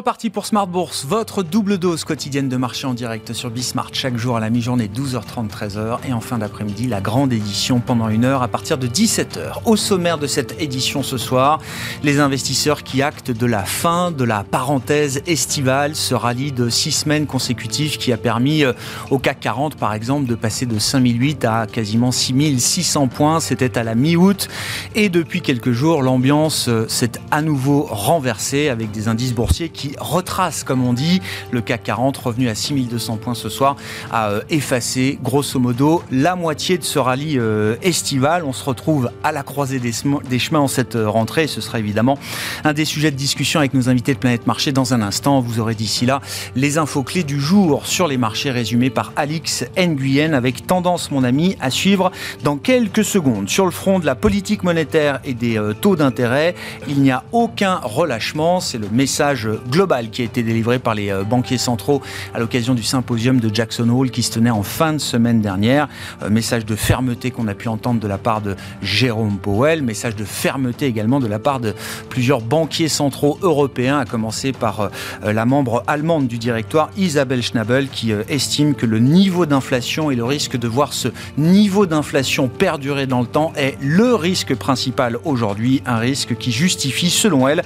Reparti 0.00 0.30
pour 0.30 0.46
Smart 0.46 0.66
Bourse, 0.66 1.04
votre 1.06 1.42
double 1.42 1.76
dose 1.76 2.04
quotidienne 2.04 2.48
de 2.48 2.56
marché 2.56 2.86
en 2.86 2.94
direct 2.94 3.34
sur 3.34 3.50
Bismart 3.50 3.90
chaque 3.92 4.16
jour 4.16 4.34
à 4.34 4.40
la 4.40 4.48
mi-journée 4.48 4.88
12h30 4.88 5.50
13h 5.50 5.98
et 6.08 6.14
en 6.14 6.22
fin 6.22 6.38
d'après-midi 6.38 6.86
la 6.86 7.02
grande 7.02 7.34
édition 7.34 7.80
pendant 7.80 8.08
une 8.08 8.24
heure 8.24 8.42
à 8.42 8.48
partir 8.48 8.78
de 8.78 8.86
17h. 8.86 9.60
Au 9.66 9.76
sommaire 9.76 10.16
de 10.16 10.26
cette 10.26 10.58
édition 10.58 11.02
ce 11.02 11.18
soir, 11.18 11.60
les 12.02 12.18
investisseurs 12.18 12.82
qui 12.82 13.02
actent 13.02 13.30
de 13.30 13.44
la 13.44 13.62
fin 13.66 14.10
de 14.10 14.24
la 14.24 14.42
parenthèse 14.42 15.20
estivale, 15.26 15.94
ce 15.94 16.14
rallye 16.14 16.50
de 16.50 16.70
six 16.70 16.92
semaines 16.92 17.26
consécutives 17.26 17.98
qui 17.98 18.10
a 18.10 18.16
permis 18.16 18.64
euh, 18.64 18.72
au 19.10 19.18
CAC 19.18 19.40
40 19.40 19.74
par 19.74 19.92
exemple 19.92 20.26
de 20.26 20.34
passer 20.34 20.64
de 20.64 20.78
5008 20.78 21.44
à 21.44 21.66
quasiment 21.66 22.10
6600 22.10 23.08
points, 23.08 23.38
c'était 23.38 23.76
à 23.76 23.84
la 23.84 23.94
mi-août. 23.94 24.48
Et 24.94 25.10
depuis 25.10 25.42
quelques 25.42 25.72
jours 25.72 26.02
l'ambiance 26.02 26.68
euh, 26.68 26.88
s'est 26.88 27.12
à 27.30 27.42
nouveau 27.42 27.82
renversée 27.82 28.70
avec 28.70 28.92
des 28.92 29.06
indices 29.06 29.34
boursiers 29.34 29.68
qui 29.68 29.89
retrace, 29.98 30.64
comme 30.64 30.84
on 30.84 30.92
dit, 30.92 31.20
le 31.50 31.60
CAC 31.60 31.82
40 31.84 32.16
revenu 32.16 32.48
à 32.48 32.54
6200 32.54 33.16
points 33.16 33.34
ce 33.34 33.48
soir, 33.48 33.76
a 34.10 34.30
euh, 34.30 34.42
effacé 34.50 35.18
grosso 35.22 35.58
modo 35.58 36.02
la 36.10 36.36
moitié 36.36 36.78
de 36.78 36.84
ce 36.84 36.98
rallye 36.98 37.38
euh, 37.38 37.76
estival. 37.82 38.44
On 38.44 38.52
se 38.52 38.64
retrouve 38.64 39.10
à 39.24 39.32
la 39.32 39.42
croisée 39.42 39.78
des, 39.80 39.92
chemins 40.38 40.60
en 40.60 40.68
cette 40.68 40.96
euh, 40.96 41.08
rentrée. 41.08 41.46
Ce 41.46 41.60
sera 41.60 41.78
évidemment 41.78 42.18
un 42.64 42.72
des 42.72 42.84
sujets 42.84 43.10
de 43.10 43.16
discussion 43.16 43.60
avec 43.60 43.74
nos 43.74 43.88
invités 43.88 44.14
de 44.14 44.18
Planète 44.18 44.46
Marché 44.46 44.72
dans 44.72 44.94
un 44.94 45.02
instant. 45.02 45.40
Vous 45.40 45.60
aurez 45.60 45.74
d'ici 45.74 46.06
là 46.06 46.20
les 46.54 46.78
infos 46.78 47.02
clés 47.02 47.24
du 47.24 47.40
jour 47.40 47.86
sur 47.86 48.06
les 48.06 48.18
marchés 48.18 48.50
résumés 48.50 48.90
par 48.90 49.12
Alix 49.16 49.64
Nguyen 49.76 50.32
avec 50.34 50.66
tendance, 50.66 51.10
mon 51.10 51.24
ami, 51.24 51.56
à 51.60 51.70
suivre 51.70 52.10
dans 52.44 52.56
quelques 52.56 53.04
secondes. 53.04 53.48
Sur 53.48 53.64
le 53.64 53.70
front 53.70 53.98
de 53.98 54.06
la 54.06 54.14
politique 54.14 54.62
monétaire 54.62 55.20
et 55.24 55.34
des 55.34 55.60
taux 55.80 55.96
d'intérêt, 55.96 56.54
il 56.88 57.00
n'y 57.00 57.10
a 57.10 57.24
aucun 57.32 57.76
relâchement. 57.82 58.60
C'est 58.60 58.78
le 58.78 58.88
message 58.90 59.48
global 59.70 60.10
qui 60.10 60.22
a 60.22 60.24
été 60.24 60.42
délivré 60.42 60.78
par 60.78 60.94
les 60.94 61.10
euh, 61.10 61.24
banquiers 61.24 61.58
centraux 61.58 62.02
à 62.34 62.38
l'occasion 62.38 62.74
du 62.74 62.82
symposium 62.82 63.40
de 63.40 63.54
Jackson 63.54 63.88
Hole 63.88 64.10
qui 64.10 64.22
se 64.22 64.32
tenait 64.32 64.50
en 64.50 64.62
fin 64.62 64.92
de 64.92 64.98
semaine 64.98 65.40
dernière. 65.40 65.88
Euh, 66.22 66.30
message 66.30 66.66
de 66.66 66.76
fermeté 66.76 67.30
qu'on 67.30 67.48
a 67.48 67.54
pu 67.54 67.68
entendre 67.68 68.00
de 68.00 68.08
la 68.08 68.18
part 68.18 68.40
de 68.40 68.56
Jérôme 68.82 69.38
Powell, 69.38 69.82
message 69.82 70.16
de 70.16 70.24
fermeté 70.24 70.86
également 70.86 71.20
de 71.20 71.26
la 71.26 71.38
part 71.38 71.60
de 71.60 71.74
plusieurs 72.08 72.40
banquiers 72.40 72.88
centraux 72.88 73.38
européens, 73.42 73.98
à 73.98 74.04
commencer 74.04 74.52
par 74.52 74.80
euh, 74.80 75.32
la 75.32 75.46
membre 75.46 75.84
allemande 75.86 76.26
du 76.26 76.38
directoire 76.38 76.90
Isabelle 76.96 77.42
Schnabel 77.42 77.88
qui 77.88 78.12
estime 78.28 78.74
que 78.74 78.86
le 78.86 78.98
niveau 78.98 79.46
d'inflation 79.46 80.10
et 80.10 80.16
le 80.16 80.24
risque 80.24 80.56
de 80.56 80.68
voir 80.68 80.92
ce 80.92 81.08
niveau 81.38 81.86
d'inflation 81.86 82.48
perdurer 82.48 83.06
dans 83.06 83.20
le 83.20 83.26
temps 83.26 83.52
est 83.56 83.76
le 83.80 84.14
risque 84.14 84.54
principal 84.54 85.18
aujourd'hui, 85.24 85.82
un 85.86 85.98
risque 85.98 86.36
qui 86.36 86.52
justifie 86.52 87.10
selon 87.10 87.48
elle 87.48 87.62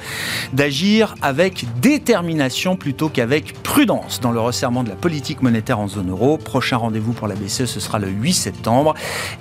d'agir 0.53 1.15
avec 1.23 1.65
plutôt 2.79 3.11
qu'avec 3.11 3.53
prudence 3.63 4.21
dans 4.21 4.33
le 4.33 4.41
resserrement 4.41 4.83
de 4.83 4.89
la 4.89 4.95
politique 4.95 5.43
monétaire 5.43 5.79
en 5.79 5.89
zone 5.89 6.11
euro. 6.11 6.39
Prochain 6.39 6.79
rendez-vous 6.79 7.13
pour 7.13 7.29
la 7.29 7.35
BCE, 7.35 7.67
ce 7.67 7.79
sera 7.81 7.99
le 7.99 8.09
8 8.09 8.33
septembre. 8.33 8.95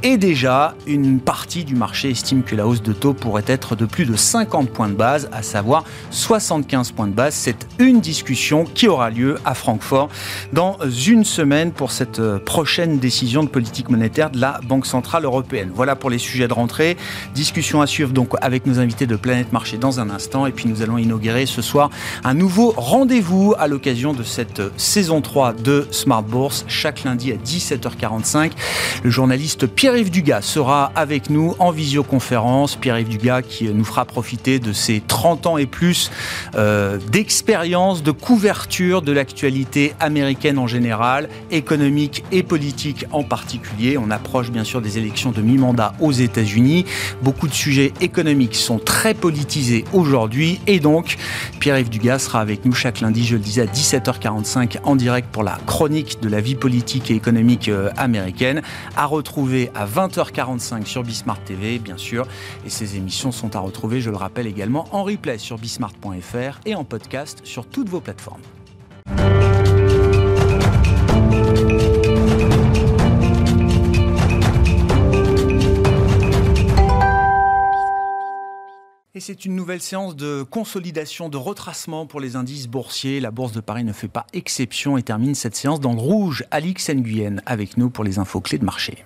Et 0.04 0.18
déjà, 0.18 0.76
une 0.86 1.20
partie 1.20 1.64
du 1.64 1.76
marché 1.76 2.10
estime 2.10 2.44
que 2.44 2.56
la 2.56 2.68
hausse 2.68 2.82
de 2.82 2.92
taux 2.94 3.14
pourrait 3.14 3.46
être 3.48 3.78
de 3.78 3.86
plus 3.86 4.06
de 4.06 4.16
50 4.16 4.70
points 4.70 4.90
de 4.90 4.96
base, 4.96 5.30
à 5.32 5.42
savoir 5.42 5.86
75 6.10 6.92
points 6.92 7.08
de 7.08 7.14
base. 7.14 7.34
C'est 7.34 7.66
une 7.80 8.02
discussion 8.02 8.66
qui 8.66 8.90
aura 8.90 9.10
lieu 9.10 9.38
à 9.46 9.54
Francfort 9.54 10.10
dans 10.52 10.78
une 11.08 11.24
semaine 11.24 11.72
pour 11.72 11.92
cette 11.92 12.22
prochaine 12.40 13.00
décision 13.00 13.44
de 13.44 13.50
politique 13.50 13.90
monétaire 13.90 14.30
de 14.30 14.40
la 14.42 14.60
Banque 14.68 14.86
Centrale 14.86 15.24
Européenne. 15.24 15.72
Voilà 15.74 15.96
pour 15.96 16.10
les 16.10 16.18
sujets 16.18 16.50
de 16.50 16.54
rentrée. 16.54 16.98
Discussion 17.34 17.82
à 17.82 17.88
suivre 17.88 18.12
donc 18.12 18.34
avec 18.42 18.66
nos 18.66 18.80
invités 18.80 19.08
de 19.08 19.16
Planète 19.16 19.54
Marché 19.54 19.78
dans 19.78 20.02
un 20.02 20.10
instant. 20.10 20.46
Et 20.46 20.52
puis 20.52 20.68
nous 20.68 20.82
allons 20.82 20.98
inaugurer 20.98 21.46
ce 21.46 21.62
soir 21.62 21.90
un 22.24 22.34
un 22.34 22.40
nouveau 22.44 22.74
rendez-vous 22.76 23.56
à 23.58 23.70
l'occasion 23.70 24.12
de 24.12 24.22
cette 24.22 24.62
saison 24.76 25.22
3 25.22 25.54
de 25.54 25.88
Smart 25.92 26.24
Bourse, 26.24 26.66
chaque 26.68 27.06
lundi 27.06 27.32
à 27.32 27.36
17h45. 27.36 28.52
Le 29.02 29.10
journaliste 29.10 29.66
Pierre-Yves 29.66 30.12
Dugas 30.12 30.42
sera 30.42 30.92
avec 30.94 31.30
nous 31.30 31.56
en 31.60 31.72
visioconférence. 31.72 32.76
Pierre-Yves 32.76 33.08
Dugas 33.08 33.44
qui 33.44 33.70
nous 33.70 33.86
fera 33.86 34.04
profiter 34.04 34.60
de 34.60 34.74
ses 34.74 35.00
30 35.00 35.48
ans 35.48 35.58
et 35.58 35.66
plus 35.66 36.12
euh, 36.56 36.98
d'expérience, 37.10 38.04
de 38.04 38.12
couverture 38.12 39.02
de 39.04 39.14
l'actualité 39.14 39.94
américaine 40.02 40.60
en 40.60 40.68
général, 40.68 41.30
économique 41.50 42.26
et 42.34 42.44
politique 42.44 43.06
en 43.14 43.24
particulier. 43.24 43.98
On 43.98 44.12
approche 44.12 44.52
bien 44.52 44.66
sûr 44.66 44.82
des 44.82 44.98
élections 44.98 45.32
de 45.32 45.42
mi-mandat 45.42 45.94
aux 46.02 46.12
États-Unis. 46.12 46.84
Beaucoup 47.22 47.48
de 47.48 47.54
sujets 47.54 47.94
économiques 48.02 48.56
sont 48.56 48.80
très 48.80 49.14
politisés 49.14 49.86
aujourd'hui 49.94 50.60
et 50.68 50.82
donc 50.82 51.16
Pierre-Yves 51.62 51.90
Dugas 51.90 52.20
sera 52.20 52.33
avec 52.40 52.66
nous 52.66 52.74
chaque 52.74 53.02
lundi, 53.02 53.26
je 53.26 53.36
le 53.36 53.42
disais, 53.42 53.62
à 53.62 53.66
17h45 53.66 54.80
en 54.84 54.96
direct 54.96 55.30
pour 55.32 55.44
la 55.44 55.58
chronique 55.66 56.20
de 56.22 56.30
la 56.30 56.42
vie 56.42 56.56
politique 56.56 57.12
et 57.12 57.16
économique 57.16 57.70
euh, 57.70 57.90
américaine, 57.98 58.62
à 58.96 59.06
retrouver 59.06 59.72
à 59.76 59.86
20h45 59.86 60.86
sur 60.86 61.04
Bismart 61.04 61.40
TV, 61.44 61.80
bien 61.80 61.98
sûr. 61.98 62.28
Et 62.66 62.70
ces 62.70 62.98
émissions 62.98 63.32
sont 63.32 63.56
à 63.56 63.60
retrouver, 63.60 64.02
je 64.02 64.10
le 64.10 64.18
rappelle 64.18 64.48
également, 64.48 64.88
en 64.92 65.04
replay 65.04 65.38
sur 65.38 65.58
bismart.fr 65.58 66.60
et 66.66 66.76
en 66.76 66.84
podcast 66.84 67.42
sur 67.44 67.66
toutes 67.66 67.90
vos 67.90 68.02
plateformes. 68.02 68.42
Et 79.16 79.20
c'est 79.20 79.46
une 79.46 79.56
nouvelle 79.56 79.80
séance 79.80 80.16
de 80.16 80.42
consolidation, 80.42 81.30
de 81.30 81.38
retracement 81.38 82.08
pour 82.08 82.20
les 82.20 82.36
indices 82.36 82.68
boursiers. 82.68 83.20
La 83.20 83.30
Bourse 83.30 83.52
de 83.52 83.62
Paris 83.62 83.84
ne 83.84 83.94
fait 83.94 84.08
pas 84.08 84.26
exception 84.34 84.98
et 84.98 85.04
termine 85.04 85.36
cette 85.36 85.56
séance 85.56 85.80
dans 85.80 85.94
le 85.94 86.00
rouge. 86.00 86.44
Alix 86.50 86.90
Nguyen 86.90 87.40
avec 87.46 87.78
nous 87.78 87.92
pour 87.92 88.04
les 88.04 88.18
infos 88.18 88.42
clés 88.42 88.58
de 88.58 88.66
marché. 88.66 89.06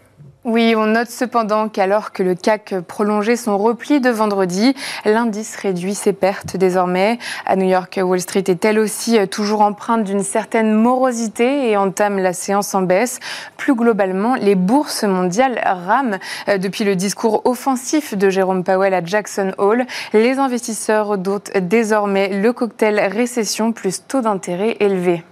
Oui, 0.49 0.75
on 0.77 0.85
note 0.85 1.09
cependant 1.09 1.67
qu'alors 1.67 2.13
que 2.13 2.23
le 2.23 2.33
CAC 2.33 2.75
prolongeait 2.87 3.35
son 3.35 3.57
repli 3.57 3.99
de 3.99 4.09
vendredi, 4.09 4.73
l'indice 5.03 5.57
réduit 5.57 5.93
ses 5.93 6.13
pertes 6.13 6.55
désormais. 6.55 7.19
À 7.45 7.57
New 7.57 7.67
York, 7.67 7.99
Wall 8.01 8.21
Street 8.21 8.45
est 8.47 8.63
elle 8.63 8.79
aussi 8.79 9.19
toujours 9.27 9.59
empreinte 9.59 10.05
d'une 10.05 10.23
certaine 10.23 10.71
morosité 10.71 11.69
et 11.69 11.75
entame 11.75 12.17
la 12.17 12.31
séance 12.31 12.73
en 12.73 12.81
baisse. 12.81 13.19
Plus 13.57 13.75
globalement, 13.75 14.35
les 14.35 14.55
bourses 14.55 15.03
mondiales 15.03 15.61
rament. 15.65 16.17
Depuis 16.47 16.85
le 16.85 16.95
discours 16.95 17.41
offensif 17.43 18.15
de 18.17 18.29
Jérôme 18.29 18.63
Powell 18.63 18.93
à 18.93 19.03
Jackson 19.03 19.51
Hole, 19.57 19.85
les 20.13 20.39
investisseurs 20.39 21.17
dotent 21.17 21.57
désormais 21.57 22.29
le 22.29 22.53
cocktail 22.53 23.01
récession 23.11 23.73
plus 23.73 24.07
taux 24.07 24.21
d'intérêt 24.21 24.77
élevé. 24.79 25.25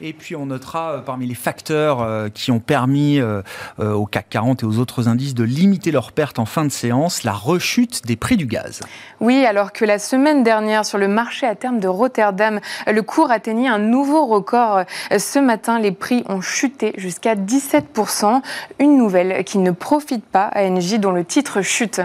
Et 0.00 0.12
puis 0.12 0.36
on 0.36 0.46
notera 0.46 0.92
euh, 0.92 0.98
parmi 0.98 1.26
les 1.26 1.34
facteurs 1.34 2.02
euh, 2.02 2.28
qui 2.28 2.50
ont 2.50 2.60
permis 2.60 3.18
euh, 3.18 3.42
au 3.78 4.06
CAC 4.06 4.28
40 4.30 4.62
et 4.62 4.66
aux 4.66 4.78
autres 4.78 5.08
indices 5.08 5.34
de 5.34 5.44
limiter 5.44 5.90
leurs 5.90 6.12
pertes 6.12 6.38
en 6.38 6.44
fin 6.44 6.64
de 6.64 6.70
séance, 6.70 7.24
la 7.24 7.32
rechute 7.32 8.06
des 8.06 8.16
prix 8.16 8.36
du 8.36 8.46
gaz. 8.46 8.80
Oui, 9.20 9.44
alors 9.44 9.72
que 9.72 9.84
la 9.84 9.98
semaine 9.98 10.42
dernière 10.42 10.84
sur 10.84 10.98
le 10.98 11.08
marché 11.08 11.46
à 11.46 11.54
terme 11.54 11.80
de 11.80 11.88
Rotterdam, 11.88 12.60
le 12.86 13.02
cours 13.02 13.30
atteignait 13.30 13.68
un 13.68 13.78
nouveau 13.78 14.26
record. 14.26 14.84
Ce 15.16 15.38
matin, 15.38 15.78
les 15.78 15.92
prix 15.92 16.24
ont 16.28 16.40
chuté 16.40 16.92
jusqu'à 16.96 17.34
17%. 17.34 18.42
Une 18.78 18.96
nouvelle 18.96 19.44
qui 19.44 19.58
ne 19.58 19.70
profite 19.70 20.24
pas 20.24 20.44
à 20.44 20.62
Engie 20.62 20.98
dont 20.98 21.12
le 21.12 21.24
titre 21.24 21.62
chute. 21.62 22.00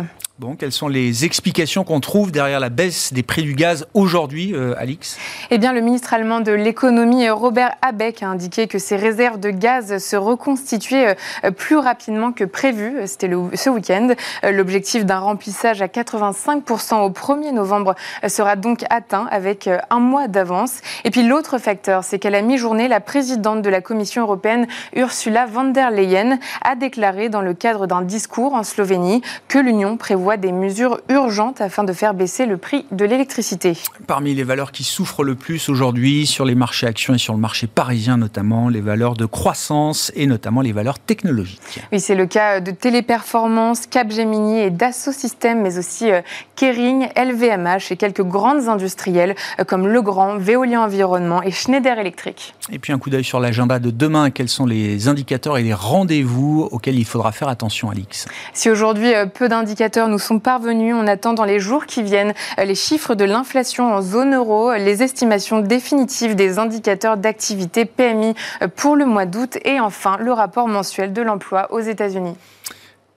Quelles 0.60 0.72
sont 0.72 0.88
les 0.88 1.26
explications 1.26 1.84
qu'on 1.84 2.00
trouve 2.00 2.32
derrière 2.32 2.60
la 2.60 2.70
baisse 2.70 3.14
des 3.14 3.24
prix 3.24 3.44
du 3.44 3.54
gaz 3.54 3.88
aujourd'hui, 3.94 4.54
euh, 4.54 4.76
Alix? 4.78 5.18
Eh 5.50 5.58
bien, 5.58 5.72
le 5.72 5.82
ministre 5.82 6.14
allemand 6.14 6.42
de 6.42 6.52
l'économie, 6.52 7.30
Robert 7.30 7.76
Habeck, 7.82 8.22
a 8.24 8.28
indiqué 8.28 8.68
que 8.68 8.78
ces 8.78 8.96
réserves 8.96 9.40
de 9.40 9.50
gaz 9.50 9.98
se 9.98 10.16
reconstituaient 10.16 11.16
euh, 11.46 11.52
plus 11.52 11.78
rapidement 11.78 12.32
que 12.32 12.44
prévu. 12.44 12.96
C'était 13.06 13.32
ce 13.54 13.70
week-end. 13.70 14.10
Euh, 14.44 14.52
l'objectif 14.52 15.06
d'un 15.06 15.20
remplissage 15.20 15.82
à 15.82 15.88
85% 15.88 17.02
au 17.02 17.10
1er 17.10 17.54
novembre 17.54 17.96
sera 18.28 18.56
donc 18.56 18.84
atteint 18.90 19.28
avec 19.32 19.70
un 19.90 20.00
mois 20.00 20.28
d'avance. 20.28 20.82
Et 21.06 21.12
puis 21.12 21.24
l'autre 21.24 21.58
facteur, 21.58 22.04
c'est 22.04 22.20
qu'à 22.20 22.30
la 22.30 22.42
mi-journée, 22.42 22.88
la 22.88 23.00
présidente 23.00 23.62
de 23.62 23.70
la 23.70 23.82
Commission 23.82 24.24
européenne, 24.24 24.68
Ursula 24.96 25.46
von 25.46 25.66
der 25.66 25.92
Leyen, 25.92 26.40
a 26.64 26.76
déclaré 26.76 27.30
dans 27.30 27.42
le 27.42 27.54
cadre 27.54 27.88
d'un 27.88 28.02
discours 28.02 28.54
en 28.54 28.64
Slovénie 28.64 29.22
que 29.48 29.60
l'Union 29.60 29.98
prévoit 29.98 30.33
prévoit 30.34 30.38
des 30.38 30.52
mesures 30.52 31.00
urgentes 31.10 31.62
afin 31.62 31.84
de 31.84 31.94
faire 31.94 32.14
baisser 32.14 32.46
le 32.46 32.58
prix 32.58 32.86
de 32.92 33.06
l'électricité. 33.06 33.74
Parmi 34.08 34.34
les 34.34 34.44
valeurs 34.44 34.72
qui 34.72 34.84
souffrent 34.84 35.24
le 35.24 35.36
plus 35.36 35.70
aujourd'hui 35.70 36.26
sur 36.26 36.46
les 36.46 36.56
marchés 36.56 36.88
actions 36.88 37.14
et 37.14 37.18
sur 37.18 37.34
le 37.34 37.40
marché 37.40 37.68
parisien 37.68 38.18
notamment, 38.18 38.70
les 38.70 38.82
valeurs 38.82 39.14
de 39.14 39.26
croissance 39.26 40.12
et 40.16 40.26
notamment 40.26 40.62
les 40.62 40.72
valeurs 40.72 41.00
technologiques. 41.00 41.80
Oui, 41.92 42.00
c'est 42.00 42.16
le 42.16 42.26
cas 42.26 42.60
de 42.60 42.72
Téléperformance, 42.72 43.86
Capgemini 43.88 44.60
et 44.60 44.70
Dassault 44.70 45.12
Systèmes, 45.12 45.62
mais 45.62 45.78
aussi 45.78 46.12
euh, 46.12 46.22
Kering, 46.56 47.10
LVMH 47.16 47.92
et 47.92 47.98
quelques 47.98 48.24
grandes 48.24 48.68
industrielles 48.68 49.36
euh, 49.60 49.64
comme 49.64 49.88
Legrand, 49.88 50.38
Veolia 50.38 50.82
Environnement 50.82 51.42
et 51.44 51.52
Schneider 51.52 52.00
Electric. 52.00 52.54
Et 52.72 52.80
puis 52.80 52.94
un 52.94 52.98
coup 52.98 53.10
d'œil 53.10 53.24
sur 53.24 53.40
l'agenda 53.40 53.80
de 53.80 53.92
demain. 53.92 54.32
Quels 54.32 54.50
sont 54.50 54.66
les 54.66 55.08
indicateurs 55.08 55.58
et 55.58 55.64
les 55.64 55.74
rendez-vous 55.74 56.68
auxquels 56.72 56.98
il 56.98 57.06
faudra 57.06 57.32
faire 57.32 57.50
attention, 57.50 57.90
Alix? 57.90 58.28
Si 58.54 58.70
aujourd'hui 58.70 59.14
euh, 59.14 59.26
peu 59.26 59.50
d'indicateurs 59.50 60.08
nous 60.14 60.20
sont 60.20 60.38
parvenus, 60.38 60.94
on 60.96 61.08
attend 61.08 61.34
dans 61.34 61.44
les 61.44 61.60
jours 61.60 61.88
qui 61.88 62.04
viennent 62.04 62.36
les 62.64 62.76
chiffres 62.76 63.16
de 63.16 63.26
l'inflation 63.26 63.92
en 63.92 64.04
zone 64.04 64.36
euro, 64.36 64.72
les 64.74 65.02
estimations 65.02 65.60
définitives 65.60 66.36
des 66.36 66.60
indicateurs 66.60 67.18
d'activité 67.18 67.86
PMI 67.86 68.36
pour 68.76 68.96
le 68.96 69.08
mois 69.08 69.26
d'août 69.26 69.58
et 69.66 69.80
enfin 69.80 70.18
le 70.20 70.32
rapport 70.32 70.68
mensuel 70.68 71.14
de 71.14 71.22
l'emploi 71.24 71.74
aux 71.74 71.80
États-Unis. 71.80 72.36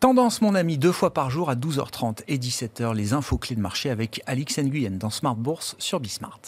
Tendance, 0.01 0.41
mon 0.41 0.55
ami, 0.55 0.79
deux 0.79 0.93
fois 0.93 1.13
par 1.13 1.29
jour 1.29 1.51
à 1.51 1.55
12h30 1.55 2.21
et 2.29 2.39
17h, 2.39 2.95
les 2.95 3.13
infos 3.13 3.37
clés 3.37 3.57
de 3.57 3.61
marché 3.61 3.91
avec 3.91 4.23
Alix 4.25 4.59
Nguyen 4.59 4.93
dans 4.93 5.11
Smart 5.11 5.37
Bourse 5.37 5.77
sur 5.79 6.01
Bismart. 6.01 6.41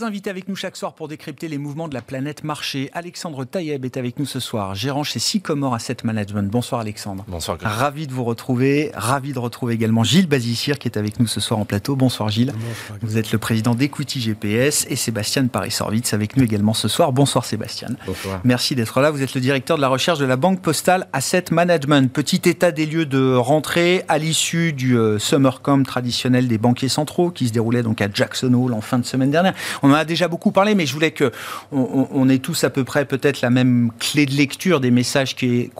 Trois 0.00 0.08
invités 0.08 0.30
avec 0.30 0.48
nous 0.48 0.56
chaque 0.56 0.76
soir 0.76 0.94
pour 0.94 1.08
décrypter 1.08 1.46
les 1.46 1.58
mouvements 1.58 1.86
de 1.86 1.92
la 1.92 2.00
planète 2.00 2.42
marché. 2.42 2.88
Alexandre 2.94 3.44
Taïeb 3.44 3.84
est 3.84 3.98
avec 3.98 4.18
nous 4.18 4.24
ce 4.24 4.40
soir, 4.40 4.74
gérant 4.74 5.02
chez 5.02 5.18
Sycomore 5.18 5.74
Asset 5.74 5.98
Management. 6.04 6.50
Bonsoir 6.50 6.80
Alexandre. 6.80 7.26
Bonsoir. 7.28 7.58
Ravi 7.60 8.06
de 8.06 8.14
vous 8.14 8.24
retrouver. 8.24 8.92
Ravi 8.94 9.34
de 9.34 9.38
retrouver 9.38 9.74
également 9.74 10.02
Gilles 10.02 10.26
Bazissir 10.26 10.78
qui 10.78 10.88
est 10.88 10.96
avec 10.96 11.20
nous 11.20 11.26
ce 11.26 11.38
soir 11.38 11.60
en 11.60 11.66
plateau. 11.66 11.96
Bonsoir 11.96 12.30
Gilles. 12.30 12.54
Bonsoir. 12.54 12.98
Vous 13.02 13.18
êtes 13.18 13.30
le 13.30 13.36
président 13.36 13.74
d'Equity 13.74 14.22
GPS 14.22 14.86
et 14.88 14.96
Sébastien 14.96 15.46
Paris-Sorvitz 15.48 16.14
avec 16.14 16.34
nous 16.38 16.44
également 16.44 16.72
ce 16.72 16.88
soir. 16.88 17.12
Bonsoir 17.12 17.44
Sébastien. 17.44 17.88
Bonsoir. 18.06 18.40
Merci 18.42 18.74
d'être 18.74 19.02
là. 19.02 19.10
Vous 19.10 19.20
êtes 19.20 19.34
le 19.34 19.42
directeur 19.42 19.76
de 19.76 19.82
la 19.82 19.88
recherche 19.88 20.18
de 20.18 20.24
la 20.24 20.36
Banque 20.36 20.62
Postale 20.62 21.08
Asset 21.12 21.44
Management. 21.50 22.10
Petit 22.10 22.40
état 22.48 22.72
des 22.72 22.86
lieux 22.86 23.04
de 23.04 23.34
rentrée 23.34 24.06
à 24.08 24.16
l'issue 24.16 24.72
du 24.72 24.96
euh, 24.96 25.18
Summer 25.18 25.60
Camp 25.60 25.82
traditionnel 25.82 26.48
des 26.48 26.56
banquiers 26.56 26.88
centraux 26.88 27.30
qui 27.30 27.48
se 27.48 27.52
déroulait 27.52 27.82
donc 27.82 28.00
à 28.00 28.08
Jackson 28.10 28.54
Hole 28.54 28.72
en 28.72 28.80
fin 28.80 28.98
de 28.98 29.04
semaine 29.04 29.30
dernière. 29.30 29.52
On 29.82 29.89
en 29.90 29.94
a 29.94 30.04
déjà 30.04 30.28
beaucoup 30.28 30.52
parlé, 30.52 30.74
mais 30.74 30.86
je 30.86 30.92
voulais 30.92 31.10
que 31.10 31.30
on, 31.72 32.28
ait 32.28 32.38
tous 32.38 32.64
à 32.64 32.70
peu 32.70 32.84
près 32.84 33.04
peut-être 33.04 33.40
la 33.40 33.50
même 33.50 33.90
clé 33.98 34.26
de 34.26 34.32
lecture 34.32 34.80
des 34.80 34.90
messages 34.90 35.34
qui, 35.34 35.70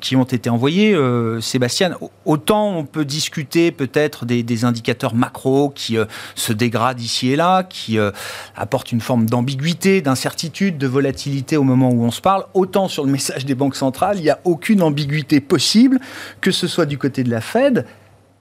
qui 0.00 0.16
ont 0.16 0.24
été 0.24 0.50
envoyés. 0.50 0.94
Euh, 0.94 1.40
Sébastien, 1.40 1.96
autant 2.24 2.76
on 2.76 2.84
peut 2.84 3.04
discuter 3.04 3.70
peut-être 3.70 4.24
des, 4.24 4.64
indicateurs 4.64 5.14
macro 5.14 5.70
qui 5.70 5.98
euh, 5.98 6.06
se 6.34 6.52
dégradent 6.52 7.00
ici 7.00 7.30
et 7.30 7.36
là, 7.36 7.62
qui 7.62 7.98
euh, 7.98 8.10
apportent 8.56 8.92
une 8.92 9.00
forme 9.00 9.26
d'ambiguïté, 9.26 10.00
d'incertitude, 10.00 10.78
de 10.78 10.86
volatilité 10.86 11.56
au 11.56 11.62
moment 11.62 11.90
où 11.90 12.02
on 12.02 12.10
se 12.10 12.20
parle, 12.20 12.44
autant 12.54 12.88
sur 12.88 13.04
le 13.04 13.12
message 13.12 13.44
des 13.44 13.54
banques 13.54 13.76
centrales, 13.76 14.18
il 14.18 14.22
n'y 14.22 14.30
a 14.30 14.40
aucune 14.44 14.82
ambiguïté 14.82 15.40
possible, 15.40 16.00
que 16.40 16.50
ce 16.50 16.66
soit 16.66 16.86
du 16.86 16.98
côté 16.98 17.22
de 17.22 17.30
la 17.30 17.40
Fed 17.40 17.86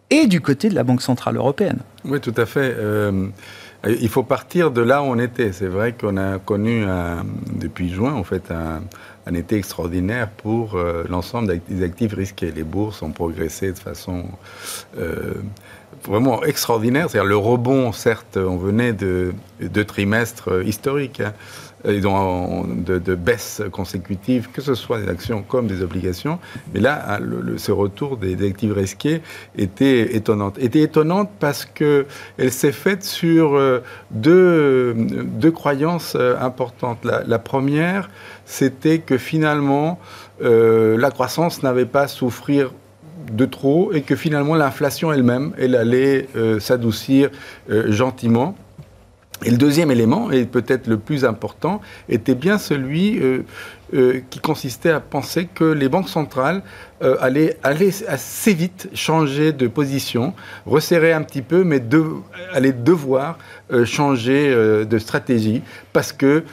et 0.10 0.28
du 0.28 0.42
côté 0.42 0.70
de 0.70 0.76
la 0.76 0.84
Banque 0.84 1.02
Centrale 1.02 1.36
Européenne. 1.36 1.80
Oui, 2.06 2.20
tout 2.22 2.34
à 2.38 2.46
fait. 2.46 2.76
Il 3.88 4.10
faut 4.10 4.24
partir 4.24 4.72
de 4.72 4.82
là 4.82 5.04
où 5.04 5.06
on 5.06 5.20
était. 5.20 5.52
C'est 5.52 5.68
vrai 5.68 5.94
qu'on 5.94 6.18
a 6.18 6.40
connu 6.40 6.86
depuis 7.54 7.94
juin, 7.94 8.14
en 8.14 8.24
fait, 8.24 8.52
un, 8.52 9.34
été 9.34 9.58
extraordinaire 9.58 10.30
pour 10.30 10.76
euh, 10.76 11.04
l'ensemble 11.10 11.60
des 11.68 11.84
actifs 11.84 12.14
risqués. 12.14 12.52
Les 12.52 12.64
bourses 12.64 13.02
ont 13.02 13.12
progressé 13.12 13.72
de 13.72 13.78
façon 13.78 14.26
euh, 14.98 15.34
vraiment 16.04 16.44
extraordinaire. 16.44 17.10
C'est-à-dire 17.10 17.28
le 17.28 17.38
rebond, 17.38 17.92
certes, 17.92 18.38
on 18.38 18.58
venait 18.58 18.94
de 18.94 19.34
deux 19.60 19.86
trimestres 19.86 20.64
historiques. 20.66 21.22
Hein, 21.22 21.34
ont 22.06 22.66
de, 22.68 22.98
de 22.98 23.16
baisses 23.16 23.62
consécutives, 23.72 24.50
que 24.52 24.62
ce 24.62 24.76
soit 24.76 25.00
des 25.00 25.10
actions 25.10 25.44
comme 25.44 25.68
des 25.68 25.82
obligations. 25.82 26.40
Mais 26.74 26.80
là, 26.80 27.04
hein, 27.08 27.20
ce 27.58 27.72
retour 27.72 28.18
des, 28.18 28.46
actifs 28.48 28.74
risqués 28.74 29.22
était 29.58 30.16
étonnante. 30.16 30.58
Était 30.60 30.82
étonnante 30.82 31.30
parce 31.40 31.66
qu'elle 31.66 32.06
s'est 32.52 32.72
faite 32.72 33.04
sur 33.04 33.56
euh, 33.56 33.82
deux, 34.12 34.94
deux 34.94 35.52
croyances 35.52 36.16
euh, 36.16 36.36
importantes. 36.40 37.00
La, 37.04 37.40
première, 37.40 38.10
c'était 38.46 39.00
que 39.00 39.18
finalement, 39.18 40.00
euh, 40.44 40.98
la 40.98 41.12
croissance 41.12 41.64
n'avait 41.64 41.86
pas 41.86 42.04
à 42.04 42.08
souffrir 42.08 42.72
de 43.32 43.46
trop 43.46 43.92
et 43.92 44.02
que 44.02 44.16
finalement 44.16 44.56
l'inflation 44.56 45.12
elle-même, 45.12 45.54
elle 45.58 45.76
allait 45.76 46.28
s'adoucir 46.60 47.32
gentiment. 47.68 48.56
Et 49.44 49.52
le 49.52 49.58
deuxième 49.58 49.92
élément, 49.92 50.32
et 50.32 50.46
peut-être 50.46 50.88
le 50.88 50.98
plus 50.98 51.26
important, 51.26 51.82
était 52.08 52.36
bien 52.36 52.58
celui 52.58 53.20
euh, 53.20 53.44
euh, 53.94 54.22
qui 54.30 54.40
consistait 54.40 54.92
à 54.92 55.02
penser 55.02 55.48
que 55.54 55.66
les 55.66 55.90
banques 55.90 56.08
centrales 56.08 56.64
euh, 57.04 57.18
allaient, 57.20 57.58
assez 58.08 58.54
vite 58.54 58.90
changer 58.94 59.52
de 59.52 59.68
position, 59.68 60.34
resserrer 60.66 61.12
un 61.12 61.22
petit 61.22 61.42
peu, 61.42 61.66
mais 61.66 61.84
allaient 62.54 62.72
devoir 62.72 63.38
changer 63.84 64.56
de 64.86 64.98
stratégie 65.00 65.64
parce 65.92 66.14
que 66.14 66.44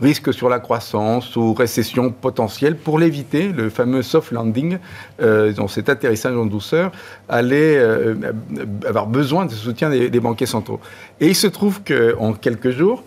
risque 0.00 0.32
sur 0.32 0.48
la 0.48 0.58
croissance 0.60 1.36
ou 1.36 1.54
récession 1.54 2.10
potentielle, 2.10 2.76
pour 2.76 2.98
l'éviter, 2.98 3.48
le 3.48 3.70
fameux 3.70 4.02
soft 4.02 4.32
landing, 4.32 4.78
euh, 5.20 5.52
dont 5.52 5.68
cet 5.68 5.88
atterrissage 5.88 6.36
en 6.36 6.46
douceur, 6.46 6.92
allait 7.28 7.76
euh, 7.76 8.14
avoir 8.86 9.06
besoin 9.06 9.46
de 9.46 9.52
soutien 9.52 9.90
des, 9.90 10.20
banquiers 10.20 10.46
centraux. 10.46 10.80
Et 11.20 11.28
il 11.28 11.36
se 11.36 11.46
trouve 11.46 11.80
qu'en 11.82 12.32
quelques 12.32 12.70
jours, 12.70 13.02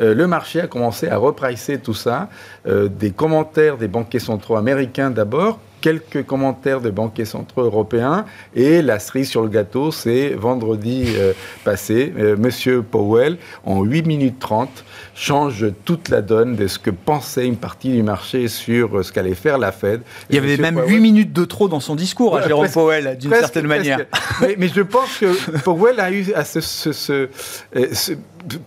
euh, 0.00 0.14
le 0.14 0.26
marché 0.26 0.60
a 0.60 0.66
commencé 0.66 1.08
à 1.08 1.16
repricer 1.16 1.78
tout 1.78 1.94
ça, 1.94 2.28
des 2.66 3.10
commentaires 3.10 3.76
des 3.76 3.88
banquiers 3.88 4.18
centraux 4.18 4.56
américains 4.56 5.10
d'abord, 5.10 5.58
quelques 5.84 6.24
commentaires 6.24 6.80
de 6.80 6.88
banquiers 6.88 7.26
centraux 7.26 7.60
européens. 7.60 8.24
Et 8.54 8.80
la 8.80 8.98
cerise 8.98 9.28
sur 9.28 9.42
le 9.42 9.50
gâteau, 9.50 9.90
c'est 9.90 10.30
vendredi 10.30 11.04
euh, 11.18 11.34
passé, 11.62 12.10
euh, 12.18 12.38
Monsieur 12.38 12.80
Powell, 12.82 13.36
en 13.66 13.82
8 13.82 14.06
minutes 14.06 14.38
30, 14.38 14.82
change 15.14 15.66
toute 15.84 16.08
la 16.08 16.22
donne 16.22 16.56
de 16.56 16.68
ce 16.68 16.78
que 16.78 16.88
pensait 16.88 17.46
une 17.46 17.58
partie 17.58 17.90
du 17.90 18.02
marché 18.02 18.48
sur 18.48 18.96
euh, 18.96 19.02
ce 19.02 19.12
qu'allait 19.12 19.34
faire 19.34 19.58
la 19.58 19.72
Fed. 19.72 20.00
Il 20.30 20.36
y 20.36 20.38
avait 20.38 20.56
même 20.56 20.80
8 20.86 21.00
minutes 21.00 21.34
de 21.34 21.44
trop 21.44 21.68
dans 21.68 21.80
son 21.80 21.96
discours, 21.96 22.38
à 22.38 22.48
Jérôme 22.48 22.70
Powell, 22.70 23.18
d'une 23.20 23.34
certaine 23.34 23.66
manière. 23.66 24.06
Mais, 24.40 24.68
je 24.68 24.80
pense 24.80 25.18
que 25.18 25.58
Powell 25.64 26.00
a 26.00 26.10
eu 26.10 26.32
à 26.32 26.44
ce, 26.44 26.62
ce 26.62 27.28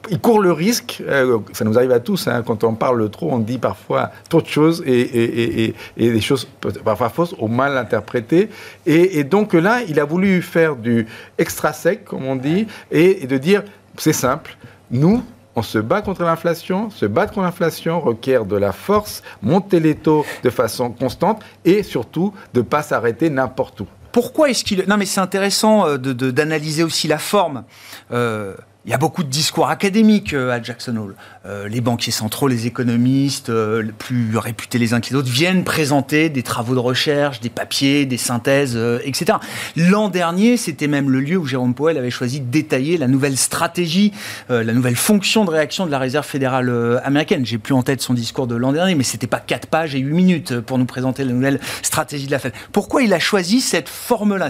il 0.10 0.20
court 0.20 0.42
le 0.42 0.52
risque, 0.52 1.02
euh, 1.08 1.40
ça 1.54 1.66
nous 1.66 1.78
arrive 1.78 1.92
à 1.92 2.00
tous, 2.00 2.28
hein, 2.28 2.44
quand 2.46 2.64
on 2.64 2.74
parle 2.74 3.10
trop, 3.10 3.32
on 3.32 3.40
dit 3.40 3.58
parfois 3.58 4.12
trop 4.30 4.42
de 4.42 4.48
choses 4.48 4.84
et, 4.86 5.74
des 5.98 6.22
choses 6.22 6.48
parfois 6.84 7.10
fausses 7.10 7.36
ou 7.40 7.48
mal 7.48 7.78
interprétées. 7.78 8.50
Et, 8.86 9.24
donc 9.24 9.54
là, 9.54 9.82
il 9.88 10.00
a 10.00 10.06
voulu 10.06 10.42
faire 10.42 10.76
du 10.76 11.08
extra 11.38 11.74
sec, 11.74 12.06
comme 12.06 12.26
on 12.26 12.36
dit, 12.36 12.68
et, 12.92 13.28
de 13.28 13.38
dire, 13.38 13.64
c'est 13.98 14.14
simple, 14.14 14.58
nous, 14.92 15.24
on 15.56 15.64
se 15.64 15.80
bat 15.80 16.02
contre 16.02 16.24
l'inflation. 16.24 16.92
Se 16.92 17.06
battre 17.06 17.34
contre 17.34 17.46
l'inflation 17.46 18.00
requiert 18.00 18.46
de 18.46 18.56
la 18.56 18.72
force, 18.72 19.24
monter 19.42 19.80
les 19.80 19.96
taux 19.96 20.24
de 20.44 20.50
façon 20.52 20.92
constante 20.92 21.42
et 21.66 21.82
surtout 21.82 22.34
de 22.54 22.60
ne 22.60 22.66
pas 22.66 22.84
s'arrêter 22.84 23.30
n'importe 23.32 23.82
où. 23.82 23.88
Pourquoi 24.12 24.50
est-ce 24.50 24.64
qu'il... 24.64 24.84
Non 24.88 24.98
mais 24.98 25.06
c'est 25.06 25.20
intéressant 25.20 25.88
euh, 25.88 25.98
d'analyser 25.98 26.84
aussi 26.84 27.08
la 27.08 27.18
forme. 27.18 27.64
Euh, 28.12 28.56
il 28.88 28.92
y 28.92 28.94
a 28.94 28.98
beaucoup 28.98 29.24
de 29.24 29.30
discours 29.30 29.68
académiques 29.68 30.34
euh, 30.34 30.50
à 30.50 30.64
Jackson 30.64 30.96
Hole. 30.96 31.16
Euh, 31.48 31.68
les 31.68 31.82
banquiers 31.82 32.12
centraux, 32.12 32.48
les 32.48 32.68
économistes, 32.68 33.50
euh, 33.50 33.84
plus 33.98 34.38
réputés 34.38 34.78
les 34.78 34.94
uns 34.94 35.00
que 35.00 35.10
les 35.10 35.16
autres, 35.16 35.30
viennent 35.30 35.64
présenter 35.64 36.30
des 36.30 36.44
travaux 36.44 36.76
de 36.76 36.80
recherche, 36.80 37.40
des 37.40 37.50
papiers, 37.50 38.06
des 38.06 38.18
synthèses, 38.18 38.78
etc. 39.04 39.38
L'an 39.76 40.10
dernier, 40.10 40.58
c'était 40.58 40.88
même 40.88 41.10
le 41.10 41.20
lieu 41.20 41.38
où 41.38 41.46
Jérôme 41.46 41.74
Powell 41.74 41.98
avait 41.98 42.12
choisi 42.12 42.40
de 42.40 42.46
détailler 42.46 42.98
la 42.98 43.08
nouvelle 43.08 43.38
stratégie, 43.38 44.12
la 44.50 44.74
nouvelle 44.74 44.96
fonction 44.96 45.46
de 45.46 45.52
réaction 45.52 45.86
de 45.86 45.92
la 45.92 46.00
Réserve 46.00 46.26
fédérale 46.26 47.02
américaine. 47.04 47.46
J'ai 47.46 47.58
plus 47.58 47.74
en 47.74 47.84
tête 47.84 48.02
son 48.02 48.14
discours 48.14 48.48
de 48.48 48.56
l'an 48.56 48.72
dernier, 48.72 48.96
mais 48.96 49.04
c'était 49.04 49.28
pas 49.28 49.40
4 49.40 49.68
pages 49.68 49.96
et 49.96 50.00
8 50.00 50.14
minutes 50.14 50.60
pour 50.60 50.78
nous 50.78 50.86
présenter 50.86 51.24
la 51.24 51.32
nouvelle 51.32 51.60
stratégie 51.82 52.28
de 52.28 52.32
la 52.32 52.40
Fed. 52.40 52.54
Pourquoi 52.72 53.04
il 53.04 53.14
a 53.14 53.20
choisi 53.20 53.62
cette 53.62 53.90
forme-là 53.90 54.50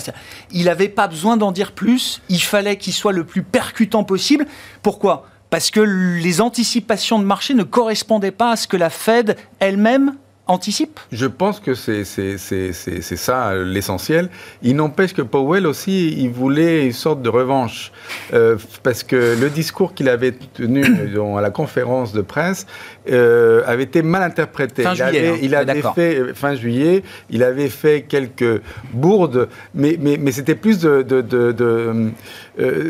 Il 0.52 0.66
n'avait 0.66 0.90
pas 0.90 1.08
besoin 1.08 1.38
d'en 1.38 1.52
dire 1.52 1.72
plus, 1.72 2.22
il 2.30 2.42
fallait 2.42 2.78
qu'il 2.78 2.94
soit 2.94 3.14
le 3.14 3.24
plus 3.24 3.44
percutant 3.44 4.04
possible 4.04 4.46
pourquoi? 4.88 5.26
Parce 5.50 5.72
que 5.72 5.80
les 5.80 6.42
anticipations 6.42 7.20
de 7.20 7.24
marché 7.24 7.54
ne 7.54 7.64
correspondaient 7.64 8.32
pas 8.32 8.52
à 8.52 8.56
ce 8.56 8.68
que 8.68 8.78
la 8.78 8.90
Fed 8.90 9.38
elle-même 9.60 10.16
anticipe 10.48 11.00
Je 11.12 11.26
pense 11.26 11.60
que 11.60 11.74
c'est 11.74 12.06
ça 12.06 13.56
l'essentiel. 13.56 14.30
Il 14.62 14.76
n'empêche 14.76 15.14
que 15.14 15.22
Powell 15.22 15.68
aussi, 15.68 16.16
il 16.18 16.30
voulait 16.30 16.86
une 16.86 16.94
sorte 16.94 17.22
de 17.22 17.30
revanche. 17.30 17.92
Euh, 18.34 18.58
parce 18.84 19.04
que 19.04 19.38
le 19.40 19.50
discours 19.50 19.94
qu'il 19.94 20.10
avait 20.10 20.34
tenu 20.54 20.84
à 21.38 21.42
la 21.42 21.50
conférence 21.50 22.14
de 22.14 22.22
presse 22.22 22.66
euh, 23.10 23.62
avait 23.66 23.84
été 23.84 24.02
mal 24.02 24.24
interprété. 24.24 24.84
Fin 24.84 24.94
il 24.94 24.98
juillet, 24.98 25.20
avait, 25.20 25.30
hein, 25.30 25.40
il 25.42 25.56
avait 25.56 25.82
fait, 25.96 26.20
euh, 26.20 26.34
fin 26.34 26.56
juillet, 26.56 27.04
il 27.30 27.44
avait 27.44 27.70
fait 27.70 28.06
quelques 28.08 28.62
bourdes, 28.94 29.50
mais, 29.74 29.98
mais, 30.00 30.18
mais 30.18 30.32
c'était 30.32 30.56
plus 30.56 30.80
de, 30.80 31.02
de, 31.02 31.22
de, 31.22 32.12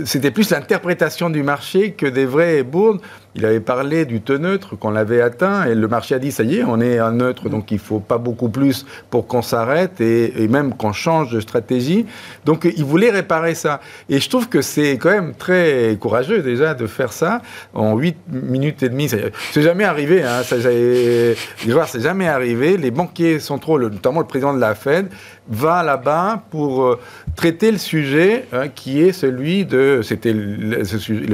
c'était 0.06 0.32
plus 0.32 0.50
l'interprétation 0.50 1.30
du 1.30 1.44
marché 1.44 1.92
que 1.92 2.06
des 2.06 2.26
vraies 2.26 2.64
bourdes. 2.64 3.02
Il 3.38 3.46
avait 3.46 3.60
parlé 3.60 4.06
du 4.06 4.22
te 4.22 4.34
neutre 4.34 4.76
qu'on 4.76 4.90
l'avait 4.90 5.22
atteint 5.22 5.66
et 5.66 5.76
le 5.76 5.88
marché 5.88 6.16
a 6.16 6.20
dit 6.20 6.32
ça 6.32 6.42
y 6.44 6.58
est, 6.58 6.64
on 6.64 6.82
est 6.82 6.98
un 6.98 7.12
neutre, 7.12 7.50
donc 7.50 7.70
il 7.70 7.78
faut 7.78 8.00
pas 8.00 8.18
beaucoup 8.18 8.50
plus 8.50 8.86
pour 9.12 9.28
qu'on 9.28 9.44
s'arrête 9.44 10.02
et, 10.02 10.44
et, 10.44 10.48
même 10.48 10.74
qu'on 10.74 10.92
change 10.92 11.32
de 11.32 11.40
stratégie. 11.40 12.08
Donc 12.46 12.68
il 12.76 12.84
voulait 12.84 13.12
réparer 13.12 13.54
ça. 13.54 13.80
Et 14.10 14.20
je 14.20 14.28
trouve 14.28 14.50
que 14.50 14.64
c'est 14.64 14.98
quand 14.98 15.12
même 15.12 15.36
très 15.36 15.96
courageux 16.00 16.42
déjà 16.42 16.74
de 16.74 16.88
faire 16.88 17.14
ça 17.14 17.42
en 17.76 17.96
8 17.96 18.18
minutes 18.28 18.82
et 18.82 18.90
demie. 18.90 19.08
C'est 19.08 19.62
jamais 19.62 19.84
arrivé, 19.84 20.24
hein, 20.24 20.42
ça, 20.44 20.56
c'est 20.60 22.02
jamais 22.02 22.28
arrivé. 22.28 22.78
Les 22.78 22.92
banquiers 22.92 23.40
centraux, 23.40 23.80
notamment 23.80 24.22
le 24.22 24.26
président 24.26 24.54
de 24.54 24.60
la 24.60 24.74
Fed, 24.74 25.10
va 25.50 25.84
là-bas 25.84 26.44
pour 26.50 26.84
euh, 26.84 27.00
traiter 27.36 27.72
le 27.72 27.78
sujet 27.78 28.46
hein, 28.52 28.68
qui 28.68 29.02
est 29.02 29.12
celui 29.12 29.66
de. 29.66 30.02
C'était 30.04 30.34
le, 30.34 30.84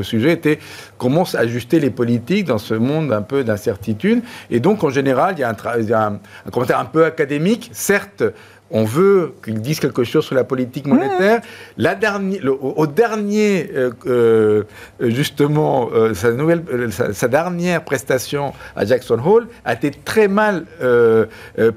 sujet 0.03 0.33
était 0.33 0.59
comment 0.97 1.23
ajuster 1.33 1.79
les 1.79 1.89
politiques 1.89 2.45
dans 2.45 2.57
ce 2.57 2.73
monde 2.73 3.11
un 3.11 3.21
peu 3.21 3.43
d'incertitude. 3.43 4.21
Et 4.49 4.59
donc 4.59 4.83
en 4.83 4.89
général, 4.89 5.35
il 5.37 5.41
y 5.41 5.43
a 5.43 5.49
un, 5.49 5.79
il 5.79 5.89
y 5.89 5.93
a 5.93 6.07
un, 6.07 6.19
un 6.45 6.49
commentaire 6.51 6.79
un 6.79 6.85
peu 6.85 7.05
académique, 7.05 7.69
certes 7.73 8.23
on 8.73 8.85
veut 8.85 9.35
qu'ils 9.43 9.61
disent 9.61 9.79
quelque 9.79 10.03
chose 10.03 10.25
sur 10.25 10.33
la 10.33 10.43
politique 10.43 10.87
monétaire. 10.87 11.41
La 11.77 11.93
dernière, 11.93 12.43
le, 12.43 12.51
au, 12.51 12.87
dernier, 12.87 13.69
euh, 13.75 13.91
euh, 14.07 14.63
justement, 14.99 15.89
euh, 15.93 16.15
sa, 16.15 16.31
nouvelle, 16.31 16.63
sa, 16.91 17.13
sa, 17.13 17.27
dernière 17.27 17.83
prestation 17.83 18.51
à 18.75 18.83
Jackson 18.85 19.19
Hole 19.23 19.47
a 19.63 19.73
été 19.73 19.91
très 19.91 20.27
mal 20.27 20.65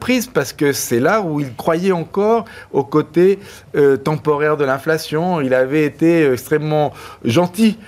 prise 0.00 0.26
parce 0.26 0.54
que 0.54 0.72
c'est 0.72 1.00
là 1.00 1.20
où 1.20 1.38
il 1.38 1.54
croyait 1.54 1.92
encore 1.92 2.46
au 2.72 2.82
côté 2.82 3.38
temporaire 4.02 4.56
de 4.56 4.64
l'inflation. 4.64 5.42
Il 5.42 5.52
avait 5.52 5.84
été 5.84 6.32
extrêmement 6.32 6.94
gentil 7.24 7.78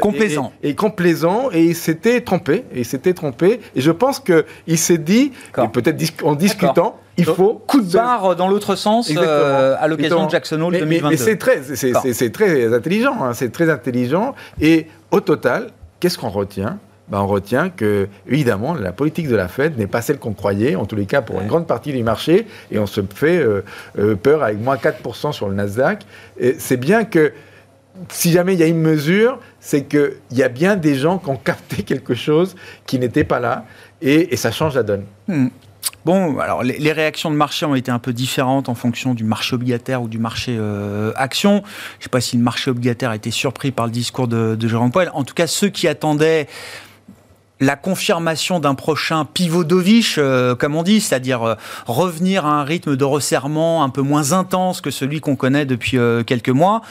complaisant. 0.00 0.52
Et, 0.62 0.70
et, 0.70 0.74
complaisant, 0.76 1.48
et 1.52 1.64
il 1.64 1.74
s'était 1.74 2.20
trompé. 2.20 2.64
Et 2.72 2.80
il 2.80 2.84
s'était 2.84 3.14
trompé. 3.14 3.60
Et 3.74 3.80
je 3.80 3.90
pense 3.90 4.20
qu'il 4.20 4.78
s'est 4.78 4.98
dit, 4.98 5.32
peut-être 5.72 6.24
en 6.24 6.36
discutant, 6.36 7.00
il 7.16 7.24
faut. 7.24 7.62
Coup 7.66 7.80
de 7.80 7.92
barre 7.92 8.36
dans 8.36 8.48
l'autre 8.48 8.76
sens 8.76 9.10
euh, 9.16 9.76
à 9.78 9.88
l'occasion 9.88 10.26
de 10.26 10.30
Jackson 10.30 10.60
Hole 10.60 10.72
mais, 10.72 10.80
2022. 10.80 11.10
Mais, 11.10 11.16
c'est 11.16 11.36
très, 11.36 11.62
c'est, 11.62 12.30
très 12.30 12.74
intelligent. 12.74 13.16
Hein, 13.22 13.32
c'est 13.34 13.50
très 13.50 13.70
intelligent. 13.70 14.34
Et 14.60 14.86
au 15.10 15.20
total, 15.20 15.68
qu'est-ce 16.00 16.18
qu'on 16.18 16.30
retient? 16.30 16.78
Ben 17.08 17.20
on 17.20 17.28
retient 17.28 17.70
que, 17.70 18.08
évidemment, 18.26 18.74
la 18.74 18.92
politique 18.92 19.28
de 19.28 19.36
la 19.36 19.46
Fed 19.46 19.78
n'est 19.78 19.86
pas 19.86 20.02
celle 20.02 20.18
qu'on 20.18 20.32
croyait, 20.32 20.74
en 20.74 20.86
tous 20.86 20.96
les 20.96 21.06
cas 21.06 21.22
pour 21.22 21.40
une 21.40 21.46
grande 21.46 21.68
partie 21.68 21.92
du 21.92 22.02
marché, 22.02 22.48
et 22.72 22.80
on 22.80 22.86
se 22.86 23.00
fait 23.14 23.38
euh, 23.38 23.62
euh, 23.98 24.16
peur 24.16 24.42
avec 24.42 24.58
moins 24.58 24.74
4% 24.74 25.30
sur 25.30 25.48
le 25.48 25.54
Nasdaq. 25.54 26.04
C'est 26.58 26.76
bien 26.76 27.04
que 27.04 27.32
si 28.08 28.32
jamais 28.32 28.54
il 28.54 28.60
y 28.60 28.64
a 28.64 28.66
une 28.66 28.80
mesure, 28.80 29.38
c'est 29.60 29.84
qu'il 29.84 30.16
y 30.32 30.42
a 30.42 30.48
bien 30.48 30.74
des 30.74 30.96
gens 30.96 31.18
qui 31.18 31.30
ont 31.30 31.36
capté 31.36 31.84
quelque 31.84 32.14
chose 32.14 32.56
qui 32.86 32.98
n'était 32.98 33.24
pas 33.24 33.38
là, 33.38 33.64
et, 34.02 34.34
et, 34.34 34.36
ça 34.36 34.50
change 34.50 34.74
la 34.74 34.82
donne. 34.82 35.04
Hmm. 35.28 35.46
Bon, 36.04 36.38
alors 36.38 36.62
les, 36.62 36.92
réactions 36.92 37.30
de 37.30 37.36
marché 37.36 37.66
ont 37.66 37.74
été 37.74 37.90
un 37.90 37.98
peu 37.98 38.12
différentes 38.12 38.68
en 38.68 38.74
fonction 38.74 39.12
du 39.12 39.24
marché 39.24 39.54
obligataire 39.54 40.02
ou 40.02 40.08
du 40.08 40.18
marché 40.18 40.56
euh, 40.56 41.12
action. 41.16 41.62
Je 41.94 41.98
ne 41.98 42.02
sais 42.04 42.08
pas 42.08 42.20
si 42.20 42.36
le 42.36 42.42
marché 42.42 42.70
obligataire 42.70 43.10
a 43.10 43.16
été 43.16 43.32
surpris 43.32 43.72
par 43.72 43.86
le 43.86 43.92
discours 43.92 44.28
de, 44.28 44.54
de 44.54 44.68
Jérôme 44.68 44.92
Powell. 44.92 45.10
En 45.14 45.24
tout 45.24 45.34
cas, 45.34 45.48
ceux 45.48 45.68
qui 45.68 45.88
attendaient 45.88 46.46
la 47.60 47.76
confirmation 47.76 48.60
d'un 48.60 48.74
prochain 48.74 49.24
pivot 49.24 49.64
dovish, 49.64 50.16
euh, 50.18 50.54
comme 50.54 50.74
on 50.76 50.82
dit, 50.82 51.00
c'est-à-dire 51.00 51.42
euh, 51.42 51.54
revenir 51.86 52.44
à 52.44 52.60
un 52.60 52.64
rythme 52.64 52.96
de 52.96 53.04
resserrement 53.04 53.82
un 53.82 53.88
peu 53.88 54.02
moins 54.02 54.32
intense 54.32 54.80
que 54.80 54.90
celui 54.90 55.20
qu'on 55.20 55.36
connaît 55.36 55.64
depuis 55.64 55.98
euh, 55.98 56.22
quelques 56.22 56.50
mois, 56.50 56.82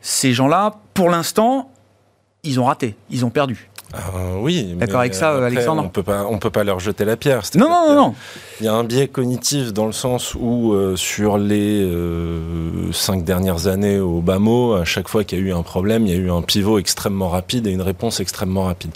ces 0.00 0.32
gens-là, 0.32 0.76
pour 0.94 1.10
l'instant, 1.10 1.70
ils 2.42 2.58
ont 2.58 2.64
raté, 2.64 2.96
ils 3.10 3.24
ont 3.24 3.30
perdu. 3.30 3.70
Euh, 3.94 4.36
oui, 4.40 4.74
d'accord 4.76 5.00
avec 5.00 5.14
ça, 5.14 5.30
après, 5.30 5.46
Alexandre. 5.46 5.82
On 5.84 5.88
peut 5.88 6.02
pas, 6.02 6.26
on 6.28 6.38
peut 6.38 6.50
pas 6.50 6.64
leur 6.64 6.80
jeter 6.80 7.04
la 7.04 7.16
pierre. 7.16 7.42
Non, 7.54 7.68
non, 7.68 7.88
non, 7.88 7.94
non. 7.94 8.14
Il 8.60 8.66
y 8.66 8.68
a 8.68 8.72
un 8.72 8.84
biais 8.84 9.08
cognitif 9.08 9.72
dans 9.72 9.86
le 9.86 9.92
sens 9.92 10.34
où 10.34 10.72
euh, 10.72 10.96
sur 10.96 11.38
les 11.38 11.82
euh, 11.82 12.92
cinq 12.92 13.24
dernières 13.24 13.66
années 13.66 13.98
au 13.98 14.20
bas 14.20 14.38
mot, 14.38 14.74
à 14.74 14.84
chaque 14.84 15.08
fois 15.08 15.24
qu'il 15.24 15.38
y 15.38 15.42
a 15.42 15.44
eu 15.44 15.52
un 15.52 15.62
problème, 15.62 16.06
il 16.06 16.12
y 16.12 16.16
a 16.16 16.20
eu 16.20 16.30
un 16.30 16.42
pivot 16.42 16.78
extrêmement 16.78 17.28
rapide 17.28 17.66
et 17.66 17.70
une 17.70 17.82
réponse 17.82 18.20
extrêmement 18.20 18.64
rapide. 18.64 18.92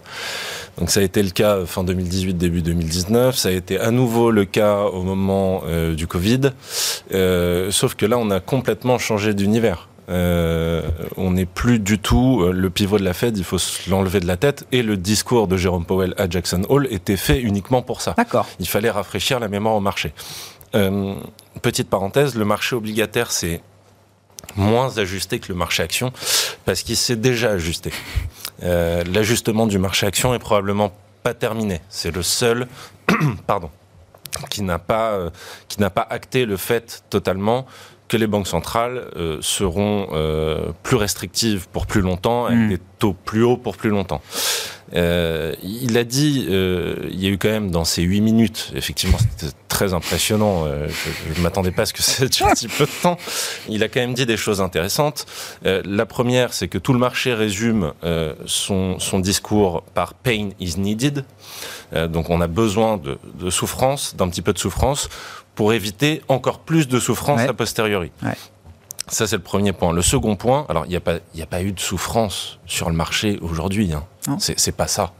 Donc 0.78 0.90
ça 0.90 1.00
a 1.00 1.02
été 1.02 1.22
le 1.22 1.30
cas 1.30 1.64
fin 1.66 1.84
2018, 1.84 2.34
début 2.34 2.62
2019. 2.62 3.36
Ça 3.36 3.48
a 3.48 3.52
été 3.52 3.78
à 3.80 3.90
nouveau 3.90 4.30
le 4.30 4.44
cas 4.44 4.82
au 4.82 5.02
moment 5.02 5.62
du 5.96 6.06
Covid. 6.06 6.52
sauf 7.10 7.94
que 7.96 8.06
là, 8.06 8.16
on 8.16 8.30
a 8.30 8.38
complètement 8.38 8.98
changé 8.98 9.34
d'univers. 9.34 9.88
Euh, 10.08 10.82
on 11.16 11.32
n'est 11.32 11.46
plus 11.46 11.78
du 11.78 11.98
tout 11.98 12.42
euh, 12.42 12.52
le 12.52 12.70
pivot 12.70 12.98
de 12.98 13.04
la 13.04 13.12
Fed, 13.12 13.36
il 13.36 13.44
faut 13.44 13.58
l'enlever 13.88 14.20
de 14.20 14.26
la 14.26 14.36
tête. 14.36 14.66
Et 14.72 14.82
le 14.82 14.96
discours 14.96 15.48
de 15.48 15.56
Jérôme 15.56 15.84
Powell 15.84 16.14
à 16.16 16.28
Jackson 16.28 16.62
Hole 16.68 16.88
était 16.90 17.16
fait 17.16 17.40
uniquement 17.40 17.82
pour 17.82 18.00
ça. 18.00 18.14
D'accord. 18.16 18.46
Il 18.58 18.68
fallait 18.68 18.90
rafraîchir 18.90 19.38
la 19.38 19.48
mémoire 19.48 19.74
au 19.74 19.80
marché. 19.80 20.14
Euh, 20.74 21.14
petite 21.62 21.90
parenthèse, 21.90 22.34
le 22.36 22.44
marché 22.44 22.74
obligataire, 22.74 23.30
c'est 23.30 23.60
moins 24.56 24.96
ajusté 24.96 25.40
que 25.40 25.48
le 25.48 25.54
marché 25.54 25.82
action 25.82 26.12
parce 26.64 26.82
qu'il 26.82 26.96
s'est 26.96 27.16
déjà 27.16 27.50
ajusté. 27.50 27.92
Euh, 28.62 29.04
L'ajustement 29.12 29.66
du 29.66 29.78
marché 29.78 30.06
action 30.06 30.34
est 30.34 30.38
probablement 30.38 30.92
pas 31.22 31.34
terminé. 31.34 31.80
C'est 31.90 32.14
le 32.14 32.22
seul, 32.22 32.66
pardon, 33.46 33.70
qui 34.48 34.62
n'a 34.62 34.78
pas, 34.78 35.30
qui 35.68 35.80
n'a 35.80 35.90
pas 35.90 36.06
acté 36.08 36.46
le 36.46 36.56
fait 36.56 37.02
totalement 37.10 37.66
que 38.08 38.16
les 38.16 38.26
banques 38.26 38.48
centrales 38.48 39.10
euh, 39.16 39.38
seront 39.40 40.08
euh, 40.12 40.72
plus 40.82 40.96
restrictives 40.96 41.68
pour 41.68 41.86
plus 41.86 42.00
longtemps, 42.00 42.46
avec 42.46 42.58
mmh. 42.58 42.68
des 42.68 42.78
taux 42.98 43.12
plus 43.12 43.44
hauts 43.44 43.56
pour 43.56 43.76
plus 43.76 43.90
longtemps. 43.90 44.22
Euh, 44.94 45.54
il 45.62 45.98
a 45.98 46.04
dit, 46.04 46.46
euh, 46.48 46.96
il 47.10 47.22
y 47.22 47.26
a 47.26 47.30
eu 47.30 47.38
quand 47.38 47.50
même 47.50 47.70
dans 47.70 47.84
ces 47.84 48.02
huit 48.02 48.20
minutes, 48.20 48.72
effectivement, 48.74 49.18
c'était 49.18 49.52
très 49.78 49.94
impressionnant. 49.94 50.64
Euh, 50.66 50.88
je 51.32 51.38
ne 51.38 51.42
m'attendais 51.44 51.70
pas 51.70 51.82
à 51.82 51.86
ce 51.86 51.92
que 51.92 52.02
c'est 52.02 52.24
un 52.42 52.50
petit 52.50 52.66
peu 52.66 52.84
de 52.84 53.02
temps. 53.02 53.16
Il 53.68 53.84
a 53.84 53.88
quand 53.88 54.00
même 54.00 54.14
dit 54.14 54.26
des 54.26 54.36
choses 54.36 54.60
intéressantes. 54.60 55.24
Euh, 55.66 55.82
la 55.84 56.04
première, 56.04 56.52
c'est 56.52 56.66
que 56.66 56.78
tout 56.78 56.92
le 56.92 56.98
marché 56.98 57.32
résume 57.32 57.92
son, 58.46 58.98
son, 58.98 59.20
discours 59.20 59.82
par 59.94 60.14
pain 60.14 60.50
is 60.58 60.78
needed. 60.78 61.24
donc 61.92 62.30
on 62.30 62.40
a 62.40 62.46
besoin 62.46 62.96
de, 62.96 63.18
de 63.34 63.50
souffrance, 63.50 64.16
d'un 64.16 64.28
petit 64.28 64.42
peu 64.42 64.52
de 64.52 64.58
souffrance 64.58 65.08
pour 65.54 65.72
éviter 65.72 66.22
encore 66.28 66.60
plus 66.60 66.88
de 66.88 66.98
souffrance 66.98 67.40
ouais. 67.40 67.48
a 67.48 67.52
posteriori. 67.52 68.10
Ouais. 68.22 68.36
Ça, 69.06 69.26
c'est 69.26 69.36
le 69.36 69.42
premier 69.42 69.72
point. 69.72 69.92
Le 69.92 70.02
second 70.02 70.36
point, 70.36 70.66
alors 70.68 70.86
il 70.86 70.90
n'y 70.90 70.96
a, 70.96 71.00
pas, 71.00 71.14
a 71.14 71.46
pas 71.46 71.62
eu 71.62 71.72
de 71.72 71.80
souffrance 71.80 72.58
sur 72.66 72.90
le 72.90 72.96
marché 72.96 73.38
aujourd'hui. 73.42 73.92
Hein. 73.92 74.38
C'est 74.38 74.76
pas 74.76 74.88
ça. 74.88 75.12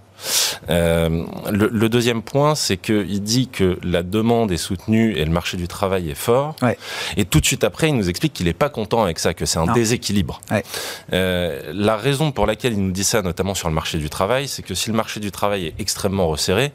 Euh, 0.70 1.24
le, 1.50 1.68
le, 1.68 1.88
deuxième 1.88 2.22
point, 2.22 2.54
c'est 2.54 2.76
qu'il 2.76 3.22
dit 3.22 3.48
que 3.48 3.78
la 3.82 4.02
demande 4.02 4.52
est 4.52 4.56
soutenue 4.56 5.16
et 5.16 5.24
le 5.24 5.30
marché 5.30 5.56
du 5.56 5.68
travail 5.68 6.10
est 6.10 6.14
fort. 6.14 6.56
Ouais. 6.62 6.76
Et 7.16 7.24
tout 7.24 7.40
de 7.40 7.46
suite 7.46 7.64
après, 7.64 7.88
il 7.88 7.96
nous 7.96 8.08
explique 8.08 8.32
qu'il 8.32 8.46
n'est 8.46 8.52
pas 8.52 8.68
content 8.68 9.02
avec 9.02 9.18
ça, 9.18 9.34
que 9.34 9.46
c'est 9.46 9.58
un 9.58 9.66
non. 9.66 9.72
déséquilibre. 9.72 10.40
Ouais. 10.50 10.64
Euh, 11.12 11.72
la 11.74 11.96
raison 11.96 12.32
pour 12.32 12.46
laquelle 12.46 12.72
il 12.72 12.82
nous 12.84 12.92
dit 12.92 13.04
ça, 13.04 13.22
notamment 13.22 13.54
sur 13.54 13.68
le 13.68 13.74
marché 13.74 13.98
du 13.98 14.10
travail, 14.10 14.48
c'est 14.48 14.62
que 14.62 14.74
si 14.74 14.90
le 14.90 14.96
marché 14.96 15.20
du 15.20 15.30
travail 15.30 15.66
est 15.66 15.74
extrêmement 15.78 16.28
resserré, 16.28 16.72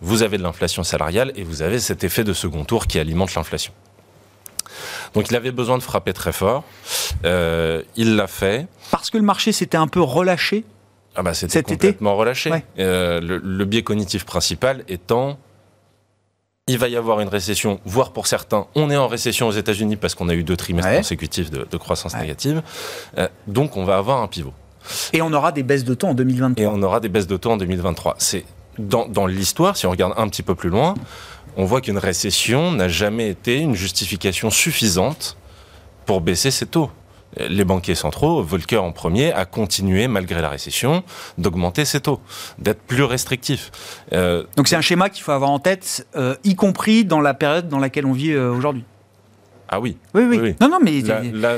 vous 0.00 0.22
avez 0.22 0.38
de 0.38 0.42
l'inflation 0.42 0.84
salariale 0.84 1.32
et 1.36 1.42
vous 1.44 1.62
avez 1.62 1.78
cet 1.78 2.04
effet 2.04 2.24
de 2.24 2.32
second 2.32 2.64
tour 2.64 2.86
qui 2.86 2.98
alimente 2.98 3.34
l'inflation. 3.34 3.72
Donc 5.14 5.30
il 5.30 5.36
avait 5.36 5.52
besoin 5.52 5.78
de 5.78 5.82
frapper 5.82 6.12
très 6.12 6.32
fort. 6.32 6.64
Euh, 7.24 7.82
il 7.96 8.16
l'a 8.16 8.26
fait. 8.26 8.66
Parce 8.90 9.10
que 9.10 9.16
le 9.16 9.24
marché 9.24 9.52
s'était 9.52 9.76
un 9.76 9.86
peu 9.86 10.00
relâché 10.00 10.64
ah 11.14 11.22
bah 11.22 11.34
C'était 11.34 11.62
complètement 11.62 12.10
été 12.10 12.18
relâché. 12.18 12.50
Ouais. 12.50 12.64
Euh, 12.78 13.20
le, 13.20 13.38
le, 13.38 13.64
biais 13.64 13.82
cognitif 13.82 14.24
principal 14.24 14.84
étant 14.88 15.38
il 16.66 16.78
va 16.78 16.88
y 16.88 16.96
avoir 16.96 17.20
une 17.20 17.28
récession, 17.28 17.78
voire 17.84 18.12
pour 18.12 18.26
certains, 18.26 18.66
on 18.74 18.90
est 18.90 18.96
en 18.96 19.06
récession 19.06 19.48
aux 19.48 19.52
États-Unis 19.52 19.96
parce 19.96 20.14
qu'on 20.14 20.30
a 20.30 20.34
eu 20.34 20.42
deux 20.42 20.56
trimestres 20.56 20.90
ouais. 20.90 20.96
consécutifs 20.98 21.50
de, 21.50 21.66
de 21.70 21.76
croissance 21.76 22.14
ouais. 22.14 22.20
négative. 22.20 22.62
Euh, 23.18 23.28
donc 23.46 23.76
on 23.76 23.84
va 23.84 23.98
avoir 23.98 24.22
un 24.22 24.28
pivot. 24.28 24.54
Et 25.12 25.20
on 25.22 25.32
aura 25.32 25.52
des 25.52 25.62
baisses 25.62 25.84
de 25.84 25.94
taux 25.94 26.08
en 26.08 26.14
2023. 26.14 26.62
Et 26.62 26.66
on 26.66 26.82
aura 26.82 27.00
des 27.00 27.08
baisses 27.08 27.26
de 27.26 27.36
taux 27.36 27.50
en 27.50 27.56
2023. 27.56 28.16
C'est 28.18 28.44
dans, 28.78 29.06
dans 29.06 29.26
l'histoire, 29.26 29.76
si 29.76 29.86
on 29.86 29.90
regarde 29.90 30.14
un 30.16 30.28
petit 30.28 30.42
peu 30.42 30.54
plus 30.54 30.70
loin, 30.70 30.94
on 31.56 31.64
voit 31.64 31.80
qu'une 31.80 31.98
récession 31.98 32.72
n'a 32.72 32.88
jamais 32.88 33.28
été 33.28 33.58
une 33.58 33.74
justification 33.74 34.50
suffisante 34.50 35.36
pour 36.06 36.20
baisser 36.20 36.50
ses 36.50 36.66
taux. 36.66 36.90
Les 37.36 37.64
banquiers 37.64 37.94
centraux, 37.94 38.42
Volcker 38.42 38.78
en 38.78 38.92
premier, 38.92 39.32
a 39.32 39.44
continué, 39.44 40.08
malgré 40.08 40.40
la 40.40 40.48
récession, 40.48 41.02
d'augmenter 41.38 41.84
ses 41.84 42.00
taux, 42.00 42.20
d'être 42.58 42.82
plus 42.82 43.04
restrictif. 43.04 43.70
Euh, 44.12 44.44
Donc 44.56 44.68
c'est 44.68 44.76
un 44.76 44.80
schéma 44.80 45.10
qu'il 45.10 45.22
faut 45.22 45.32
avoir 45.32 45.50
en 45.50 45.58
tête, 45.58 46.06
euh, 46.16 46.36
y 46.44 46.54
compris 46.54 47.04
dans 47.04 47.20
la 47.20 47.34
période 47.34 47.68
dans 47.68 47.78
laquelle 47.78 48.06
on 48.06 48.12
vit 48.12 48.32
euh, 48.32 48.50
aujourd'hui. 48.50 48.84
Ah 49.68 49.80
oui. 49.80 49.96
Oui, 50.12 50.24
oui. 50.24 50.54
Non, 50.60 50.68
non, 50.68 50.78
mais 50.82 51.00
là, 51.32 51.56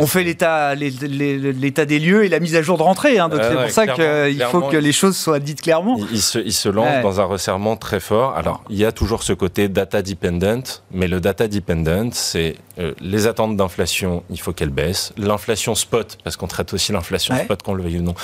on 0.00 0.06
fait 0.06 0.24
l'état, 0.24 0.74
l'état 0.74 1.84
des 1.84 1.98
lieux 1.98 2.24
et 2.24 2.28
la 2.28 2.40
mise 2.40 2.56
à 2.56 2.62
jour 2.62 2.78
de 2.78 2.82
rentrée. 2.82 3.18
Hein, 3.18 3.28
donc 3.28 3.40
c'est 3.42 3.54
pour 3.54 3.70
ça 3.70 3.86
qu'il 3.86 4.42
faut 4.50 4.62
que 4.62 4.76
les 4.76 4.92
choses 4.92 5.16
soient 5.16 5.38
dites 5.38 5.62
clairement. 5.62 5.98
Il, 6.10 6.20
se, 6.20 6.38
il 6.38 6.52
se, 6.52 6.68
lance 6.68 7.02
dans 7.02 7.20
un 7.20 7.24
resserrement 7.24 7.76
très 7.76 8.00
fort. 8.00 8.36
Alors, 8.36 8.62
il 8.70 8.76
y 8.76 8.84
a 8.84 8.92
toujours 8.92 9.22
ce 9.22 9.32
côté 9.32 9.68
data 9.68 10.02
dependent, 10.02 10.64
mais 10.92 11.06
le 11.06 11.20
data 11.20 11.48
dependent, 11.48 12.12
c'est 12.12 12.56
euh, 12.78 12.92
les 13.00 13.26
attentes 13.26 13.56
d'inflation, 13.56 14.24
il 14.30 14.40
faut 14.40 14.52
qu'elles 14.52 14.70
baissent. 14.70 15.12
L'inflation 15.16 15.74
spot, 15.74 16.18
parce 16.24 16.36
qu'on 16.36 16.48
traite 16.48 16.74
aussi 16.74 16.92
l'inflation 16.92 17.36
spot, 17.36 17.62
qu'on 17.62 17.74
le 17.74 17.84
veuille 17.84 17.98
ou 17.98 18.02
non, 18.02 18.14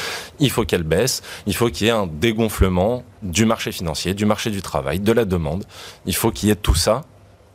il 0.41 0.51
faut 0.51 0.65
qu'elle 0.65 0.83
baisse. 0.83 1.23
Il 1.47 1.55
faut 1.55 1.69
qu'il 1.69 1.87
y 1.87 1.91
ait 1.91 1.93
un 1.93 2.09
dégonflement 2.09 3.05
du 3.23 3.45
marché 3.45 3.71
financier, 3.71 4.15
du 4.15 4.25
marché 4.25 4.51
du 4.51 4.63
travail, 4.63 4.99
de 4.99 5.13
la 5.13 5.25
demande. 5.25 5.65
Il 6.07 6.17
faut 6.17 6.31
qu'il 6.31 6.49
y 6.49 6.53
ait 6.53 6.57
tout 6.57 6.75
ça 6.75 7.03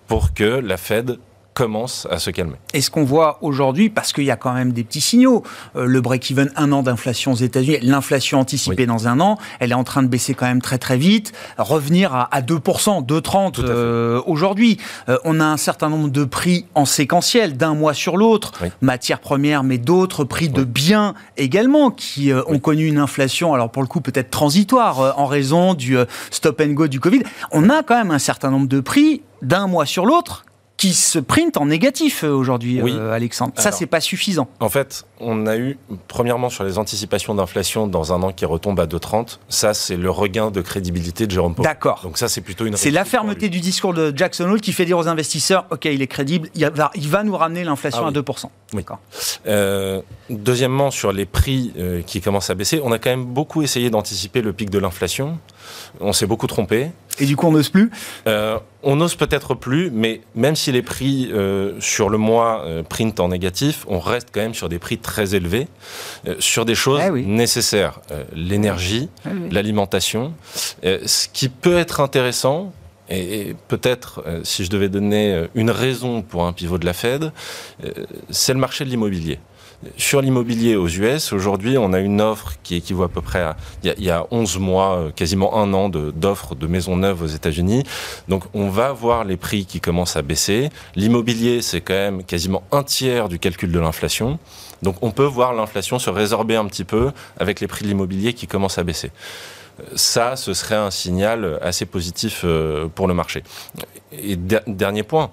pour 0.08 0.34
que 0.34 0.44
la 0.44 0.77
Fed 0.77 1.17
commence 1.56 2.06
à 2.12 2.20
se 2.20 2.30
calmer. 2.30 2.58
Et 2.74 2.82
ce 2.82 2.92
qu'on 2.92 3.06
voit 3.06 3.40
aujourd'hui, 3.42 3.90
parce 3.90 4.12
qu'il 4.12 4.26
y 4.26 4.32
a 4.32 4.36
quand 4.36 4.54
même 4.54 4.74
des 4.74 4.84
petits 4.84 5.02
signaux, 5.02 5.42
euh, 5.78 5.86
le 5.86 6.02
break-even, 6.02 6.52
un 6.58 6.72
an 6.74 6.84
d'inflation 6.84 7.32
aux 7.32 7.38
États-Unis, 7.38 7.80
l'inflation 7.82 8.42
anticipée 8.42 8.86
dans 8.86 9.08
un 9.08 9.22
an, 9.22 9.38
elle 9.60 9.72
est 9.72 9.76
en 9.76 9.86
train 9.86 10.04
de 10.04 10.10
baisser 10.10 10.34
quand 10.34 10.46
même 10.46 10.62
très 10.62 10.78
très 10.78 10.98
vite, 10.98 11.32
revenir 11.58 12.14
à, 12.14 12.24
à 12.36 12.42
2%, 12.42 13.06
2,30 13.06 13.62
euh, 13.64 14.22
aujourd'hui. 14.28 14.78
Euh, 15.08 15.18
on 15.24 15.40
a 15.40 15.46
un 15.46 15.56
certain 15.56 15.90
nombre 15.90 16.10
de 16.10 16.26
prix 16.26 16.66
en 16.76 16.84
séquentiel, 16.84 17.56
d'un 17.56 17.74
mois 17.74 17.94
sur 17.94 18.18
l'autre, 18.18 18.52
matières 18.82 19.22
premières, 19.22 19.64
mais 19.64 19.78
d'autres 19.78 20.26
prix 20.26 20.50
de 20.50 20.66
biens 20.66 21.14
également, 21.38 21.90
qui 21.90 22.32
ont 22.34 22.60
connu 22.60 22.86
une 22.86 22.98
inflation, 22.98 23.54
alors 23.54 23.72
pour 23.72 23.82
le 23.82 23.88
coup 23.88 24.02
peut-être 24.02 24.30
transitoire, 24.30 25.18
en 25.18 25.26
raison 25.26 25.74
du 25.74 25.98
stop 26.32 26.62
and 26.62 26.74
go 26.74 26.88
du 26.88 27.00
Covid. 27.00 27.24
On 27.52 27.70
a 27.70 27.82
quand 27.82 27.96
même 27.96 28.12
un 28.12 28.20
certain 28.20 28.52
nombre 28.52 28.68
de 28.68 28.82
prix 28.82 29.22
d'un 29.42 29.68
mois 29.68 29.86
sur 29.86 30.06
l'autre 30.06 30.45
qui 30.77 30.94
se 30.94 31.20
print 31.20 31.55
en 31.58 31.67
négatif 31.67 32.24
euh, 32.24 32.32
aujourd'hui, 32.32 32.82
euh, 32.82 33.12
Alexandre. 33.12 33.53
Ça, 33.55 33.72
c'est 33.72 33.86
pas 33.86 34.01
suffisant. 34.01 34.48
En 34.60 34.70
fait, 34.70 35.05
on 35.20 35.48
a 35.48 35.58
eu, 35.58 35.77
premièrement, 36.08 36.50
sur 36.50 36.63
les 36.63 36.77
anticipations 36.77 37.34
d'inflation 37.34 37.88
dans 37.88 38.13
un 38.13 38.22
an 38.24 38.34
qui 38.34 38.46
retombe 38.46 38.79
à 38.79 38.86
2,30, 38.86 39.39
ça, 39.48 39.74
c'est 39.74 39.96
le 39.96 40.10
regain 40.10 40.51
de 40.51 40.62
crédibilité 40.62 41.27
de 41.27 41.32
Jérôme 41.32 41.55
Powell. 41.55 41.70
D'accord. 41.70 42.01
Donc 42.03 42.17
ça, 42.17 42.27
c'est 42.27 42.41
plutôt 42.41 42.65
une... 42.65 42.75
C'est 42.75 42.91
la 42.91 43.05
fermeté 43.05 43.48
du 43.48 43.62
discours 43.62 43.94
de 43.94 44.12
Jackson 44.15 44.46
Hole 44.46 44.60
qui 44.60 44.74
fait 44.74 44.86
dire 44.86 44.98
aux 44.98 45.08
investisseurs, 45.08 45.65
OK, 45.72 45.86
il 45.86 46.01
est 46.01 46.08
crédible, 46.08 46.50
il 46.55 46.65
va, 46.65 46.91
il 46.96 47.08
va 47.08 47.24
nous 47.24 47.38
ramener 47.38 47.63
l'inflation 47.63 48.03
ah 48.05 48.10
à 48.10 48.12
2%. 48.12 48.46
Oui. 48.74 48.84
Euh, 49.48 50.01
deuxièmement, 50.29 50.91
sur 50.91 51.13
les 51.13 51.25
prix 51.25 51.74
qui 52.05 52.20
commencent 52.20 52.50
à 52.50 52.55
baisser, 52.55 52.82
on 52.84 52.91
a 52.91 53.00
quand 53.00 53.10
même 53.10 53.25
beaucoup 53.25 53.62
essayé 53.62 53.89
d'anticiper 53.89 54.41
le 54.41 54.51
pic 54.51 54.70
de 54.70 54.79
l'inflation. 54.79 55.38
On 56.01 56.12
s'est 56.12 56.27
beaucoup 56.27 56.48
trompé. 56.48 56.91
Et 57.20 57.25
du 57.25 57.38
coup, 57.38 57.48
on 57.48 57.51
n'ose 57.53 57.70
plus 57.70 57.91
On 58.88 58.98
n'ose 58.98 59.15
peut-être 59.15 59.56
plus, 59.56 59.89
mais 59.92 60.22
même 60.36 60.56
si 60.56 60.72
les 60.72 60.84
prix 60.84 61.32
euh, 61.32 61.74
sur 61.80 62.08
le 62.08 62.18
mois 62.18 62.63
euh, 62.65 62.84
print 62.84 63.20
en 63.20 63.30
négatif, 63.30 63.84
on 63.88 64.00
reste 64.00 64.30
quand 64.32 64.42
même 64.42 64.54
sur 64.54 64.70
des 64.70 64.77
prix 64.80 65.00
très 65.00 65.34
élevés, 65.34 65.68
sur 66.39 66.65
des 66.65 66.75
choses 66.75 67.01
eh 67.04 67.22
nécessaires. 67.25 68.00
L'énergie, 68.34 69.10
eh 69.25 69.51
l'alimentation. 69.51 70.34
ce 70.84 71.27
qui 71.34 71.50
peut 71.50 71.77
être 71.77 72.00
intéressant, 72.00 72.72
et, 73.10 73.56
peut-être, 73.68 74.24
si 74.44 74.63
je 74.63 74.70
devais 74.70 74.89
donner 74.89 75.48
une 75.56 75.72
raison 75.72 76.22
pour 76.22 76.46
un 76.46 76.54
pivot 76.54 76.77
de 76.77 76.86
la 76.86 76.94
Fed, 76.94 77.32
c'est 78.30 78.54
le 78.54 78.60
marché 78.60 78.86
de 78.86 78.89
l'immobilier. 78.89 79.39
Sur 79.98 80.22
l'immobilier 80.22 80.75
aux 80.75 80.88
US, 80.88 81.34
aujourd'hui, 81.34 81.77
on 81.77 81.94
a 81.94 82.00
une 82.00 82.22
offre 82.22 82.53
qui 82.63 82.75
équivaut 82.75 83.03
à 83.03 83.10
peu 83.10 83.22
près 83.22 83.41
à, 83.41 83.55
il 83.84 84.03
y 84.03 84.10
a, 84.10 84.25
11 84.32 84.60
mois, 84.60 84.98
euh, 84.98 85.12
quasiment 85.12 85.58
un 85.58 85.74
an 85.74 85.89
d'offres 85.89 86.55
de, 86.55 86.67
maisons 86.67 86.98
neuves 86.98 87.22
aux 87.22 87.27
États-Unis. 87.27 87.84
Donc, 88.27 88.44
on 88.53 88.70
va 88.70 88.91
voir 88.91 89.24
les 89.24 89.38
prix 89.38 89.65
qui 89.65 89.79
commencent 89.79 90.15
à 90.15 90.22
baisser. 90.22 90.70
L'immobilier, 90.96 91.62
c'est 91.62 91.82
quand 91.82 91.94
même 91.94 92.24
quasiment 92.24 92.63
un 92.72 92.84
tiers 92.84 93.29
du 93.29 93.39
calcul 93.39 93.72
de 93.72 93.79
l'inflation. 93.79 94.39
Donc, 94.82 94.98
on 95.01 95.12
peut 95.12 95.25
voir 95.25 95.53
l'inflation 95.53 96.00
se 96.00 96.10
résorber 96.10 96.55
un 96.55 96.65
petit 96.65 96.84
peu 96.84 97.12
avec 97.38 97.60
les 97.60 97.67
prix 97.67 97.84
de 97.84 97.89
l'immobilier 97.89 98.34
qui 98.34 98.48
commencent 98.48 98.77
à 98.77 98.84
baisser 98.84 99.12
ça, 99.96 100.36
ce 100.36 100.53
serait 100.53 100.75
un 100.75 100.91
signal 100.91 101.60
assez 101.62 101.86
positif 101.86 102.41
euh, 102.44 102.88
pour 102.88 103.08
le 103.08 103.13
marché. 103.13 103.44
Et 104.12 104.38
dernier 104.38 105.03
point, 105.03 105.29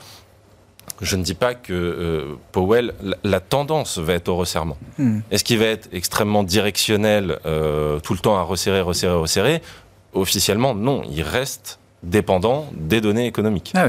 je 1.02 1.16
ne 1.16 1.22
dis 1.22 1.34
pas 1.34 1.54
que 1.54 1.72
euh, 1.72 2.34
Powell, 2.52 2.94
la, 3.24 3.40
tendance 3.40 3.98
va 3.98 4.14
être 4.14 4.28
au 4.28 4.36
resserrement. 4.36 4.78
Hmm. 4.98 5.18
Est-ce 5.30 5.42
qu'il 5.42 5.58
va 5.58 5.66
être 5.66 5.88
extrêmement 5.92 6.44
directionnel 6.44 7.38
euh, 7.44 7.98
tout 7.98 8.12
le 8.12 8.20
temps 8.20 8.36
à 8.38 8.42
resserrer, 8.42 8.80
resserrer, 8.80 9.16
resserrer? 9.16 9.62
Officiellement, 10.14 10.74
non. 10.74 11.02
Il 11.10 11.22
reste 11.22 11.80
dépendant 12.04 12.66
des 12.72 13.00
données 13.00 13.26
économiques. 13.26 13.72
Ah 13.74 13.86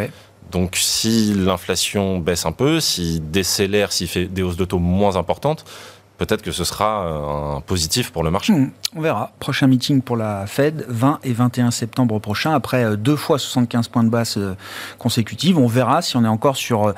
Donc 0.51 0.75
si 0.75 1.33
l'inflation 1.35 2.17
baisse 2.17 2.47
un 2.47 2.51
peu, 2.51 2.79
s'il 2.79 3.29
décélère, 3.29 3.91
s'il 3.91 4.07
fait 4.07 4.25
des 4.25 4.41
hausses 4.41 4.57
de 4.57 4.65
taux 4.65 4.79
moins 4.79 5.15
importantes, 5.15 5.65
peut-être 6.17 6.41
que 6.41 6.51
ce 6.51 6.63
sera 6.63 7.05
euh, 7.05 7.57
un 7.57 7.61
positif 7.61 8.11
pour 8.11 8.23
le 8.23 8.31
marché. 8.31 8.53
Hmm, 8.53 8.71
on 8.95 9.01
verra. 9.01 9.31
Prochain 9.39 9.67
meeting 9.67 10.01
pour 10.01 10.17
la 10.17 10.45
Fed, 10.47 10.85
20 10.87 11.19
et 11.23 11.33
21 11.33 11.71
septembre 11.71 12.19
prochain, 12.19 12.53
après 12.53 12.83
euh, 12.83 12.95
deux 12.95 13.15
fois 13.15 13.39
75 13.39 13.87
points 13.87 14.03
de 14.03 14.09
base 14.09 14.35
euh, 14.37 14.55
consécutives. 14.99 15.57
On 15.57 15.67
verra 15.67 16.01
si 16.01 16.15
on 16.17 16.23
est 16.23 16.27
encore 16.27 16.57
sur 16.57 16.93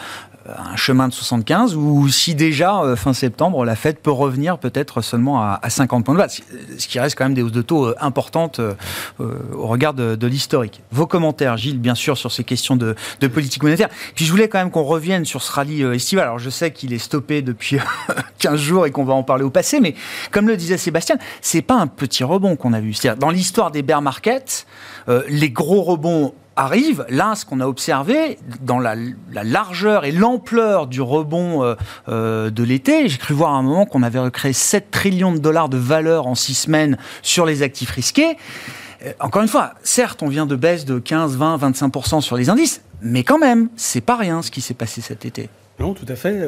un 0.48 0.76
chemin 0.76 1.08
de 1.08 1.14
75 1.14 1.76
ou 1.76 2.08
si 2.10 2.36
déjà 2.36 2.82
euh, 2.82 2.96
fin 2.96 3.14
septembre 3.14 3.66
la 3.66 3.76
Fed 3.76 3.98
peut 3.98 4.12
revenir 4.12 4.58
peut-être 4.58 5.02
seulement 5.02 5.42
à, 5.42 5.60
50 5.68 6.06
points 6.06 6.14
de 6.14 6.20
base, 6.20 6.42
ce 6.78 6.88
qui 6.88 7.00
reste 7.00 7.18
quand 7.18 7.26
même 7.26 7.34
des 7.34 7.42
hausses 7.42 7.52
de 7.52 7.62
taux 7.62 7.88
euh, 7.88 7.96
importantes 8.00 8.60
euh, 8.60 8.74
au 9.54 9.68
regard 9.68 9.94
de, 9.94 10.28
l'historique. 10.28 10.82
Vos 10.92 11.06
commentaires, 11.06 11.58
Gilles, 11.58 11.80
bien 11.80 11.94
sûr, 11.96 12.18
sur 12.18 12.32
ces 12.32 12.44
questions 12.44 12.76
de, 12.76 12.96
politique 13.28 13.64
monétaire. 13.64 13.90
Puis 14.16 14.26
je 14.26 14.32
voulais 14.32 14.48
quand 14.48 14.60
même 14.60 14.72
qu'on 14.72 14.84
revienne 14.84 15.26
sur 15.26 15.42
ce 15.42 15.52
rallye 15.52 15.82
estival. 15.82 16.26
Alors 16.26 16.40
je 16.40 16.50
sais 16.50 16.72
qu'il 16.72 16.94
est 16.94 17.00
stoppé 17.00 17.42
depuis 17.42 17.78
15 18.40 18.60
jours 18.60 18.86
et 18.86 18.92
qu'on 18.92 19.04
va 19.04 19.14
en 19.14 19.24
parler 19.24 19.44
au 19.44 19.50
passé, 19.50 19.80
mais 19.80 19.96
comme 20.32 20.48
le 20.48 20.58
disait 20.58 20.78
Sébastien, 20.78 21.18
c'est 21.42 21.62
pas 21.62 21.76
un 21.76 21.88
petit 21.88 22.24
rebond 22.24 22.56
qu'on 22.56 22.74
a 22.74 22.80
vu. 22.80 22.94
C'est-à-dire 22.94 23.20
dans 23.20 23.30
l'histoire 23.30 23.72
des 23.72 23.82
bear 23.82 24.02
markets, 24.02 24.66
les 25.28 25.50
gros 25.50 25.84
rebonds 25.84 26.34
arrive, 26.56 27.06
là, 27.10 27.36
ce 27.36 27.46
qu'on 27.46 27.60
a 27.60 27.68
observé 27.68 28.38
dans 28.62 28.80
la, 28.80 28.96
largeur 29.44 30.06
et 30.06 30.12
l'ampleur 30.12 30.88
du 30.88 31.02
rebond 31.02 31.64
euh, 31.64 31.76
euh, 32.10 32.50
de 32.50 32.64
l'été, 32.64 33.08
j'ai 33.10 33.18
cru 33.18 33.34
voir 33.34 33.54
à 33.54 33.58
un 33.58 33.62
moment 33.62 33.86
qu'on 33.86 34.04
avait 34.04 34.20
recréé 34.20 34.54
7 34.54 34.92
trillions 34.92 35.34
de 35.34 35.40
dollars 35.40 35.70
de 35.70 35.78
valeur 35.78 36.28
en 36.28 36.36
6 36.36 36.56
semaines 36.56 36.98
sur 37.22 37.46
les 37.46 37.62
actifs 37.62 37.92
risqués. 37.92 38.38
Euh, 39.06 39.12
encore 39.20 39.42
une 39.42 39.48
fois, 39.48 39.74
certes, 39.84 40.24
on 40.24 40.28
vient 40.28 40.46
de 40.46 40.56
baisse 40.56 40.86
de 40.86 41.00
15, 41.00 41.36
20, 41.36 41.58
25% 41.58 42.22
sur 42.22 42.38
les 42.38 42.50
indices, 42.50 42.82
mais 43.02 43.24
quand 43.24 43.40
même, 43.40 43.70
c'est 43.76 44.02
pas 44.02 44.16
rien 44.16 44.42
ce 44.42 44.52
qui 44.52 44.62
s'est 44.62 44.74
passé 44.74 45.02
cet 45.02 45.26
été. 45.26 45.50
Non, 45.80 45.94
tout 45.94 46.06
à 46.08 46.16
fait 46.16 46.48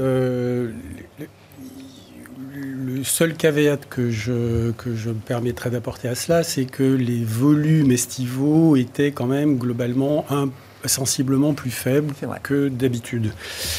le 2.88 3.04
seul 3.04 3.36
caveat 3.36 3.78
que 3.90 4.10
je, 4.10 4.72
que 4.72 4.96
je 4.96 5.10
me 5.10 5.16
permettrais 5.16 5.70
d'apporter 5.70 6.08
à 6.08 6.16
cela, 6.16 6.44
c'est 6.44 6.66
que 6.66 6.84
les 6.84 7.24
volumes 7.24 7.92
estivaux 7.92 8.76
étaient 8.76 9.12
quand 9.12 9.26
même 9.26 9.58
globalement 9.58 10.26
un, 10.30 10.50
sensiblement 10.86 11.54
plus 11.54 11.72
faibles 11.72 12.14
que 12.44 12.70
d'habitude. 12.70 13.34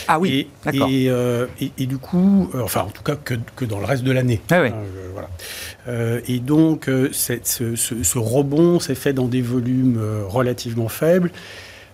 Ah 0.09 0.19
oui, 0.19 0.49
d'accord. 0.65 0.89
Euh, 0.91 1.47
et, 1.61 1.73
et, 1.79 1.87
du 1.87 1.97
coup, 1.97 2.51
euh, 2.55 2.61
enfin 2.61 2.83
en 2.83 2.91
tout 2.91 3.03
cas 3.03 3.17
que, 3.17 3.35
que 3.57 3.65
dans 3.65 3.79
le 3.79 3.87
reste 3.87 4.03
de 4.03 4.13
l'année. 4.13 4.43
Ah 4.51 4.61
oui. 4.63 4.69
Euh, 4.73 5.11
voilà. 5.15 6.21
et 6.27 6.41
donc, 6.41 6.91
ce, 7.13 7.39
ce, 7.43 7.77
ce, 7.77 8.19
rebond 8.19 8.79
s'est 8.79 8.95
fait 8.95 9.15
dans 9.15 9.27
des 9.27 9.41
volumes 9.41 10.01
relativement 10.29 10.89
faibles. 10.89 11.31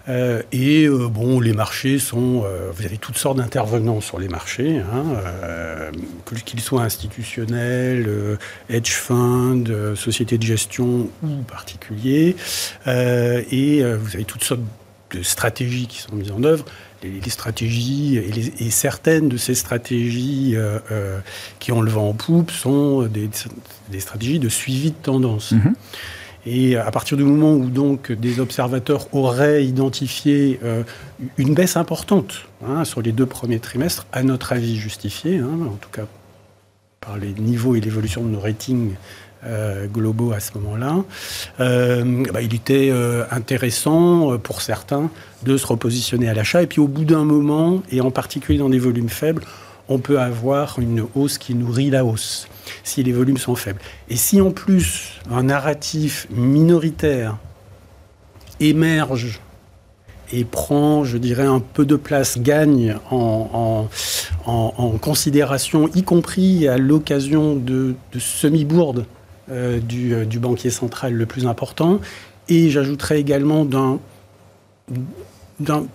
Euh, 0.09 0.43
et 0.53 0.85
euh, 0.85 1.09
bon, 1.09 1.41
les 1.41 1.53
marchés 1.53 1.99
sont. 1.99 2.43
Euh, 2.45 2.71
vous 2.73 2.85
avez 2.85 2.99
toutes 2.99 3.17
sortes 3.17 3.39
d'intervenants 3.39 4.01
sur 4.01 4.19
les 4.19 4.29
marchés, 4.29 4.79
hein, 4.79 5.05
qu'ils 6.45 6.61
soient 6.61 6.83
institutionnels, 6.83 8.39
hedge 8.69 8.93
funds, 8.93 9.65
sociétés 9.95 10.39
de 10.39 10.43
gestion 10.43 11.09
ou 11.23 11.29
particuliers. 11.49 12.37
et 12.87 13.83
vous 13.83 14.15
avez 14.15 14.25
toutes 14.25 14.45
sortes 14.45 14.61
de 15.11 15.23
stratégies 15.23 15.87
qui 15.87 15.99
sont 15.99 16.15
mises 16.15 16.33
en 16.33 16.43
œuvre. 16.43 16.65
Les, 17.03 17.29
stratégies 17.29 18.17
et, 18.17 18.71
certaines 18.71 19.29
de 19.29 19.37
ces 19.37 19.55
stratégies 19.55 20.57
qui 21.59 21.73
ont 21.73 21.83
le 21.83 21.91
vent 21.91 22.09
en 22.09 22.15
poupe 22.15 22.51
sont 22.51 23.03
des, 23.03 23.29
stratégies 24.01 24.39
de 24.39 24.49
suivi 24.49 24.91
de 24.91 24.97
tendance. 24.97 25.53
Mm-hmm. 25.53 25.75
Et 26.47 26.77
à 26.77 26.91
partir 26.91 27.17
du 27.17 27.25
moment 27.25 27.55
où 27.55 27.71
donc 27.71 28.13
des 28.13 28.41
observateurs 28.41 29.09
auraient 29.15 29.65
identifié 29.65 30.61
euh, 30.63 30.83
une 31.39 31.55
baisse 31.55 31.77
importante 31.77 32.47
hein, 32.67 32.85
sur 32.85 33.01
les 33.01 33.13
deux 33.13 33.27
premiers 33.27 33.61
trimestres, 33.61 34.07
à 34.13 34.23
notre 34.23 34.53
avis 34.53 34.77
justifiée, 34.77 35.39
hein, 35.39 35.59
en 35.67 35.77
tout 35.77 35.89
cas 35.91 36.07
par 37.01 37.19
les 37.19 37.33
niveaux 37.33 37.75
et 37.75 37.81
l'évolution 37.81 38.23
de 38.23 38.29
nos 38.29 38.41
ratings 38.41 38.95
euh, 39.45 39.87
globaux 39.87 40.33
à 40.33 40.41
ce 40.41 40.57
moment-là, 40.59 41.05
euh, 41.61 42.25
bah, 42.33 42.41
il 42.41 42.55
était 42.55 42.91
intéressant 43.31 44.39
pour 44.39 44.63
certains 44.63 45.11
de 45.43 45.57
se 45.59 45.67
repositionner 45.67 46.29
à 46.29 46.35
l'achat. 46.35 46.63
Et 46.63 46.67
puis 46.67 46.81
au 46.81 46.89
bout 46.89 47.05
d'un 47.05 47.25
moment, 47.25 47.83
et 47.91 48.01
en 48.01 48.11
particulier 48.11 48.59
dans 48.59 48.71
des 48.71 48.79
volumes 48.79 49.11
faibles, 49.11 49.43
on 49.89 49.99
peut 49.99 50.19
avoir 50.19 50.79
une 50.79 51.07
hausse 51.15 51.39
qui 51.39 51.55
nourrit 51.55 51.91
la 51.91 52.05
hausse, 52.05 52.49
si 52.83 53.03
les 53.03 53.13
volumes 53.13 53.37
sont 53.37 53.55
faibles. 53.55 53.81
Et 54.09 54.17
si 54.17 54.41
en 54.41 54.51
plus 54.51 55.21
un 55.31 55.45
narratif 55.45 56.27
minoritaire 56.31 57.37
émerge 58.61 59.41
et 60.33 60.45
prend, 60.45 61.05
je 61.05 61.19
dirais, 61.19 61.47
un 61.47 61.61
peu 61.61 61.85
de 61.85 61.97
place, 61.97 62.39
gagne 62.39 62.97
en, 63.11 63.87
considération, 65.01 65.89
y 65.95 66.03
compris 66.03 66.67
à 66.67 66.79
l'occasion 66.79 67.55
de, 67.55 67.95
semi-bourdes 68.19 69.05
euh, 69.51 69.79
du, 69.81 70.25
du, 70.27 70.39
banquier 70.39 70.71
central 70.71 71.13
le 71.13 71.27
plus 71.27 71.47
important. 71.47 72.01
Et 72.49 72.71
j'ajouterais 72.71 73.21
également 73.21 73.67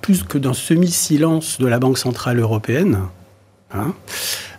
plus 0.01 0.23
que 0.23 0.37
d'un 0.37 0.53
semi-silence 0.53 1.59
de 1.59 1.67
la 1.67 1.79
Banque 1.79 1.97
Centrale 1.97 2.39
Européenne, 2.39 2.99
hein, 3.71 3.93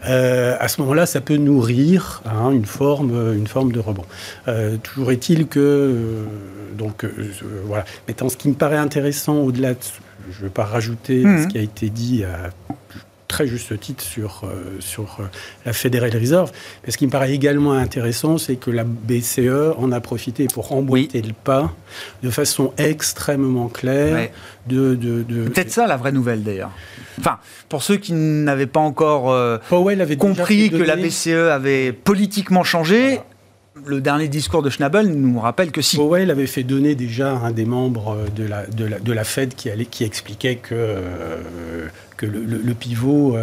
euh, 0.07 0.57
à 0.59 0.69
ce 0.69 0.81
moment-là, 0.81 1.07
ça 1.07 1.21
peut 1.21 1.37
nourrir 1.37 2.23
hein, 2.25 2.51
une, 2.53 2.65
forme, 2.65 3.35
une 3.35 3.47
forme 3.47 3.73
de 3.73 3.81
rebond. 3.81 4.05
Euh, 4.49 4.77
toujours 4.79 5.13
est-il 5.13 5.47
que, 5.47 5.61
euh, 5.61 6.25
donc, 6.77 7.05
voilà. 7.67 7.85
Maintenant, 8.09 8.29
ce 8.29 8.37
qui 8.37 8.49
me 8.49 8.55
paraît 8.55 8.77
intéressant, 8.77 9.39
au-delà 9.39 9.75
de, 9.75 9.79
je 10.31 10.39
ne 10.39 10.45
vais 10.45 10.51
pas 10.51 10.65
rajouter 10.65 11.25
mmh. 11.25 11.43
ce 11.43 11.49
qui 11.49 11.59
a 11.59 11.63
été 11.63 11.91
dit 11.91 12.25
à 12.25 12.51
très 13.31 13.47
juste 13.47 13.79
titre 13.79 14.03
sur, 14.03 14.43
euh, 14.45 14.77
sur 14.81 15.19
euh, 15.21 15.25
la 15.65 15.73
Federal 15.73 16.11
Reserve. 16.11 16.51
Mais 16.85 16.91
ce 16.91 16.99
qui 16.99 17.07
me 17.07 17.13
paraît 17.13 17.33
également 17.33 17.73
intéressant, 17.73 18.39
c'est 18.39 18.57
que 18.57 18.73
la 18.73 18.83
BCE 18.85 19.77
en 19.79 19.93
a 19.93 20.01
profité 20.01 20.49
pour 20.53 20.73
emboîter 20.73 21.23
le 21.23 21.33
pas 21.33 21.73
de 22.25 22.31
façon 22.31 22.73
extrêmement 22.77 23.69
claire. 23.69 24.29
De, 24.67 24.95
de, 24.95 25.49
Peut-être 25.49 25.71
ça 25.71 25.87
la 25.87 25.97
vraie 25.97 26.13
nouvelle 26.13 26.43
d'ailleurs. 26.43 26.71
Enfin, 27.19 27.39
pour 27.69 27.83
ceux 27.83 27.97
qui 27.97 28.13
n'avaient 28.13 28.67
pas 28.67 28.81
encore 28.81 29.31
euh, 29.31 29.59
avait 29.71 30.17
compris 30.17 30.71
que 30.71 30.77
la 30.77 30.97
BCE 30.97 31.51
avait 31.51 31.93
politiquement 31.93 32.65
changé, 32.65 33.21
le 33.87 34.01
dernier 34.01 34.29
discours 34.29 34.63
de 34.63 34.71
Schnabel 34.71 35.09
nous 35.09 35.39
rappelle 35.39 35.71
que 35.71 35.81
si. 35.81 35.97
Powell 35.97 36.31
avait 36.31 36.47
fait 36.47 36.63
donner 36.63 36.95
déjà 36.95 37.33
un 37.33 37.53
des 37.53 37.65
membres 37.65 38.17
de 38.35 38.45
la, 38.45 38.67
de 38.67 38.85
la, 38.85 38.99
de 38.99 39.13
la 39.13 39.25
Fed 39.25 39.55
qui, 39.55 39.71
allait, 39.71 39.85
qui 39.85 40.05
expliquait 40.05 40.57
que, 40.57 40.97
que 42.17 42.27
le, 42.27 42.75
pivot 42.75 43.37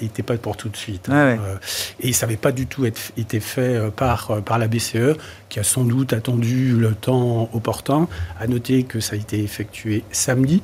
n'était 0.00 0.22
euh, 0.22 0.26
pas 0.26 0.36
pour 0.36 0.56
tout 0.56 0.68
de 0.68 0.76
suite. 0.76 1.08
Hein. 1.08 1.14
Euh, 1.14 1.56
et 2.00 2.12
ça 2.12 2.26
n'avait 2.26 2.36
pas 2.36 2.52
du 2.52 2.66
tout 2.66 2.84
été 2.84 3.40
fait 3.40 3.76
euh, 3.76 3.90
par, 3.90 4.42
par 4.42 4.58
la 4.58 4.68
BCE, 4.68 5.16
qui 5.48 5.60
a 5.60 5.64
sans 5.64 5.84
doute 5.84 6.12
attendu 6.12 6.72
le 6.72 6.94
temps 6.94 7.48
opportun. 7.52 8.08
À 8.38 8.46
noter 8.46 8.82
que 8.82 9.00
ça 9.00 9.14
a 9.14 9.18
été 9.18 9.42
effectué 9.42 10.02
samedi 10.10 10.62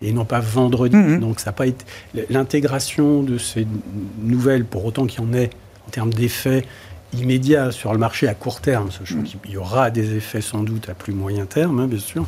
et 0.00 0.12
non 0.12 0.24
pas 0.24 0.40
vendredi. 0.40 0.96
Mm-hmm. 0.96 1.20
Donc 1.20 1.40
ça 1.40 1.52
pas 1.52 1.66
été 1.66 1.84
l'intégration 2.30 3.22
de 3.22 3.38
ces 3.38 3.66
nouvelles, 4.20 4.64
pour 4.64 4.84
autant 4.84 5.06
qu'il 5.06 5.20
y 5.20 5.26
en 5.26 5.32
ait 5.32 5.50
en 5.86 5.90
termes 5.90 6.14
d'effets 6.14 6.64
immédiat 7.12 7.70
sur 7.72 7.92
le 7.92 7.98
marché 7.98 8.28
à 8.28 8.34
court 8.34 8.60
terme, 8.60 8.90
sachant 8.90 9.18
mm. 9.18 9.24
qu'il 9.24 9.50
y 9.50 9.56
aura 9.56 9.90
des 9.90 10.16
effets 10.16 10.40
sans 10.40 10.62
doute 10.62 10.88
à 10.88 10.94
plus 10.94 11.12
moyen 11.12 11.46
terme, 11.46 11.80
hein, 11.80 11.86
bien 11.86 11.98
sûr, 11.98 12.26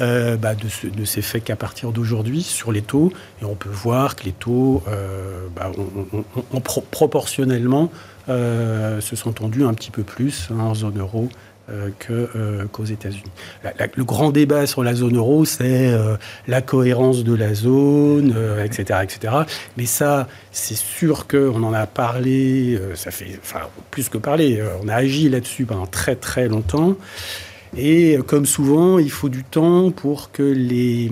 euh, 0.00 0.36
bah 0.36 0.54
de, 0.54 0.68
ce, 0.68 0.86
de, 0.86 1.04
ces 1.04 1.22
faits 1.22 1.44
qu'à 1.44 1.56
partir 1.56 1.92
d'aujourd'hui 1.92 2.42
sur 2.42 2.72
les 2.72 2.82
taux, 2.82 3.12
et 3.42 3.44
on 3.44 3.54
peut 3.54 3.70
voir 3.70 4.16
que 4.16 4.24
les 4.24 4.32
taux, 4.32 4.82
euh, 4.88 5.46
bah, 5.54 5.70
proportionnellement, 6.90 7.90
euh, 8.28 9.00
se 9.00 9.16
sont 9.16 9.32
tendus 9.32 9.64
un 9.64 9.74
petit 9.74 9.90
peu 9.90 10.02
plus 10.02 10.48
hein, 10.50 10.60
en 10.60 10.74
zone 10.74 10.98
euro 10.98 11.28
euh, 11.70 11.88
euh, 12.10 12.66
qu'aux 12.70 12.84
États-Unis. 12.84 13.30
le 13.96 14.04
grand 14.04 14.32
débat 14.32 14.66
sur 14.66 14.84
la 14.84 14.92
zone 14.92 15.16
euro, 15.16 15.46
c'est 15.46 15.88
euh, 15.94 16.16
la 16.46 16.60
cohérence 16.60 17.24
de 17.24 17.34
la 17.34 17.54
zone, 17.54 18.36
etc., 18.62 19.00
etc. 19.02 19.34
Mais 19.78 19.86
ça, 19.86 20.28
c'est 20.52 20.76
sûr 20.76 21.26
qu'on 21.26 21.62
en 21.62 21.72
a 21.72 21.86
parlé, 21.86 22.78
ça 22.94 23.10
fait, 23.10 23.40
plus 23.90 24.10
que 24.10 24.18
parler, 24.18 24.62
on 24.82 24.88
a 24.88 24.94
agi 24.94 25.30
là-dessus 25.30 25.64
pendant 25.64 25.86
très 25.86 26.16
très 26.16 26.48
longtemps. 26.48 26.96
Et 27.78 28.18
comme 28.26 28.44
souvent, 28.44 28.98
il 28.98 29.10
faut 29.10 29.30
du 29.30 29.42
temps 29.42 29.90
pour 29.90 30.32
que 30.32 30.42
les, 30.42 31.10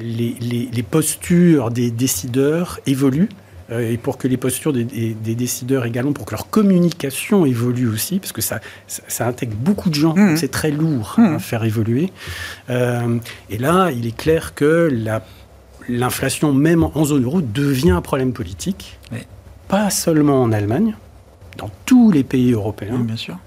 les, 0.00 0.36
les 0.72 0.82
postures 0.82 1.70
des 1.70 1.92
décideurs 1.92 2.80
évoluent. 2.86 3.28
Euh, 3.70 3.90
et 3.90 3.96
pour 3.96 4.18
que 4.18 4.28
les 4.28 4.36
postures 4.36 4.72
des, 4.72 5.14
décideurs 5.14 5.84
également, 5.84 6.12
pour 6.12 6.26
que 6.26 6.32
leur 6.32 6.50
communication 6.50 7.46
évolue 7.46 7.88
aussi, 7.88 8.18
parce 8.18 8.32
que 8.32 8.42
ça, 8.42 8.60
ça, 8.86 9.26
intègre 9.26 9.56
beaucoup 9.56 9.88
de 9.88 9.94
gens, 9.94 10.14
mmh. 10.14 10.36
c'est 10.36 10.50
très 10.50 10.70
lourd 10.70 11.14
à 11.16 11.22
mmh. 11.22 11.40
faire 11.40 11.64
évoluer. 11.64 12.12
Euh, 12.70 13.18
et 13.50 13.58
là, 13.58 13.90
il 13.90 14.06
est 14.06 14.16
clair 14.16 14.54
que 14.54 14.90
l'inflation, 15.88 16.52
même 16.52 16.84
en 16.84 17.04
zone 17.04 17.24
euro, 17.24 17.40
devient 17.40 17.92
un 17.92 18.02
problème 18.02 18.32
politique, 18.32 18.98
pas 19.68 19.88
seulement 19.90 20.42
en 20.42 20.52
Allemagne, 20.52 20.94
dans 21.56 21.70
tous 21.86 22.10
les 22.10 22.22
pays 22.22 22.52
européens. 22.52 22.98
bien 22.98 23.16
sûr. 23.16 23.38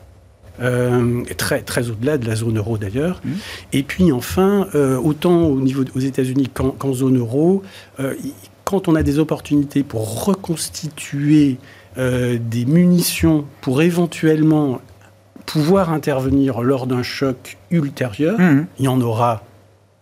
Euh, 0.59 1.23
très, 1.37 1.61
très 1.61 1.91
au-delà 1.91 2.17
de 2.17 2.25
la 2.25 2.35
zone 2.35 2.57
euro 2.57 2.79
d'ailleurs. 2.79 3.21
Mmh. 3.23 3.29
Et 3.73 3.83
puis 3.83 4.11
enfin, 4.11 4.67
autant 4.73 5.43
au 5.43 5.61
niveau 5.61 5.83
aux 5.95 5.99
États-Unis 5.99 6.49
qu'en 6.49 6.93
zone 6.93 7.19
euro, 7.19 7.61
quand 8.67 8.89
on 8.89 8.95
a 8.95 9.03
des 9.03 9.17
opportunités 9.17 9.81
pour 9.81 10.25
reconstituer 10.25 11.57
euh, 11.97 12.37
des 12.37 12.65
munitions 12.65 13.45
pour 13.61 13.81
éventuellement 13.81 14.81
pouvoir 15.45 15.93
intervenir 15.93 16.61
lors 16.61 16.85
d'un 16.85 17.01
choc 17.01 17.57
ultérieur, 17.71 18.37
mmh. 18.37 18.65
il 18.79 18.83
y 18.83 18.87
en 18.89 18.99
aura 18.99 19.43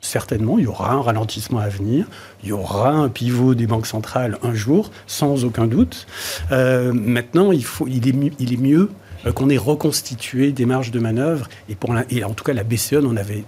certainement, 0.01 0.57
il 0.57 0.63
y 0.63 0.67
aura 0.67 0.91
un 0.93 1.01
ralentissement 1.01 1.59
à 1.59 1.69
venir, 1.69 2.07
il 2.41 2.49
y 2.49 2.51
aura 2.53 2.89
un 2.89 3.07
pivot 3.07 3.53
des 3.53 3.67
banques 3.67 3.85
centrales 3.85 4.39
un 4.41 4.55
jour, 4.55 4.89
sans 5.05 5.45
aucun 5.45 5.67
doute. 5.67 6.07
Euh, 6.51 6.91
maintenant, 6.91 7.51
il, 7.51 7.63
faut, 7.63 7.85
il, 7.87 8.07
est, 8.07 8.33
il 8.39 8.51
est 8.51 8.57
mieux 8.57 8.89
euh, 9.27 9.31
qu'on 9.31 9.51
ait 9.51 9.57
reconstitué 9.57 10.51
des 10.51 10.65
marges 10.65 10.89
de 10.89 10.99
manœuvre, 10.99 11.49
et, 11.69 11.75
pour 11.75 11.93
et 12.09 12.23
en 12.23 12.33
tout 12.33 12.43
cas 12.43 12.53
la 12.53 12.63
BCE 12.63 12.93
n'en 12.93 13.15
avait, 13.15 13.43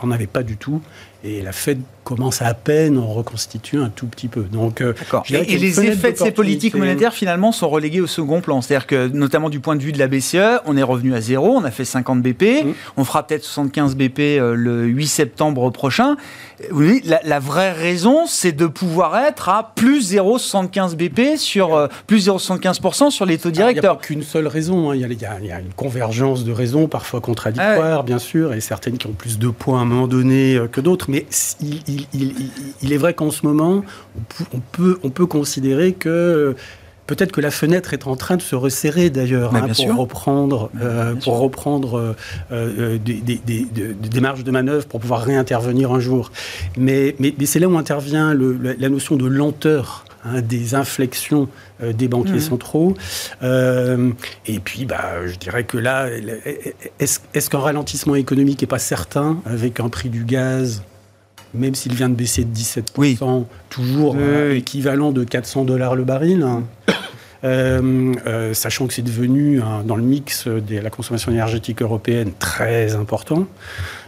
en 0.00 0.12
avait 0.12 0.28
pas 0.28 0.44
du 0.44 0.56
tout, 0.56 0.80
et 1.24 1.40
la 1.40 1.52
Fed 1.52 1.80
commence 2.04 2.42
à 2.42 2.52
peine 2.52 2.98
en 2.98 3.06
reconstituer 3.06 3.78
un 3.78 3.88
tout 3.88 4.06
petit 4.06 4.28
peu. 4.28 4.42
Donc, 4.42 4.82
euh, 4.82 4.92
et, 5.30 5.56
les 5.56 5.80
effets 5.80 6.12
de 6.12 6.18
ces 6.18 6.30
politiques 6.32 6.74
monétaires 6.74 7.14
finalement 7.14 7.50
sont 7.50 7.68
relégués 7.68 8.02
au 8.02 8.06
second 8.06 8.42
plan. 8.42 8.60
C'est-à-dire 8.60 8.86
que 8.86 9.08
notamment 9.08 9.48
du 9.48 9.58
point 9.58 9.74
de 9.74 9.82
vue 9.82 9.92
de 9.92 9.98
la 9.98 10.06
BCE, 10.06 10.60
on 10.66 10.76
est 10.76 10.82
revenu 10.82 11.14
à 11.14 11.22
zéro, 11.22 11.56
on 11.56 11.64
a 11.64 11.70
fait 11.70 11.86
50 11.86 12.22
BP, 12.22 12.42
mm. 12.42 12.72
on 12.98 13.04
fera 13.04 13.26
peut-être 13.26 13.42
75 13.42 13.96
BP 13.96 14.20
euh, 14.20 14.54
le 14.54 14.84
8 14.84 15.06
septembre 15.06 15.70
prochain. 15.70 16.16
Oui, 16.70 17.00
la, 17.04 17.20
la 17.24 17.40
vraie 17.40 17.72
raison, 17.72 18.26
c'est 18.26 18.52
de 18.52 18.66
pouvoir 18.66 19.16
être 19.16 19.48
à 19.48 19.72
plus 19.74 20.12
0,75 20.12 20.94
BP 20.94 21.38
sur 21.38 21.74
euh, 21.74 21.88
plus 22.06 22.28
0,75% 22.28 23.10
sur 23.10 23.24
les 23.24 23.38
taux 23.38 23.50
directeurs. 23.50 23.94
Il 23.94 23.96
n'y 23.96 24.04
a 24.04 24.06
qu'une 24.06 24.22
seule 24.22 24.46
raison. 24.46 24.90
Hein. 24.90 24.94
Il, 24.94 25.00
y 25.00 25.04
a, 25.04 25.08
il, 25.40 25.46
y 25.46 25.52
a, 25.52 25.60
une 25.60 25.72
convergence 25.74 26.44
de 26.44 26.52
raisons, 26.52 26.86
parfois 26.86 27.22
contradictoires, 27.22 28.00
ah 28.00 28.02
bien 28.02 28.18
sûr, 28.18 28.52
et 28.52 28.60
certaines 28.60 28.98
qui 28.98 29.06
ont 29.06 29.12
plus 29.12 29.38
de 29.38 29.48
points 29.48 29.78
à 29.78 29.82
un 29.82 29.86
moment 29.86 30.06
donné 30.06 30.60
que 30.70 30.82
d'autres. 30.82 31.08
Mais 31.14 31.26
il, 31.60 32.06
il, 32.82 32.92
est 32.92 32.96
vrai 32.96 33.14
qu'en 33.14 33.30
ce 33.30 33.46
moment, 33.46 33.84
on 34.52 34.58
peut, 34.72 34.98
on 35.04 35.10
peut 35.10 35.26
considérer 35.26 35.92
que 35.92 36.56
Peut-être 37.06 37.32
que 37.32 37.42
la 37.42 37.50
fenêtre 37.50 37.92
est 37.92 38.06
en 38.06 38.16
train 38.16 38.36
de 38.36 38.42
se 38.42 38.56
resserrer 38.56 39.10
d'ailleurs 39.10 39.54
hein, 39.54 39.68
pour, 39.68 39.96
reprendre, 39.96 40.70
euh, 40.80 41.14
pour 41.14 41.38
reprendre 41.38 41.98
euh, 41.98 42.14
euh, 42.50 42.98
des, 42.98 43.20
des, 43.20 44.20
marges 44.20 44.42
de 44.42 44.50
manœuvre 44.50 44.86
pour 44.86 45.00
pouvoir 45.00 45.20
réintervenir 45.20 45.92
un 45.92 46.00
jour. 46.00 46.32
Mais, 46.78 47.14
mais, 47.18 47.34
c'est 47.44 47.58
là 47.58 47.68
où 47.68 47.76
intervient 47.76 48.32
la, 48.34 48.88
notion 48.88 49.16
de 49.16 49.26
lenteur 49.26 50.06
hein, 50.24 50.40
des 50.40 50.74
inflexions 50.74 51.48
des 51.82 52.08
banquiers 52.08 52.36
mmh. 52.36 52.40
centraux. 52.40 52.94
et 53.42 54.60
puis, 54.64 54.86
bah, 54.86 55.26
je 55.26 55.36
dirais 55.36 55.64
que 55.64 55.76
là, 55.76 56.08
est-ce 56.98 57.50
qu'un 57.50 57.58
ralentissement 57.58 58.14
économique 58.14 58.62
n'est 58.62 58.66
pas 58.66 58.78
certain 58.78 59.36
avec 59.44 59.78
un 59.78 59.90
prix 59.90 60.08
du 60.08 60.24
gaz? 60.24 60.82
Même 61.54 61.74
s'il 61.74 61.94
vient 61.94 62.08
de 62.08 62.14
baisser 62.14 62.44
de 62.44 62.54
17%, 62.54 63.44
toujours 63.70 64.16
équivalent 64.50 65.12
de 65.12 65.24
400 65.24 65.64
dollars 65.64 65.94
le 65.94 66.04
baril. 66.04 66.42
Hein. 66.42 66.64
Euh, 67.44 68.14
euh, 68.26 68.54
sachant 68.54 68.86
que 68.86 68.94
c'est 68.94 69.02
devenu 69.02 69.60
dans 69.84 69.96
le 69.96 70.02
mix 70.02 70.48
de 70.48 70.78
la 70.78 70.88
consommation 70.88 71.30
énergétique 71.30 71.82
européenne 71.82 72.32
très 72.38 72.94
important. 72.94 73.46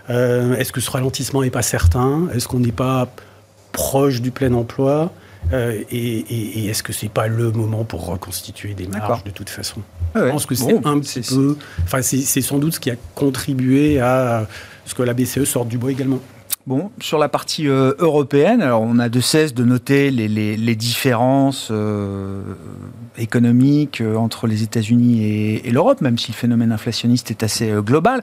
Euh, 0.08 0.56
est-ce 0.56 0.72
que 0.72 0.80
ce 0.80 0.90
ralentissement 0.90 1.42
n'est 1.42 1.50
pas 1.50 1.62
certain? 1.62 2.28
Est-ce 2.34 2.48
qu'on 2.48 2.60
n'est 2.60 2.72
pas 2.72 3.08
proche 3.72 4.22
du 4.22 4.30
plein 4.30 4.54
emploi? 4.54 5.12
Et, 5.52 6.66
est-ce 6.66 6.82
que 6.82 6.92
c'est 6.92 7.10
pas 7.10 7.28
le 7.28 7.52
moment 7.52 7.84
pour 7.84 8.06
reconstituer 8.06 8.74
des 8.74 8.88
marges 8.88 9.22
de 9.22 9.30
toute 9.30 9.50
façon? 9.50 9.80
Je 10.14 10.30
pense 10.30 10.46
que 10.46 10.54
c'est 10.54 10.86
un 10.86 10.98
petit 10.98 11.20
peu. 11.20 11.56
Enfin, 11.84 12.00
c'est 12.02 12.40
sans 12.40 12.58
doute 12.58 12.74
ce 12.74 12.80
qui 12.80 12.90
a 12.90 12.96
contribué 13.14 14.00
à 14.00 14.46
ce 14.86 14.94
que 14.94 15.02
la 15.02 15.12
BCE 15.12 15.44
sorte 15.44 15.68
du 15.68 15.78
bois 15.78 15.92
également. 15.92 16.20
Bon, 16.66 16.90
sur 17.00 17.18
la 17.18 17.28
partie 17.28 17.68
euh, 17.68 17.92
européenne, 18.00 18.60
alors 18.60 18.82
on 18.82 18.98
a 18.98 19.08
de 19.08 19.20
cesse 19.20 19.54
de 19.54 19.62
noter 19.62 20.10
les, 20.10 20.74
différences 20.74 21.68
euh, 21.70 22.42
économiques 23.16 24.00
euh, 24.00 24.16
entre 24.16 24.48
les 24.48 24.64
États-Unis 24.64 25.62
et, 25.64 25.70
l'Europe, 25.70 26.00
même 26.00 26.18
si 26.18 26.32
le 26.32 26.36
phénomène 26.36 26.72
inflationniste 26.72 27.30
est 27.30 27.44
assez 27.44 27.70
global. 27.76 28.20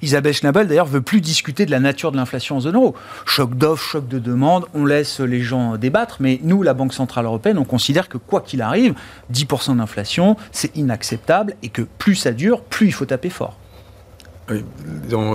Isabelle 0.00 0.32
Schnabel, 0.32 0.66
d'ailleurs, 0.66 0.86
veut 0.86 1.02
plus 1.02 1.20
discuter 1.20 1.66
de 1.66 1.70
la 1.70 1.78
nature 1.78 2.10
de 2.10 2.16
l'inflation 2.16 2.56
en 2.56 2.60
zone 2.60 2.76
euro. 2.76 2.94
Choc 3.26 3.54
d'offre, 3.54 3.84
choc 3.84 4.08
de 4.08 4.18
demande, 4.18 4.64
on 4.72 4.86
laisse 4.86 5.20
les 5.20 5.42
gens 5.42 5.76
débattre, 5.76 6.16
mais 6.20 6.40
nous, 6.42 6.62
la 6.62 6.72
Banque 6.72 6.94
Centrale 6.94 7.26
Européenne, 7.26 7.58
on 7.58 7.64
considère 7.64 8.08
que 8.08 8.16
quoi 8.16 8.40
qu'il 8.40 8.62
arrive, 8.62 8.94
10% 9.30 9.76
d'inflation, 9.76 10.38
c'est 10.52 10.74
inacceptable 10.74 11.54
et 11.62 11.68
que 11.68 11.82
plus 11.82 12.14
ça 12.14 12.32
dure, 12.32 12.62
plus 12.62 12.86
il 12.86 12.92
faut 12.92 13.04
taper 13.04 13.28
fort. 13.28 13.58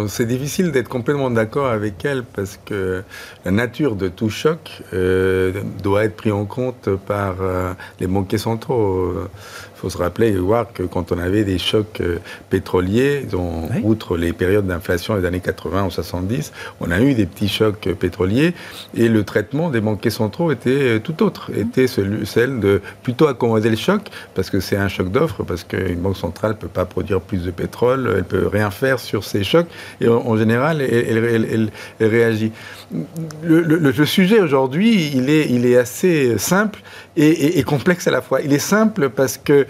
C'est 0.08 0.26
difficile 0.26 0.72
d'être 0.72 0.90
complètement 0.90 1.30
d'accord 1.30 1.68
avec 1.68 2.04
elle 2.04 2.24
parce 2.24 2.60
que 2.66 3.04
la 3.46 3.52
nature 3.52 3.96
de 3.96 4.08
tout 4.08 4.30
choc 4.30 4.82
euh, 4.94 5.52
doit 5.84 6.06
être 6.06 6.16
pris 6.16 6.32
en 6.32 6.46
compte 6.46 6.90
par 7.08 7.36
euh, 7.42 7.74
les 8.00 8.08
banquiers 8.08 8.40
centraux. 8.40 9.14
Faut 9.84 9.90
se 9.90 9.98
rappeler 9.98 10.28
et 10.30 10.38
voir 10.38 10.72
que 10.72 10.84
quand 10.84 11.12
on 11.12 11.18
avait 11.20 11.44
des 11.44 11.58
chocs 11.58 12.00
euh, 12.00 12.20
pétroliers, 12.50 13.26
dont, 13.30 13.64
Oui. 13.70 13.82
outre 13.84 14.16
les 14.16 14.32
périodes 14.32 14.66
d'inflation 14.66 15.20
des 15.20 15.26
années 15.28 15.42
80 15.42 15.88
ou 15.88 15.92
70, 15.92 16.54
on 16.80 16.90
a 16.90 17.02
eu 17.02 17.14
des 17.16 17.26
petits 17.26 17.50
chocs 17.50 17.86
euh, 17.88 17.94
pétroliers 17.94 18.54
et 18.96 19.10
le 19.10 19.26
traitement 19.26 19.70
des 19.70 19.82
banquiers 19.82 20.10
centraux 20.10 20.54
était 20.54 20.70
euh, 20.70 21.00
tout 21.00 21.22
autre, 21.22 21.52
était 21.54 21.88
celui, 21.88 22.26
celle 22.26 22.62
de 22.62 22.80
plutôt 23.02 23.28
accommoder 23.28 23.70
le 23.70 23.76
choc 23.76 24.04
parce 24.36 24.50
que 24.50 24.62
c'est 24.62 24.78
un 24.78 24.88
choc 24.88 25.12
d'offre, 25.12 25.44
parce 25.44 25.66
qu'une 25.66 26.00
banque 26.00 26.16
centrale 26.16 26.52
ne 26.52 26.56
peut 26.56 26.70
pas 26.70 26.86
produire 26.86 27.20
plus 27.20 27.44
de 27.44 27.52
pétrole, 27.52 28.10
elle 28.16 28.24
peut 28.24 28.48
rien 28.48 28.72
faire 28.72 29.02
sur 29.02 29.26
ces 29.26 29.44
chocs 29.44 29.68
et 30.00 30.08
en, 30.08 30.16
en 30.26 30.38
général, 30.38 30.82
elle, 30.82 30.94
elle- 30.94 31.26
elle- 31.26 31.48
elle- 31.52 31.70
elle 32.00 32.08
réagit. 32.08 32.54
Le, 33.44 33.62
le- 33.62 33.80
le 33.80 34.06
sujet 34.06 34.40
aujourd'hui, 34.40 35.12
il 35.14 35.30
est, 35.30 35.50
il 35.50 35.66
est 35.66 35.76
assez 35.78 36.38
simple 36.38 36.80
et, 37.18 37.28
et- 37.28 37.60
et 37.60 37.64
complexe 37.64 38.08
à 38.08 38.12
la 38.12 38.22
fois. 38.22 38.40
Il 38.42 38.54
est 38.54 38.60
simple 38.60 39.10
parce 39.10 39.38
que 39.38 39.66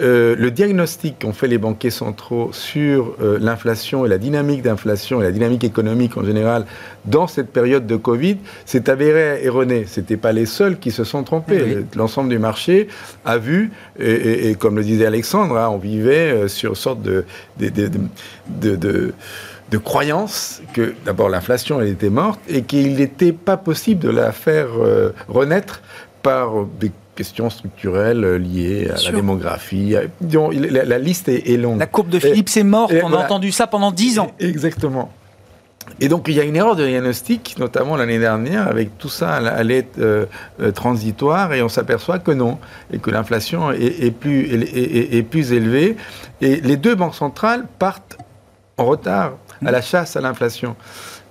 euh, 0.00 0.36
le 0.38 0.52
diagnostic 0.52 1.18
qu'ont 1.18 1.32
fait 1.32 1.48
les 1.48 1.58
banquiers 1.58 1.90
centraux 1.90 2.50
sur 2.52 3.16
euh, 3.20 3.36
l'inflation 3.40 4.06
et 4.06 4.08
la 4.08 4.18
dynamique 4.18 4.62
d'inflation 4.62 5.20
et 5.20 5.24
la 5.24 5.32
dynamique 5.32 5.64
économique 5.64 6.16
en 6.16 6.24
général 6.24 6.66
dans 7.04 7.26
cette 7.26 7.48
période 7.50 7.84
de 7.86 7.96
Covid 7.96 8.36
s'est 8.64 8.88
avéré 8.90 9.40
erroné. 9.44 9.86
Ce 9.88 9.98
n'étaient 9.98 10.16
pas 10.16 10.30
les 10.30 10.46
seuls 10.46 10.78
qui 10.78 10.92
se 10.92 11.02
sont 11.02 11.24
trompés. 11.24 11.62
Oui. 11.78 11.84
L'ensemble 11.96 12.28
du 12.28 12.38
marché 12.38 12.86
a 13.24 13.38
vu, 13.38 13.72
et, 13.98 14.08
et- 14.12 14.50
et 14.50 14.54
comme 14.54 14.76
le 14.76 14.84
disait 14.84 15.06
Alexandre, 15.06 15.56
hein, 15.56 15.68
on 15.72 15.78
vivait 15.78 16.30
euh, 16.30 16.46
sur 16.48 16.70
une 16.70 16.76
sorte 16.76 17.02
de, 17.02 17.24
de, 17.58 17.68
de, 17.68 17.90
de- 18.48 18.76
de- 18.76 19.12
de 19.70 19.78
croyance 19.78 20.62
que 20.72 20.94
d'abord 21.04 21.28
l'inflation 21.28 21.78
elle 21.80 21.88
était 21.88 22.08
morte 22.08 22.40
et 22.48 22.62
qu'il 22.62 22.94
n'était 22.94 23.32
pas 23.32 23.56
possible 23.58 24.00
de 24.00 24.08
la 24.10 24.32
faire 24.32 24.68
euh, 24.80 25.10
renaître 25.28 25.82
par 26.22 26.52
des 26.80 26.90
questions 27.18 27.50
structurelles 27.50 28.24
euh, 28.24 28.38
liées 28.38 28.88
à 28.92 28.96
sûr. 28.96 29.12
la 29.12 29.16
démographie. 29.18 29.96
à- 29.96 30.02
disons, 30.20 30.50
la, 30.50 30.84
la 30.84 30.98
liste 30.98 31.28
est, 31.28 31.50
est 31.50 31.56
longue. 31.56 31.78
La 31.80 31.86
courbe 31.86 32.08
de 32.08 32.18
Philippe, 32.18 32.48
c'est 32.48 32.62
morte, 32.62 32.92
et 32.92 33.02
on 33.02 33.12
a 33.12 33.16
entendu 33.24 33.50
ça 33.52 33.66
pendant 33.66 33.90
10 33.92 34.18
ans. 34.20 34.30
Exactement. 34.38 35.10
Et 36.00 36.08
donc 36.08 36.26
il 36.28 36.34
y 36.34 36.40
a 36.40 36.44
une 36.44 36.54
erreur 36.54 36.76
de 36.76 36.86
diagnostic, 36.86 37.56
notamment 37.58 37.96
l'année 37.96 38.18
dernière, 38.18 38.68
avec 38.68 38.98
tout 38.98 39.08
ça 39.08 39.30
allait 39.36 39.78
être 39.78 39.98
euh, 39.98 40.26
euh, 40.60 40.70
transitoire, 40.70 41.52
et 41.54 41.62
on 41.62 41.68
s'aperçoit 41.68 42.18
que 42.20 42.30
non, 42.30 42.58
et 42.92 42.98
que 42.98 43.10
l'inflation 43.10 43.72
est, 43.72 44.04
est 44.06 44.10
plus, 44.10 44.40
est, 44.54 44.76
est- 44.76 45.16
est 45.18 45.22
plus 45.22 45.52
élevée. 45.52 45.96
Et 46.40 46.56
les 46.60 46.76
deux 46.76 46.94
banques 46.94 47.14
centrales 47.16 47.64
partent 47.78 48.16
en 48.76 48.84
retard 48.84 49.32
à 49.64 49.70
la 49.72 49.80
chasse 49.80 50.14
à 50.14 50.20
l'inflation. 50.20 50.76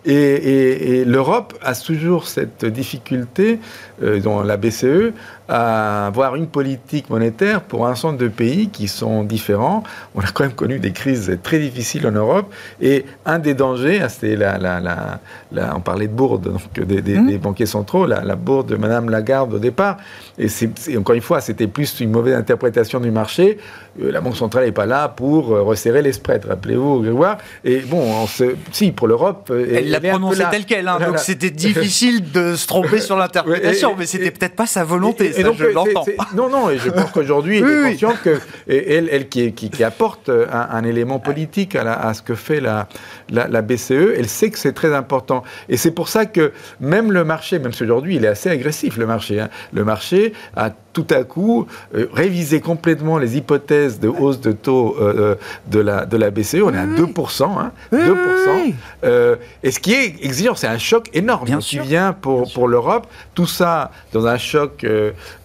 Et, 0.05 0.13
et- 0.13 0.99
et 1.01 1.05
l'Europe 1.05 1.53
a 1.61 1.75
toujours 1.75 2.27
cette 2.27 2.65
difficulté, 2.65 3.59
euh, 4.01 4.19
dont 4.21 4.41
la 4.41 4.57
BCE, 4.57 5.11
à 5.49 6.07
avoir 6.07 6.35
une 6.35 6.47
politique 6.47 7.09
monétaire 7.09 7.61
pour 7.61 7.87
un 7.87 7.91
ensemble 7.91 8.17
de 8.17 8.27
pays 8.27 8.69
qui 8.69 8.87
sont 8.87 9.23
différents. 9.23 9.83
On 10.15 10.19
a 10.21 10.27
quand 10.33 10.43
même 10.43 10.53
connu 10.53 10.79
des 10.79 10.91
crises 10.91 11.37
très 11.43 11.59
difficiles 11.59 12.05
en 12.07 12.11
Europe. 12.11 12.53
Et 12.81 13.05
un 13.25 13.39
des 13.39 13.53
dangers, 13.53 14.01
hein, 14.01 14.09
c'était 14.09 14.35
la, 14.35 14.57
la- 14.57 14.79
la- 14.79 15.19
la- 15.51 15.75
on 15.75 15.79
parlait 15.79 16.07
de 16.07 16.13
bourde, 16.13 16.51
donc 16.51 16.79
des, 16.87 17.01
des- 17.01 17.17
des 17.19 17.37
banquiers 17.37 17.65
centraux, 17.65 18.05
la, 18.05 18.35
bourde 18.35 18.67
de 18.69 18.75
Madame 18.75 19.09
Lagarde 19.09 19.53
au 19.53 19.59
départ. 19.59 19.97
Et 20.37 20.49
c'est, 20.49 20.69
encore 20.97 21.15
une 21.15 21.21
fois, 21.21 21.41
c'était 21.41 21.67
plus 21.67 21.99
une 22.01 22.11
mauvaise 22.11 22.35
interprétation 22.35 22.99
du 22.99 23.11
marché. 23.11 23.57
Euh, 24.01 24.11
la 24.11 24.21
Banque 24.21 24.35
centrale 24.35 24.65
n'est 24.65 24.71
pas 24.71 24.85
là 24.85 25.07
pour 25.07 25.53
euh, 25.53 25.61
resserrer 25.61 26.01
les 26.01 26.11
spreads, 26.13 26.45
rappelez-vous, 26.47 27.01
Grégoire. 27.01 27.37
Et 27.63 27.79
bon, 27.79 27.99
on 28.01 28.27
se, 28.27 28.55
si, 28.71 28.91
pour 28.91 29.07
l'Europe. 29.07 29.49
euh, 29.51 29.65
Elle 29.75 29.89
l'a 29.89 29.99
prononcé 29.99 30.39
là. 30.39 30.49
tel 30.51 30.65
quel, 30.65 30.87
hein, 30.87 30.97
donc 30.99 31.19
c'était 31.19 31.49
difficile 31.49 32.31
de 32.31 32.55
se 32.55 32.67
tromper 32.67 32.99
sur 32.99 33.15
l'interprétation, 33.17 33.95
mais 33.97 34.05
c'était 34.05 34.31
peut-être 34.31 34.55
pas 34.55 34.67
sa 34.67 34.83
volonté, 34.83 35.31
Et- 35.37 35.43
donc, 35.43 35.55
je 35.57 35.65
euh, 35.65 35.73
l'entends. 35.73 36.05
Non, 36.35 36.49
non, 36.49 36.69
et 36.69 36.77
je 36.77 36.89
pense 36.89 37.11
qu'aujourd'hui, 37.11 37.57
elle 37.59 37.69
est 37.87 37.91
consciente 37.91 38.21
que, 38.23 38.39
et 38.67 38.93
elle, 38.95 39.09
elle 39.11 39.27
qui, 39.29 39.53
qui- 39.53 39.69
qui 39.69 39.83
apporte 39.83 40.29
un, 40.29 40.67
un 40.71 40.83
élément 40.83 41.19
politique 41.19 41.75
à, 41.75 41.83
la- 41.83 41.99
à 41.99 42.13
ce 42.13 42.21
que 42.21 42.35
fait 42.35 42.59
la, 42.59 42.87
la, 43.29 43.47
la 43.47 43.61
BCE, 43.61 43.91
elle 44.17 44.27
sait 44.27 44.49
que 44.49 44.59
c'est 44.59 44.73
très 44.73 44.93
important. 44.93 45.43
Et 45.69 45.77
c'est 45.77 45.91
pour 45.91 46.09
ça 46.09 46.25
que 46.25 46.51
même 46.79 47.11
le 47.11 47.23
marché, 47.23 47.59
même 47.59 47.73
si 47.73 47.83
aujourd'hui 47.83 48.15
il 48.17 48.25
est 48.25 48.29
assez 48.29 48.49
agressif, 48.49 48.97
le 48.97 49.05
marché, 49.05 49.39
hein, 49.39 49.49
le 49.73 49.83
marché 49.83 50.33
a 50.55 50.71
tout 50.97 51.13
à 51.13 51.23
coup 51.23 51.67
euh, 51.93 52.07
révisé 52.11 52.59
complètement 52.59 53.19
les 53.19 53.37
hypothèses 53.37 53.99
de 53.99 54.07
hausse 54.07 54.41
de 54.41 54.51
taux 54.51 54.95
euh, 54.99 55.13
euh, 55.15 55.35
de, 55.67 55.79
la, 55.79 56.05
de 56.07 56.17
la 56.17 56.31
BCE. 56.31 56.55
On 56.63 56.73
est 56.73 56.77
à 56.77 56.87
2%. 56.87 57.43
Hein, 57.43 57.71
2%. 57.93 58.15
oui. 58.55 58.73
Euh, 59.03 59.35
et 59.61 59.69
ce 59.69 59.79
qui 59.79 59.93
est 59.93 60.15
exigeant, 60.25 60.55
c'est 60.55 60.65
un 60.65 60.79
choc 60.79 61.09
énorme 61.13 61.45
Bien 61.45 61.59
qui 61.59 61.75
sûr. 61.75 61.83
vient 61.83 62.13
pour, 62.13 62.51
pour 62.51 62.67
l'Europe. 62.67 63.05
Tout 63.35 63.45
ça 63.45 63.91
dans 64.11 64.25
un 64.25 64.39
choc 64.39 64.83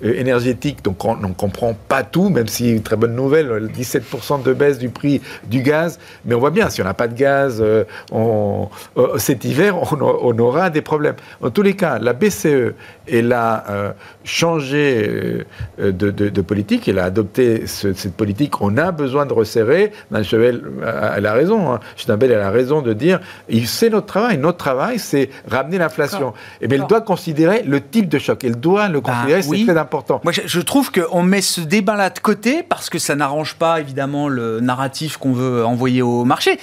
énergétique, 0.03 0.83
donc 0.83 1.05
on 1.05 1.17
ne 1.17 1.35
comprend 1.35 1.77
pas 1.89 2.03
tout, 2.03 2.31
même 2.31 2.47
si, 2.49 2.81
très 2.81 2.97
bonne 2.97 3.15
nouvelle, 3.15 3.51
euh, 3.51 3.69
17% 3.69 4.43
de 4.43 4.53
baisse 4.55 4.79
du 4.79 4.89
prix 4.89 5.21
du 5.45 5.61
gaz. 5.61 5.99
Mais 6.25 6.35
on 6.35 6.41
voit 6.41 6.51
bien, 6.51 6.71
si 6.71 6.81
on 6.81 6.85
n'a 6.85 6.95
pas 6.95 7.09
de 7.09 7.15
gaz 7.15 7.63
on- 8.11 8.69
cet 9.19 9.45
hiver, 9.45 9.77
on, 9.77 9.99
on 10.01 10.39
aura 10.39 10.71
des 10.71 10.81
problèmes. 10.81 11.17
En 11.43 11.51
tous 11.51 11.63
les 11.63 11.75
cas, 11.75 11.99
la 11.99 12.15
BCE, 12.15 12.73
elle 13.07 13.33
a 13.35 13.95
changé 14.25 15.42
de, 15.79 15.91
de- 15.91 16.29
de 16.29 16.41
politique, 16.41 16.89
elle 16.89 16.99
a 16.99 17.05
adopté 17.05 17.67
ce- 17.67 17.93
cette 17.93 18.15
politique. 18.17 18.61
On 18.61 18.77
a 18.77 18.91
besoin 18.93 19.27
de 19.27 19.33
resserrer. 19.33 19.93
Mme 20.11 20.25
Chevel, 20.25 20.63
euh, 20.83 21.15
elle 21.17 21.27
a 21.27 21.33
raison. 21.33 21.73
Hein. 21.73 21.81
Schnabel, 21.97 22.31
elle 22.33 22.41
a 22.41 22.51
raison 22.51 22.83
de 22.83 22.93
dire 22.93 23.21
il- 23.49 23.67
c'est 23.69 23.91
notre 23.91 24.07
travail. 24.07 24.39
Notre 24.39 24.59
travail, 24.59 24.99
c'est 24.99 25.31
ramener 25.51 25.79
l'inflation. 25.79 26.35
Et 26.61 26.69
mais 26.69 26.77
elle 26.77 26.87
doit 26.87 27.01
considérer 27.01 27.63
le 27.65 27.81
type 27.81 28.09
de 28.09 28.19
choc. 28.19 28.45
Elle 28.45 28.57
doit 28.57 28.89
le 28.89 29.01
Bah, 29.01 29.13
considérer, 29.13 29.43
oui. 29.49 29.61
c'est 29.67 29.73
très 29.73 29.81
important. 29.81 30.21
Moi, 30.25 30.33
je, 30.33 30.43
je 30.47 30.61
trouve 30.61 30.91
qu'on 30.93 31.23
met 31.23 31.41
ce 31.41 31.61
débat-là 31.61 32.11
de 32.11 32.19
côté 32.19 32.63
parce 32.63 32.91
que 32.91 32.99
ça 32.99 33.15
n'arrange 33.15 33.55
pas, 33.57 33.81
évidemment, 33.81 34.29
le 34.29 34.61
narratif 34.61 35.17
qu'on 35.17 35.33
veut 35.33 35.65
envoyer 35.65 36.03
au 36.03 36.25
marché. 36.25 36.59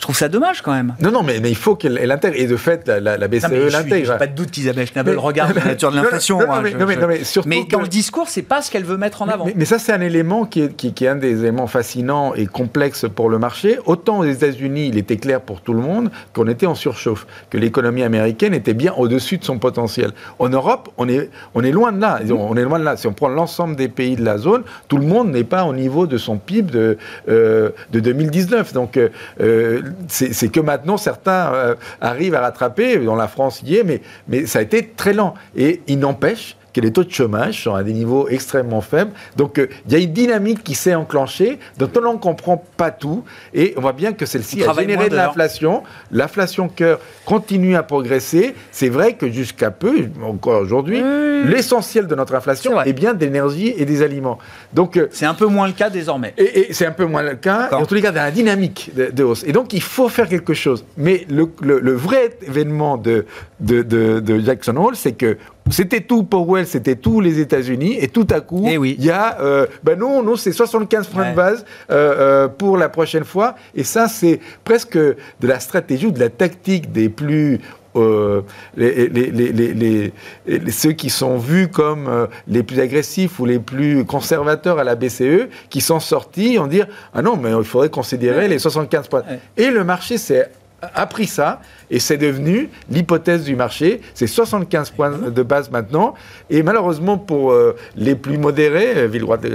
Je 0.00 0.04
trouve 0.06 0.16
ça 0.16 0.30
dommage 0.30 0.62
quand 0.62 0.72
même. 0.72 0.94
Non, 1.02 1.10
non, 1.10 1.22
mais, 1.22 1.40
mais 1.40 1.50
il 1.50 1.56
faut 1.56 1.76
qu'elle 1.76 1.98
elle 2.00 2.10
intègre. 2.10 2.34
Et 2.38 2.46
de 2.46 2.56
fait, 2.56 2.88
la, 2.88 3.00
la- 3.00 3.18
la 3.18 3.28
BCE 3.28 3.48
mais 3.50 3.68
je 3.68 3.72
l'intègre. 3.76 4.12
j'ai 4.12 4.18
pas 4.18 4.26
de 4.26 4.34
doute 4.34 4.50
qu'Isabelle 4.50 4.86
Schnabel 4.86 5.18
regarde 5.18 5.54
la 5.56 5.62
nature 5.62 5.90
de 5.90 5.96
l'inflation. 5.96 6.38
non, 6.40 6.46
non, 6.46 6.52
hein, 6.54 6.60
mais- 6.62 6.70
je- 6.70 6.76
non, 6.78 6.86
mais- 6.86 6.94
je- 6.94 7.00
non, 7.00 7.06
mais 7.06 7.24
surtout 7.24 7.48
mais 7.50 7.64
dans 7.70 7.76
que- 7.78 7.82
le 7.82 7.88
discours, 7.88 8.26
c'est 8.30 8.40
pas 8.40 8.62
ce 8.62 8.70
qu'elle 8.70 8.84
veut 8.84 8.96
mettre 8.96 9.20
en 9.20 9.28
avant. 9.28 9.46
Mais, 9.54 9.66
ça, 9.66 9.78
c'est 9.78 9.92
un 9.92 10.00
élément 10.00 10.46
qui 10.46 10.62
est, 10.62 10.74
qui, 10.74 10.94
qui 10.94 11.04
est 11.04 11.08
un 11.08 11.16
des 11.16 11.40
éléments 11.40 11.66
fascinants 11.66 12.32
et 12.34 12.46
complexes 12.46 13.04
pour 13.14 13.28
le 13.28 13.38
marché. 13.38 13.78
Autant 13.84 14.20
aux 14.20 14.24
États-Unis, 14.24 14.88
il 14.88 14.96
était 14.96 15.18
clair 15.18 15.42
pour 15.42 15.60
tout 15.60 15.74
le 15.74 15.82
monde 15.82 16.10
qu'on 16.32 16.48
était 16.48 16.64
en 16.64 16.74
surchauffe, 16.74 17.26
que 17.50 17.58
l'économie 17.58 18.02
américaine 18.02 18.54
était 18.54 18.72
bien 18.72 18.94
au-dessus 18.96 19.36
de 19.36 19.44
son 19.44 19.58
potentiel. 19.58 20.12
En 20.38 20.48
Europe, 20.48 20.88
on 20.96 21.10
est, 21.10 21.28
on 21.54 21.62
est 21.62 21.72
loin 21.72 21.92
de 21.92 22.00
là. 22.00 22.20
On 22.30 22.56
est 22.56 22.64
loin 22.64 22.78
de 22.78 22.84
là. 22.84 22.96
Si 22.96 23.06
on 23.06 23.12
prend 23.12 23.28
l'ensemble 23.28 23.76
des 23.76 23.88
pays 23.88 24.16
de 24.16 24.24
la 24.24 24.38
zone, 24.38 24.62
tout 24.88 24.96
le 24.96 25.04
monde 25.04 25.30
n'est 25.30 25.44
pas 25.44 25.64
au 25.64 25.74
niveau 25.74 26.06
de 26.06 26.16
son 26.16 26.38
PIB 26.38 26.70
de, 26.72 26.96
euh, 27.28 27.68
de 27.92 28.00
2019. 28.00 28.72
Donc, 28.72 28.96
euh, 28.96 29.10
euh, 29.42 29.82
c'est 30.08 30.52
que 30.52 30.60
maintenant, 30.60 30.96
certains 30.96 31.52
euh, 31.52 31.74
arrivent 32.00 32.34
à 32.34 32.40
rattraper. 32.40 32.98
Dans 32.98 33.16
la 33.16 33.28
France, 33.28 33.62
y 33.64 33.76
est, 33.76 34.02
mais 34.28 34.46
ça 34.46 34.60
a 34.60 34.62
été 34.62 34.88
très 34.96 35.12
lent. 35.12 35.34
Et 35.56 35.82
il 35.86 35.98
n'empêche 35.98 36.56
que 36.72 36.80
les 36.80 36.92
taux 36.92 37.04
de 37.04 37.10
chômage 37.10 37.64
sont 37.64 37.74
à 37.74 37.82
des 37.82 37.92
niveaux 37.92 38.28
extrêmement 38.28 38.80
faibles. 38.80 39.10
Donc 39.36 39.58
euh, 39.58 39.68
il 39.86 39.92
y 39.92 39.96
a 39.96 39.98
une 39.98 40.12
dynamique 40.12 40.62
qui 40.62 40.74
s'est 40.74 40.94
enclenchée, 40.94 41.58
dont 41.78 41.90
on 41.96 42.00
n'en 42.02 42.16
comprend 42.18 42.62
pas 42.76 42.90
tout, 42.90 43.24
et 43.54 43.74
on 43.76 43.80
voit 43.80 43.92
bien 43.92 44.12
que 44.12 44.26
celle-ci 44.26 44.62
a 44.64 44.72
généré 44.74 45.08
de 45.08 45.16
l'inflation. 45.16 45.82
L'inflation 46.12 46.68
cœur 46.68 47.00
continue 47.24 47.76
à 47.76 47.82
progresser. 47.82 48.54
C'est 48.70 48.88
vrai 48.88 49.14
que 49.14 49.30
jusqu'à 49.30 49.70
peu, 49.70 50.08
encore 50.24 50.60
aujourd'hui, 50.62 51.02
l'essentiel 51.44 52.06
de 52.06 52.14
notre 52.14 52.34
inflation 52.34 52.72
vrai. 52.74 52.88
est 52.88 52.92
bien 52.92 53.14
d'énergie 53.14 53.72
et 53.76 53.84
des 53.84 54.02
aliments. 54.02 54.38
Donc 54.72 54.96
euh, 54.96 55.08
C'est 55.10 55.26
un 55.26 55.34
peu 55.34 55.46
moins 55.46 55.66
le 55.66 55.72
cas 55.72 55.90
désormais. 55.90 56.34
et, 56.36 56.70
et 56.70 56.72
c'est 56.72 56.86
un 56.86 56.92
peu 56.92 57.04
moins 57.04 57.22
le 57.22 57.34
cas, 57.36 57.68
en 57.72 57.86
tous 57.86 57.94
les 57.94 58.02
cas, 58.02 58.12
dans 58.12 58.22
la 58.22 58.30
dynamique 58.30 58.90
de, 58.94 59.06
de 59.10 59.24
hausse. 59.24 59.44
Et 59.46 59.52
donc, 59.52 59.72
il 59.72 59.82
faut 59.82 60.08
faire 60.08 60.28
quelque 60.28 60.54
chose. 60.54 60.84
Mais 60.96 61.26
le, 61.30 61.48
le- 61.62 61.80
le 61.80 61.92
vrai 61.94 62.30
événement 62.46 62.96
de, 62.96 63.26
de, 63.60 63.82
de- 63.82 64.20
de 64.20 64.38
Jackson 64.40 64.76
Hole, 64.76 64.96
c'est 64.96 65.12
que 65.12 65.36
c'était 65.70 66.00
tout 66.00 66.22
Powell, 66.24 66.66
c'était 66.66 66.96
tous 66.96 67.20
les 67.20 67.38
États-Unis, 67.40 67.96
et 68.00 68.08
tout 68.08 68.26
à 68.30 68.40
coup, 68.40 68.66
Eh 68.68 68.78
oui. 68.78 68.96
il 68.98 69.04
y 69.04 69.10
a, 69.10 69.40
euh, 69.40 69.66
ben 69.82 69.98
non, 69.98 70.22
non, 70.22 70.36
c'est 70.36 70.52
75 70.52 71.06
points 71.08 71.22
Ouais. 71.24 71.30
de 71.30 71.36
base 71.36 71.64
euh, 71.90 72.44
euh, 72.44 72.48
pour 72.48 72.76
la 72.76 72.88
prochaine 72.88 73.24
fois. 73.24 73.54
Et 73.74 73.84
ça, 73.84 74.08
c'est 74.08 74.40
presque 74.64 74.96
de 74.98 75.16
la 75.42 75.60
stratégie 75.60 76.06
ou 76.06 76.10
de 76.12 76.20
la 76.20 76.28
tactique 76.30 76.92
des 76.92 77.08
plus 77.08 77.60
euh, 77.96 78.42
les, 78.76 79.08
les, 79.08 80.12
ceux 80.70 80.92
qui 80.92 81.10
sont 81.10 81.38
vus 81.38 81.66
comme 81.68 82.06
euh, 82.08 82.26
les 82.46 82.62
plus 82.62 82.78
agressifs 82.78 83.40
ou 83.40 83.46
les 83.46 83.58
plus 83.58 84.04
conservateurs 84.04 84.78
à 84.78 84.84
la 84.84 84.94
BCE, 84.94 85.48
qui 85.70 85.80
sont 85.80 85.98
sortis 85.98 86.56
en 86.58 86.68
dire 86.68 86.86
ah 87.14 87.20
non 87.22 87.36
mais 87.36 87.50
il 87.50 87.64
faudrait 87.64 87.88
considérer 87.90 88.46
les 88.46 88.60
75 88.60 89.08
points. 89.08 89.22
Et 89.56 89.70
le 89.70 89.82
marché 89.82 90.18
s'est 90.18 90.50
appris 90.94 91.26
ça 91.26 91.60
et 91.90 91.98
c'est 91.98 92.16
devenu 92.16 92.70
l'hypothèse 92.90 93.44
du 93.44 93.56
marché. 93.56 94.00
C'est 94.14 94.26
75 94.26 94.90
points 94.90 95.10
de 95.10 95.42
base 95.42 95.70
maintenant. 95.70 96.14
Et 96.48 96.62
malheureusement, 96.62 97.18
pour 97.18 97.52
euh, 97.52 97.76
les 97.96 98.14
plus 98.14 98.38
modérés, 98.38 98.92
euh, 98.96 99.06
Villeroy 99.06 99.38
de 99.38 99.50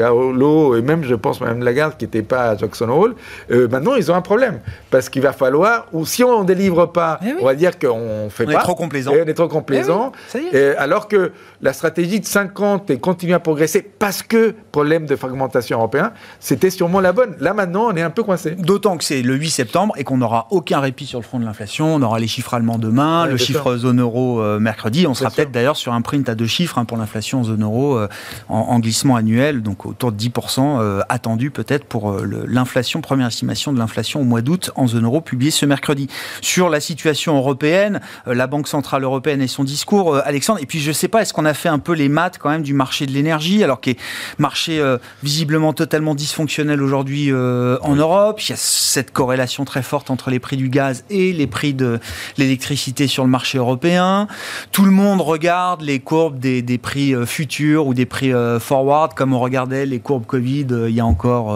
et 0.77 0.81
même, 0.81 1.03
je 1.03 1.15
pense, 1.15 1.41
Mme 1.41 1.63
Lagarde, 1.63 1.97
qui 1.97 2.05
n'était 2.05 2.21
pas 2.21 2.49
à 2.49 2.57
Jackson 2.57 2.89
Hole, 2.89 3.15
euh, 3.51 3.67
maintenant, 3.69 3.95
ils 3.95 4.11
ont 4.11 4.15
un 4.15 4.21
problème. 4.21 4.59
Parce 4.91 5.09
qu'il 5.09 5.21
va 5.21 5.31
falloir, 5.31 5.87
ou 5.93 6.05
si 6.05 6.23
on 6.23 6.41
ne 6.41 6.47
délivre 6.47 6.85
pas, 6.87 7.19
eh 7.25 7.33
on 7.39 7.45
va 7.45 7.55
dire 7.55 7.79
qu'on 7.79 8.29
fait 8.29 8.43
on 8.43 8.51
pas. 8.51 8.59
Est 8.59 8.63
trop 8.63 8.75
complaisant. 8.75 9.13
on 9.13 9.25
est 9.25 9.33
trop 9.33 9.47
complaisant. 9.47 10.11
Eh 10.53 10.75
alors 10.77 11.07
que 11.07 11.31
la 11.61 11.73
stratégie 11.73 12.19
de 12.19 12.25
50 12.25 12.89
et 12.89 12.99
continuer 12.99 13.33
à 13.33 13.39
progresser 13.39 13.81
parce 13.81 14.21
que 14.21 14.53
problème 14.71 15.05
de 15.05 15.15
fragmentation 15.15 15.77
européen, 15.77 16.11
c'était 16.39 16.69
sûrement 16.69 16.99
la 16.99 17.13
bonne. 17.13 17.35
Là, 17.39 17.53
maintenant, 17.53 17.87
on 17.91 17.95
est 17.95 18.01
un 18.01 18.09
peu 18.09 18.23
coincé. 18.23 18.51
D'autant 18.51 18.97
que 18.97 19.03
c'est 19.03 19.21
le 19.21 19.35
8 19.35 19.49
septembre 19.49 19.93
et 19.97 20.03
qu'on 20.03 20.17
n'aura 20.17 20.47
aucun 20.51 20.79
répit 20.79 21.05
sur 21.05 21.19
le 21.19 21.23
front 21.23 21.39
de 21.39 21.45
l'inflation. 21.45 21.95
On 21.95 22.01
aura 22.01 22.19
les 22.19 22.24
chiffres 22.27 22.53
allemands 22.53 22.77
demain, 22.77 23.25
le 23.25 23.37
chiffre 23.37 23.77
zone 23.77 24.01
euro 24.01 24.41
euh, 24.41 24.59
mercredi. 24.59 25.07
On 25.07 25.13
sera 25.13 25.29
peut-être 25.29 25.51
d'ailleurs 25.51 25.77
sur 25.77 25.93
un 25.93 26.01
print 26.01 26.27
à 26.29 26.35
deux 26.35 26.47
chiffres 26.47 26.77
hein, 26.77 26.85
pour 26.85 26.97
l'inflation 26.97 27.43
zone 27.43 27.63
euro 27.63 27.97
euh, 27.97 28.07
en, 28.49 28.79
glissement 28.79 29.15
annuel, 29.15 29.61
donc 29.61 29.85
autour 29.85 30.11
de 30.11 30.21
10% 30.21 30.79
euh, 30.79 31.01
attendu 31.09 31.51
peut-être 31.51 31.85
pour 31.85 32.15
l'inflation, 32.47 33.01
première 33.01 33.27
estimation 33.27 33.73
de 33.73 33.79
l'inflation 33.79 34.21
au 34.21 34.23
mois 34.23 34.41
d'août 34.41 34.71
en 34.75 34.87
zone 34.87 35.05
euro 35.05 35.21
publiée 35.21 35.51
ce 35.51 35.65
mercredi. 35.65 36.07
Sur 36.41 36.69
la 36.69 36.79
situation 36.79 37.37
européenne, 37.37 38.01
la 38.25 38.47
Banque 38.47 38.67
Centrale 38.67 39.03
Européenne 39.03 39.41
et 39.41 39.47
son 39.47 39.63
discours, 39.63 40.17
Alexandre, 40.17 40.59
et 40.61 40.65
puis 40.65 40.79
je 40.79 40.89
ne 40.89 40.93
sais 40.93 41.07
pas, 41.07 41.21
est-ce 41.21 41.33
qu'on 41.33 41.45
a 41.45 41.53
fait 41.53 41.69
un 41.69 41.79
peu 41.79 41.93
les 41.93 42.09
maths 42.09 42.37
quand 42.37 42.49
même 42.49 42.63
du 42.63 42.73
marché 42.73 43.05
de 43.05 43.11
l'énergie, 43.11 43.63
alors 43.63 43.81
qu'il 43.81 43.93
est 43.93 43.99
marché 44.39 44.81
visiblement 45.23 45.73
totalement 45.73 46.15
dysfonctionnel 46.15 46.81
aujourd'hui 46.81 47.33
en 47.33 47.95
Europe, 47.95 48.41
il 48.41 48.49
y 48.49 48.53
a 48.53 48.57
cette 48.57 49.11
corrélation 49.11 49.65
très 49.65 49.83
forte 49.83 50.09
entre 50.09 50.29
les 50.29 50.39
prix 50.39 50.57
du 50.57 50.69
gaz 50.69 51.03
et 51.09 51.33
les 51.33 51.47
prix 51.47 51.73
de 51.73 51.99
l'électricité 52.37 53.07
sur 53.07 53.23
le 53.23 53.29
marché 53.29 53.57
européen. 53.57 54.27
Tout 54.71 54.85
le 54.85 54.91
monde 54.91 55.21
regarde 55.21 55.81
les 55.81 55.99
courbes 55.99 56.39
des, 56.39 56.77
prix 56.77 57.13
euh, 57.13 57.25
futurs 57.25 57.87
ou 57.87 57.93
des 57.93 58.05
prix 58.05 58.33
euh, 58.33 58.59
forward 58.59 59.13
comme 59.13 59.33
on 59.33 59.39
regardait 59.39 59.85
les 59.85 59.99
courbes 59.99 60.25
Covid 60.25 60.67
euh, 60.71 60.89
il 60.89 60.95
y 60.95 60.99
a 60.99 61.05
encore 61.05 61.55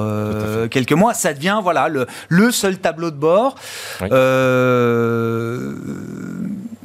quelques 0.69 0.93
mois. 0.93 1.13
Ça 1.13 1.33
devient 1.33 1.59
voilà 1.61 1.89
le, 1.89 2.07
le 2.29 2.51
seul 2.51 2.77
tableau 2.77 3.11
de 3.11 3.15
bord. 3.15 3.55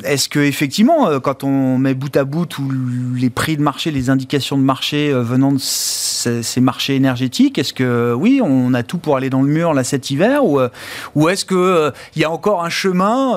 Est-ce 0.04 0.28
que 0.28 0.38
effectivement, 0.40 1.20
quand 1.20 1.44
on 1.44 1.78
met 1.78 1.94
bout 1.94 2.16
à 2.16 2.24
bout 2.24 2.46
tous 2.46 2.70
les 3.16 3.30
prix 3.30 3.56
de 3.56 3.62
marché, 3.62 3.90
les 3.90 4.10
indications 4.10 4.56
de 4.56 4.62
marché 4.62 5.12
venant 5.12 5.52
de 5.52 5.58
ces, 5.58 6.60
marchés 6.60 6.96
énergétiques, 6.96 7.58
est-ce 7.58 7.72
que 7.72 8.12
oui, 8.12 8.40
on 8.42 8.74
a 8.74 8.82
tout 8.82 8.98
pour 8.98 9.16
aller 9.16 9.30
dans 9.30 9.42
le 9.42 9.48
mur 9.48 9.74
là 9.74 9.84
cet 9.84 10.10
hiver, 10.10 10.44
ou, 10.44 10.60
ou 11.14 11.28
est-ce 11.28 11.44
que 11.44 11.92
il 12.16 12.22
y 12.22 12.24
a 12.24 12.30
encore 12.30 12.64
un 12.64 12.70
chemin 12.70 13.32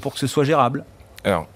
pour 0.00 0.14
que 0.14 0.18
ce 0.18 0.26
soit 0.26 0.44
gérable? 0.44 0.84
Alors, 1.24 1.46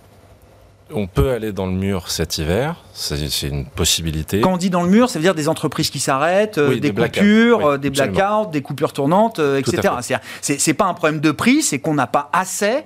on 0.92 1.06
peut 1.06 1.30
aller 1.30 1.52
dans 1.52 1.66
le 1.66 1.72
mur 1.72 2.10
cet 2.10 2.38
hiver, 2.38 2.76
c'est 2.92 3.48
une 3.48 3.66
possibilité. 3.66 4.40
Quand 4.40 4.54
on 4.54 4.56
dit 4.56 4.70
dans 4.70 4.82
le 4.82 4.88
mur, 4.88 5.10
ça 5.10 5.18
veut 5.18 5.24
dire 5.24 5.34
des 5.34 5.48
entreprises 5.48 5.90
qui 5.90 5.98
s'arrêtent, 5.98 6.58
euh, 6.58 6.78
des, 6.78 6.92
coupures, 6.92 7.66
euh, 7.66 7.78
des 7.78 7.90
blackouts, 7.90 8.50
des 8.52 8.62
coupures 8.62 8.92
tournantes, 8.92 9.40
euh, 9.40 9.58
etc. 9.58 10.18
C'est 10.40 10.74
pas 10.74 10.84
un 10.84 10.94
problème 10.94 11.20
de 11.20 11.32
prix, 11.32 11.62
c'est 11.62 11.80
qu'on 11.80 11.94
n'a 11.94 12.06
pas 12.06 12.30
assez 12.32 12.84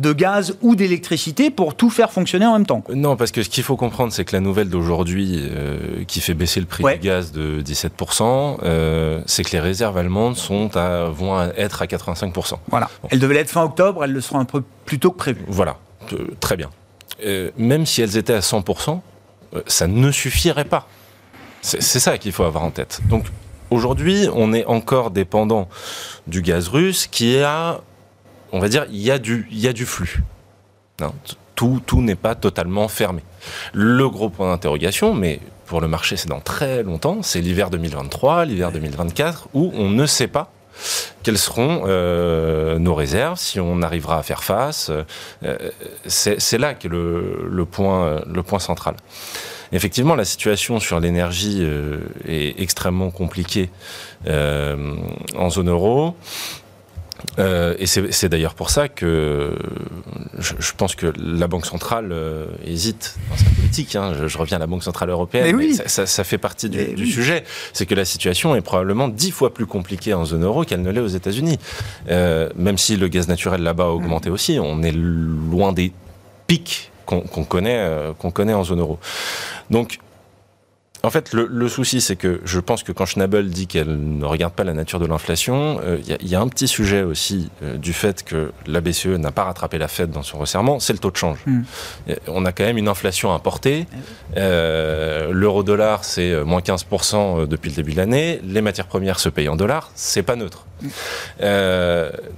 de 0.00 0.12
gaz 0.12 0.56
ou 0.62 0.74
d'électricité 0.74 1.50
pour 1.50 1.74
tout 1.74 1.90
faire 1.90 2.10
fonctionner 2.10 2.46
en 2.46 2.54
même 2.54 2.66
temps. 2.66 2.82
Non, 2.92 3.16
parce 3.16 3.32
que 3.32 3.42
ce 3.42 3.48
qu'il 3.48 3.64
faut 3.64 3.76
comprendre, 3.76 4.12
c'est 4.12 4.24
que 4.24 4.34
la 4.34 4.40
nouvelle 4.40 4.68
d'aujourd'hui, 4.68 5.42
qui 6.06 6.20
fait 6.20 6.34
baisser 6.34 6.60
le 6.60 6.66
prix 6.66 6.84
du 6.84 6.98
gaz 6.98 7.32
de 7.32 7.62
17%, 7.62 9.22
c'est 9.26 9.44
que 9.44 9.50
les 9.52 9.60
réserves 9.60 9.96
allemandes 9.98 10.36
sont 10.36 10.76
à, 10.76 11.04
vont 11.04 11.40
être 11.56 11.82
à 11.82 11.86
85%. 11.86 12.54
Voilà. 12.68 12.88
Elles 13.10 13.18
devaient 13.18 13.34
l'être 13.34 13.50
fin 13.50 13.64
octobre, 13.64 14.04
elles 14.04 14.12
le 14.12 14.20
seront 14.20 14.38
un 14.38 14.44
peu 14.44 14.62
plus 14.84 14.98
tôt 14.98 15.10
que 15.10 15.18
prévu. 15.18 15.44
Voilà, 15.48 15.76
très 16.40 16.56
bien. 16.56 16.70
Euh, 17.24 17.50
même 17.56 17.86
si 17.86 18.02
elles 18.02 18.16
étaient 18.16 18.34
à 18.34 18.40
100%, 18.40 19.00
euh, 19.54 19.62
ça 19.66 19.86
ne 19.86 20.10
suffirait 20.10 20.64
pas. 20.64 20.86
C'est 21.62 22.00
ça 22.00 22.16
qu'il 22.16 22.32
faut 22.32 22.44
avoir 22.44 22.64
en 22.64 22.70
tête. 22.70 23.00
Donc 23.10 23.26
aujourd'hui, 23.70 24.28
on 24.34 24.54
est 24.54 24.64
encore 24.64 25.10
dépendant 25.10 25.68
du 26.26 26.40
gaz 26.40 26.68
russe 26.68 27.06
qui 27.06 27.36
a, 27.38 27.82
on 28.52 28.58
va 28.58 28.68
dire, 28.68 28.86
il 28.90 29.00
y 29.00 29.10
a 29.10 29.18
du, 29.18 29.44
flux. 29.86 30.22
tout, 31.54 31.80
tout 31.84 32.02
n'est 32.02 32.14
pas 32.14 32.34
totalement 32.34 32.88
fermé. 32.88 33.22
Le 33.72 34.08
gros 34.08 34.30
point 34.30 34.50
d'interrogation, 34.50 35.14
mais 35.14 35.40
pour 35.66 35.80
le 35.80 35.88
marché 35.88 36.16
c'est 36.16 36.28
dans 36.28 36.40
très 36.40 36.82
longtemps, 36.82 37.22
c'est 37.22 37.40
l'hiver 37.40 37.70
2023, 37.70 38.44
l'hiver 38.44 38.72
2024, 38.72 39.48
où 39.54 39.70
on 39.74 39.88
ne 39.88 40.06
sait 40.06 40.28
pas 40.28 40.52
quelles 41.22 41.38
seront 41.38 41.82
euh, 41.86 42.78
nos 42.78 42.94
réserves, 42.94 43.38
si 43.38 43.60
on 43.60 43.82
arrivera 43.82 44.18
à 44.18 44.22
faire 44.22 44.42
face. 44.42 44.90
Euh, 45.42 45.70
c'est 46.06 46.58
là 46.58 46.74
que 46.74 46.88
le, 46.88 47.46
le, 47.50 47.64
point, 47.64 48.22
le 48.26 48.42
point 48.42 48.58
central. 48.58 48.96
Effectivement, 49.72 50.16
la 50.16 50.24
situation 50.24 50.80
sur 50.80 50.98
l'énergie 50.98 51.58
euh, 51.60 51.98
est 52.26 52.60
extrêmement 52.60 53.10
compliquée 53.10 53.70
en 54.26 55.50
zone 55.50 55.68
euro. 55.68 56.16
Euh, 57.38 57.74
et 57.78 57.86
c'est 57.86 58.28
d'ailleurs 58.28 58.54
pour 58.54 58.70
ça 58.70 58.88
que 58.88 59.56
je, 60.38 60.72
pense 60.76 60.94
que 60.94 61.12
la 61.16 61.48
Banque 61.48 61.66
centrale 61.66 62.10
euh, 62.12 62.46
hésite 62.64 63.16
dans 63.30 63.36
sa 63.36 63.50
politique. 63.50 63.96
Hein. 63.96 64.12
Je, 64.26 64.38
reviens 64.38 64.56
à 64.56 64.60
la 64.60 64.66
Banque 64.66 64.82
centrale 64.82 65.10
européenne. 65.10 65.56
Mais 65.56 65.72
ça, 65.72 66.24
fait 66.24 66.38
partie 66.38 66.68
du, 66.68 67.06
sujet. 67.06 67.44
C'est 67.72 67.86
que 67.86 67.94
la 67.94 68.04
situation 68.04 68.54
est 68.54 68.60
probablement 68.60 69.08
dix 69.08 69.30
fois 69.30 69.52
plus 69.52 69.66
compliquée 69.66 70.14
en 70.14 70.24
zone 70.24 70.44
euro 70.44 70.64
qu'elle 70.64 70.82
ne 70.82 70.90
l'est 70.90 71.00
aux 71.00 71.06
États-Unis. 71.06 71.58
Euh, 72.08 72.48
même 72.56 72.78
si 72.78 72.96
le 72.96 73.08
gaz 73.08 73.28
naturel 73.28 73.62
là-bas 73.62 73.84
a 73.84 73.88
augmenté 73.88 74.30
mm. 74.30 74.32
aussi, 74.32 74.58
on 74.60 74.82
est 74.82 74.92
loin 74.92 75.72
des 75.72 75.92
pics 76.46 76.90
qu'on 77.06 77.44
connaît, 77.44 78.12
qu'on 78.20 78.30
connaît 78.30 78.54
en 78.54 78.62
zone 78.62 78.78
euro. 78.78 79.00
Donc 79.68 79.98
en 81.02 81.10
fait, 81.10 81.32
le, 81.32 81.68
souci, 81.68 82.02
c'est 82.02 82.16
que 82.16 82.40
je 82.44 82.60
pense 82.60 82.82
que 82.82 82.92
quand 82.92 83.06
Schnabel 83.06 83.48
dit 83.48 83.66
qu'elle 83.66 84.18
ne 84.18 84.24
regarde 84.24 84.52
pas 84.52 84.64
la 84.64 84.74
nature 84.74 84.98
de 84.98 85.06
l'inflation, 85.06 85.80
il 86.06 86.12
euh, 86.12 86.16
y, 86.20 86.34
a 86.34 86.40
un 86.40 86.48
petit 86.48 86.68
sujet 86.68 87.02
aussi 87.02 87.50
euh, 87.62 87.78
du 87.78 87.94
fait 87.94 88.22
que 88.22 88.52
la 88.66 88.82
BCE 88.82 89.06
n'a 89.06 89.30
pas 89.30 89.44
rattrapé 89.44 89.78
la 89.78 89.88
Fed 89.88 90.10
dans 90.10 90.22
son 90.22 90.38
resserrement, 90.38 90.78
c'est 90.78 90.92
le 90.92 90.98
taux 90.98 91.10
de 91.10 91.16
change. 91.16 91.38
Hmm. 91.46 91.62
On 92.28 92.44
a 92.44 92.52
quand 92.52 92.64
même 92.64 92.76
une 92.76 92.88
inflation 92.88 93.32
importée. 93.34 93.86
Euh, 94.36 95.32
L'euro-dollar, 95.32 96.04
c'est 96.04 96.44
moins 96.44 96.60
15% 96.60 97.46
depuis 97.46 97.70
le 97.70 97.76
début 97.76 97.92
de 97.92 97.96
l'année. 97.96 98.40
Les 98.44 98.60
matières 98.60 98.86
premières 98.86 99.20
se 99.20 99.30
payent 99.30 99.48
en 99.48 99.56
dollars. 99.56 99.90
C'est 99.94 100.22
pas 100.22 100.36
neutre. 100.36 100.66
Hmm. 100.82 100.88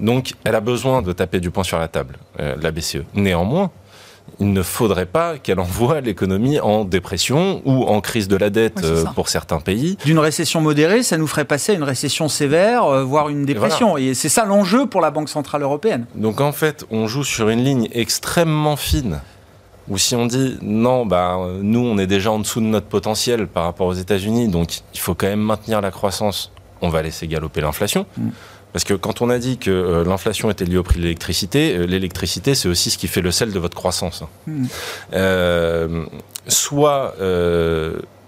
donc, 0.00 0.34
elle 0.44 0.54
a 0.54 0.60
besoin 0.60 1.02
de 1.02 1.12
taper 1.12 1.40
du 1.40 1.50
poing 1.50 1.64
sur 1.64 1.78
la 1.78 1.88
table, 1.88 2.16
la 2.38 2.70
BCE. 2.70 3.04
Néanmoins, 3.14 3.70
il 4.40 4.52
ne 4.52 4.62
faudrait 4.62 5.06
pas 5.06 5.38
qu'elle 5.38 5.60
envoie 5.60 6.00
l'économie 6.00 6.58
en 6.58 6.84
dépression 6.84 7.62
ou 7.64 7.84
en 7.84 8.00
crise 8.00 8.28
de 8.28 8.36
la 8.36 8.50
dette 8.50 8.82
euh, 8.82 9.04
pour 9.14 9.28
certains 9.28 9.60
pays. 9.60 9.96
D'une 10.04 10.18
récession 10.18 10.60
modérée, 10.60 11.02
ça 11.02 11.16
nous 11.18 11.26
ferait 11.26 11.44
passer 11.44 11.72
à 11.72 11.74
une 11.76 11.82
récession 11.82 12.28
sévère, 12.28 12.84
euh, 12.86 13.04
voire 13.04 13.28
une 13.28 13.44
dépression. 13.44 13.96
Et, 13.96 14.14
c'est 14.14 14.28
ça 14.28 14.44
l'enjeu 14.44 14.86
pour 14.86 15.00
la 15.00 15.10
Banque 15.10 15.28
Centrale 15.28 15.62
Européenne. 15.62 16.06
Donc 16.14 16.40
en 16.40 16.52
fait, 16.52 16.84
on 16.90 17.06
joue 17.06 17.24
sur 17.24 17.48
une 17.48 17.62
ligne 17.62 17.88
extrêmement 17.92 18.76
fine. 18.76 19.20
Ou 19.88 19.98
si 19.98 20.14
on 20.14 20.26
dit 20.26 20.58
non, 20.62 21.06
bah, 21.06 21.38
nous 21.60 21.80
on 21.80 21.98
est 21.98 22.06
déjà 22.06 22.30
en 22.30 22.38
dessous 22.38 22.60
de 22.60 22.66
notre 22.66 22.86
potentiel 22.86 23.46
par 23.46 23.64
rapport 23.64 23.88
aux 23.88 23.94
États-Unis, 23.94 24.48
donc 24.48 24.78
il 24.94 25.00
faut 25.00 25.14
quand 25.14 25.26
même 25.26 25.40
maintenir 25.40 25.80
la 25.80 25.90
croissance, 25.90 26.52
on 26.80 26.88
va 26.88 27.02
laisser 27.02 27.26
galoper 27.26 27.60
l'inflation. 27.60 28.06
Mm. 28.16 28.28
Parce 28.72 28.84
que 28.84 28.94
quand 28.94 29.20
on 29.20 29.30
a 29.30 29.38
dit 29.38 29.58
que 29.58 29.70
euh, 29.70 30.04
l'inflation 30.04 30.50
était 30.50 30.64
liée 30.64 30.78
au 30.78 30.82
prix 30.82 30.96
de 30.98 31.02
l'électricité, 31.02 31.76
euh, 31.76 31.84
l'électricité, 31.84 32.54
c'est 32.54 32.68
aussi 32.68 32.90
ce 32.90 32.98
qui 32.98 33.06
fait 33.06 33.20
le 33.20 33.30
sel 33.30 33.52
de 33.52 33.58
votre 33.58 33.76
croissance. 33.76 34.24
Hmm. 34.46 34.64
Euh, 35.12 36.04
soit 36.48 37.14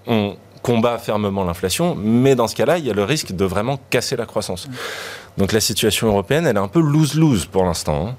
on 0.07 0.37
combat 0.63 0.99
fermement 0.99 1.45
l'inflation, 1.45 1.95
mais 1.95 2.35
dans 2.35 2.49
ce 2.49 2.55
cas-là, 2.57 2.79
il 2.79 2.87
y 2.87 2.91
a 2.91 2.95
le 2.95 3.05
risque 3.05 3.33
de 3.33 3.45
vraiment 3.45 3.79
casser 3.91 4.17
la 4.17 4.27
croissance. 4.27 4.69
Hmm. 4.69 4.73
Donc 5.39 5.53
la 5.53 5.61
situation 5.61 6.09
européenne, 6.09 6.47
elle 6.47 6.57
est 6.57 6.61
un 6.61 6.69
peu 6.69 6.81
lose-lose 6.81 7.47
pour 7.47 7.65
l'instant. 7.65 8.09
Hein. 8.09 8.15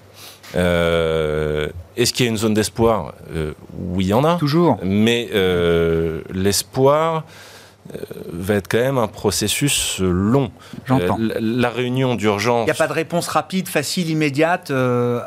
Est-ce 1.97 2.13
qu'il 2.13 2.25
y 2.25 2.27
a 2.27 2.31
une 2.31 2.37
zone 2.37 2.53
d'espoir? 2.53 3.13
Oui, 3.77 4.05
il 4.05 4.09
y 4.09 4.13
en 4.13 4.23
a. 4.23 4.35
Toujours. 4.35 4.79
Mais 4.83 5.29
l'espoir 6.33 7.23
va 8.31 8.55
être 8.55 8.67
quand 8.67 8.79
même 8.79 8.97
un 8.97 9.07
processus 9.07 9.99
long. 9.99 10.51
J'entends. 10.85 11.19
Euh, 11.19 11.37
la 11.39 11.69
réunion 11.69 12.15
d'urgence. 12.15 12.63
Il 12.63 12.65
n'y 12.65 12.71
a 12.71 12.75
pas 12.75 12.87
de 12.87 12.93
réponse 12.93 13.27
rapide, 13.27 13.67
facile, 13.67 14.09
immédiate. 14.09 14.71
Euh, 14.71 15.19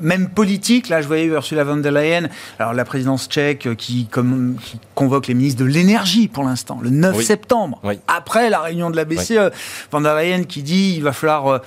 même 0.00 0.30
politique. 0.30 0.88
Là, 0.88 1.00
je 1.00 1.06
voyais 1.06 1.26
Ursula 1.26 1.62
von 1.62 1.76
der 1.76 1.92
Leyen, 1.92 2.28
alors 2.58 2.72
la 2.72 2.84
présidence 2.84 3.28
tchèque 3.28 3.76
qui, 3.76 4.06
comme, 4.06 4.56
qui 4.60 4.80
convoque 4.96 5.28
les 5.28 5.34
ministres 5.34 5.60
de 5.60 5.68
l'énergie 5.68 6.26
pour 6.26 6.42
l'instant, 6.42 6.80
le 6.82 6.90
9 6.90 7.22
septembre, 7.22 7.80
après 8.08 8.50
la 8.50 8.60
réunion 8.62 8.90
de 8.90 8.96
la 8.96 9.04
BCE. 9.04 9.52
Von 9.92 10.00
der 10.00 10.16
Leyen 10.16 10.42
qui 10.42 10.64
dit 10.64 10.94
il 10.96 11.04
va 11.04 11.12
falloir 11.12 11.60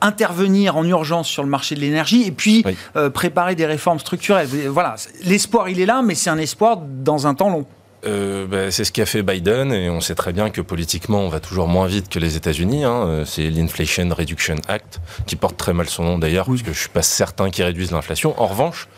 intervenir 0.00 0.76
en 0.76 0.84
urgence 0.84 1.26
sur 1.26 1.42
le 1.42 1.48
marché 1.48 1.74
de 1.74 1.80
l'énergie 1.80 2.28
et 2.28 2.30
puis 2.30 2.64
préparer 3.12 3.56
des 3.56 3.66
réformes 3.66 3.98
structurelles. 3.98 4.46
Voilà, 4.68 4.94
l'espoir 5.24 5.68
il 5.68 5.80
est 5.80 5.86
là, 5.86 6.00
mais 6.00 6.14
c'est 6.14 6.30
un 6.30 6.38
espoir 6.38 6.78
dans 6.86 7.26
un 7.26 7.34
temps 7.34 7.50
long. 7.50 7.66
Euh, 8.06 8.46
ben, 8.46 8.70
c'est 8.70 8.84
ce 8.84 8.92
qu'a 8.92 9.04
fait 9.04 9.22
Biden 9.22 9.72
et 9.72 9.90
on 9.90 10.00
sait 10.00 10.14
très 10.14 10.32
bien 10.32 10.48
que 10.48 10.62
politiquement 10.62 11.20
on 11.20 11.28
va 11.28 11.38
toujours 11.38 11.68
moins 11.68 11.86
vite 11.86 12.08
que 12.08 12.18
les 12.18 12.36
États-Unis. 12.36 12.84
Hein. 12.84 13.04
Euh, 13.06 13.24
c'est 13.26 13.50
l'Inflation 13.50 14.08
Reduction 14.16 14.56
Act 14.68 15.00
qui 15.26 15.36
porte 15.36 15.56
très 15.56 15.74
mal 15.74 15.88
son 15.88 16.04
nom 16.04 16.18
d'ailleurs 16.18 16.46
parce 16.46 16.62
que 16.62 16.72
je 16.72 16.78
suis 16.78 16.88
pas 16.88 17.02
certain 17.02 17.50
qu'il 17.50 17.64
réduise 17.64 17.90
l'inflation. 17.90 18.40
En 18.40 18.46
revanche, 18.46 18.88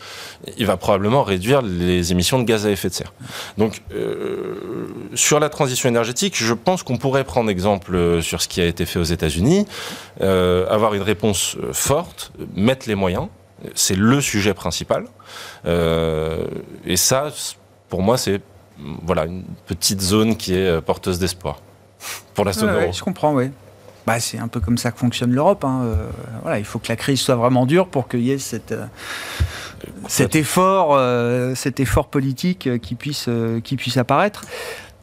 il 0.57 0.65
va 0.65 0.77
probablement 0.77 1.23
réduire 1.23 1.61
les 1.61 2.11
émissions 2.13 2.39
de 2.39 2.45
gaz 2.45 2.65
à 2.65 2.71
effet 2.71 2.87
de 2.87 2.93
serre. 2.93 3.13
Donc 3.57 3.81
euh, 3.93 4.87
sur 5.15 5.39
la 5.39 5.49
transition 5.49 5.89
énergétique, 5.89 6.35
je 6.37 6.53
pense 6.53 6.83
qu'on 6.83 6.97
pourrait 6.97 7.25
prendre 7.25 7.49
exemple 7.49 8.21
sur 8.21 8.41
ce 8.41 8.47
qui 8.47 8.61
a 8.61 8.65
été 8.65 8.85
fait 8.85 8.99
aux 8.99 9.03
États-Unis, 9.03 9.65
avoir 10.21 10.93
une 10.93 11.01
réponse 11.01 11.57
forte, 11.73 12.31
mettre 12.55 12.87
les 12.87 12.95
moyens. 12.95 13.27
C'est 13.75 13.95
le 13.95 14.21
sujet 14.21 14.53
principal. 14.53 15.05
et 15.65 16.97
ça, 16.97 17.31
pour 17.89 18.01
moi, 18.01 18.17
c'est 18.17 18.41
voilà, 18.77 19.25
une 19.25 19.43
petite 19.65 20.01
zone 20.01 20.35
qui 20.35 20.55
est 20.55 20.67
euh, 20.67 20.81
porteuse 20.81 21.19
d'espoir 21.19 21.59
pour 22.33 22.45
la 22.45 22.53
zone 22.53 22.69
euro. 22.69 22.91
je 22.91 23.03
comprends, 23.03 23.33
oui. 23.33 23.51
Bah, 24.05 24.19
c'est 24.19 24.37
un 24.37 24.49
peu 24.49 24.59
comme 24.59 24.77
ça 24.77 24.91
que 24.91 24.99
fonctionne 24.99 25.31
l'Europe. 25.31 25.63
Hein. 25.63 25.81
Euh, 25.83 25.95
voilà, 26.41 26.59
il 26.59 26.65
faut 26.65 26.77
que 26.79 26.89
la 26.89 26.97
crise 26.97 27.21
soit 27.21 27.35
vraiment 27.35 27.65
dure 27.65 27.87
pour 27.87 28.09
qu'il 28.09 28.21
y 28.21 28.31
ait 28.31 28.37
cette, 28.37 28.73
euh, 28.73 28.85
cet, 30.07 30.35
effort, 30.35 30.99
cet 31.55 31.79
effort 31.79 32.07
politique 32.07 32.81
qui 32.81 32.95
puisse, 32.95 33.29
qui 33.63 33.77
puisse 33.77 33.95
apparaître. 33.95 34.43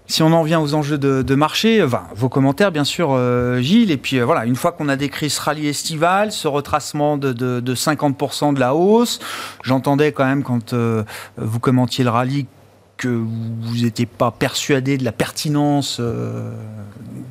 Si 0.06 0.22
on 0.22 0.32
en 0.32 0.42
vient 0.42 0.60
aux 0.60 0.74
enjeux 0.74 0.98
de, 0.98 1.34
marché, 1.34 1.86
vos 2.14 2.28
commentaires 2.28 2.72
bien 2.72 2.84
sûr, 2.84 3.16
Gilles. 3.60 3.90
Et 3.90 3.96
puis 3.96 4.20
voilà, 4.20 4.44
une 4.44 4.56
fois 4.56 4.72
qu'on 4.72 4.88
a 4.88 4.96
décrit 4.96 5.30
ce 5.30 5.40
rallye 5.40 5.68
estival, 5.68 6.32
ce 6.32 6.48
retracement 6.48 7.16
de, 7.16 7.32
de 7.32 7.74
50% 7.74 8.54
de 8.54 8.60
la 8.60 8.74
hausse, 8.74 9.20
j'entendais 9.62 10.12
quand 10.12 10.26
même 10.26 10.42
quand 10.42 10.74
vous 11.36 11.60
commentiez 11.60 12.04
le 12.04 12.10
rallye 12.10 12.46
que 13.00 13.08
vous 13.08 13.76
n'étiez 13.82 14.04
pas 14.04 14.30
persuadé 14.30 14.98
de 14.98 15.04
la 15.04 15.12
pertinence 15.12 15.96
euh, 16.00 16.52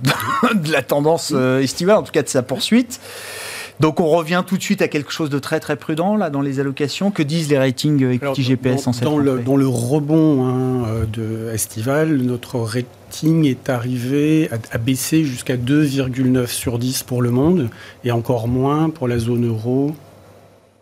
de 0.55 0.71
la 0.71 0.81
tendance 0.81 1.31
euh, 1.35 1.61
estivale, 1.61 1.97
en 1.97 2.03
tout 2.03 2.11
cas 2.11 2.23
de 2.23 2.27
sa 2.27 2.41
poursuite. 2.41 2.99
Donc 3.79 3.99
on 3.99 4.07
revient 4.07 4.43
tout 4.45 4.57
de 4.57 4.63
suite 4.63 4.81
à 4.81 4.87
quelque 4.87 5.11
chose 5.11 5.29
de 5.29 5.37
très 5.37 5.59
très 5.59 5.75
prudent 5.75 6.17
là 6.17 6.31
dans 6.31 6.41
les 6.41 6.59
allocations. 6.59 7.11
Que 7.11 7.21
disent 7.21 7.49
les 7.49 7.59
ratings 7.59 8.03
equity 8.11 8.41
GPS 8.41 8.83
dans, 8.83 8.89
en 8.89 8.93
cette 8.93 9.03
dans 9.03 9.19
le, 9.19 9.39
dans 9.39 9.55
le 9.55 9.67
rebond 9.67 10.43
hein, 10.43 10.87
euh, 10.87 11.05
de 11.05 11.53
estival, 11.53 12.17
notre 12.17 12.57
rating 12.57 13.45
est 13.45 13.69
arrivé 13.69 14.49
à, 14.71 14.77
baisser 14.79 15.23
jusqu'à 15.23 15.55
2,9 15.55 16.47
sur 16.47 16.79
10 16.79 17.03
pour 17.03 17.21
le 17.21 17.29
monde 17.29 17.69
et 18.03 18.11
encore 18.11 18.47
moins 18.47 18.89
pour 18.89 19.07
la 19.07 19.19
zone 19.19 19.47
euro 19.47 19.95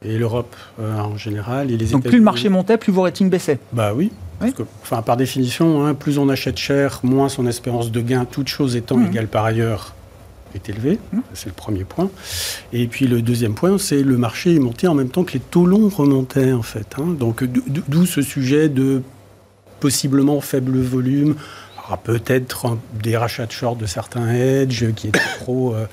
et 0.02 0.18
l'Europe 0.18 0.56
en 0.80 1.18
général. 1.18 1.72
Et 1.72 1.78
les 1.78 1.88
Donc 1.88 2.04
plus 2.04 2.20
le 2.20 2.24
marché 2.24 2.48
montait, 2.48 2.78
plus 2.78 2.94
vos 2.94 3.02
ratings 3.02 3.30
baissaient? 3.30 3.60
Bah 3.74 3.94
oui. 3.94 4.12
Parce 4.40 4.54
que, 4.54 4.64
enfin, 4.84 5.02
par 5.02 5.18
définition, 5.18 5.86
hein, 5.86 5.94
plus 5.94 6.20
on 6.20 6.30
achète 6.30 6.58
cher, 6.58 7.00
moins 7.04 7.30
son 7.30 7.48
espérance 7.48 7.92
de 7.92 8.02
gain, 8.02 8.26
toute 8.26 8.48
chose 8.48 8.76
étant 8.76 8.98
mmh. 8.98 9.08
égale 9.08 9.28
par 9.28 9.46
ailleurs, 9.46 9.96
est 10.54 10.70
élevée. 10.70 11.00
Mmh. 11.12 11.20
C'est 11.34 11.48
le 11.48 11.54
premier 11.54 11.84
point. 11.84 12.10
Et 12.72 12.88
puis 12.88 13.08
le 13.08 13.22
deuxième 13.22 13.56
point, 13.56 13.78
c'est 13.78 14.04
le 14.04 14.18
marché 14.18 14.56
est 14.56 14.60
monté 14.60 14.88
en 14.88 14.94
même 14.94 15.10
temps 15.10 15.24
que 15.24 15.34
les 15.34 15.40
taux 15.40 15.66
longs 15.66 15.90
remontaient, 15.90 16.54
en 16.54 16.62
fait. 16.62 16.96
Hein. 17.00 17.16
Donc 17.20 17.44
d'où 17.44 18.06
ce 18.06 18.22
sujet 18.22 18.70
de 18.70 19.02
possiblement 19.80 20.40
faible 20.42 20.80
volume, 20.80 21.36
peut-être 21.96 22.78
des 23.02 23.16
rachats 23.16 23.46
de 23.46 23.52
short 23.52 23.78
de 23.78 23.86
certains 23.86 24.28
hedges 24.34 24.92
qui 24.94 25.08
étaient 25.08 25.20
trop 25.40 25.74
euh, 25.74 25.86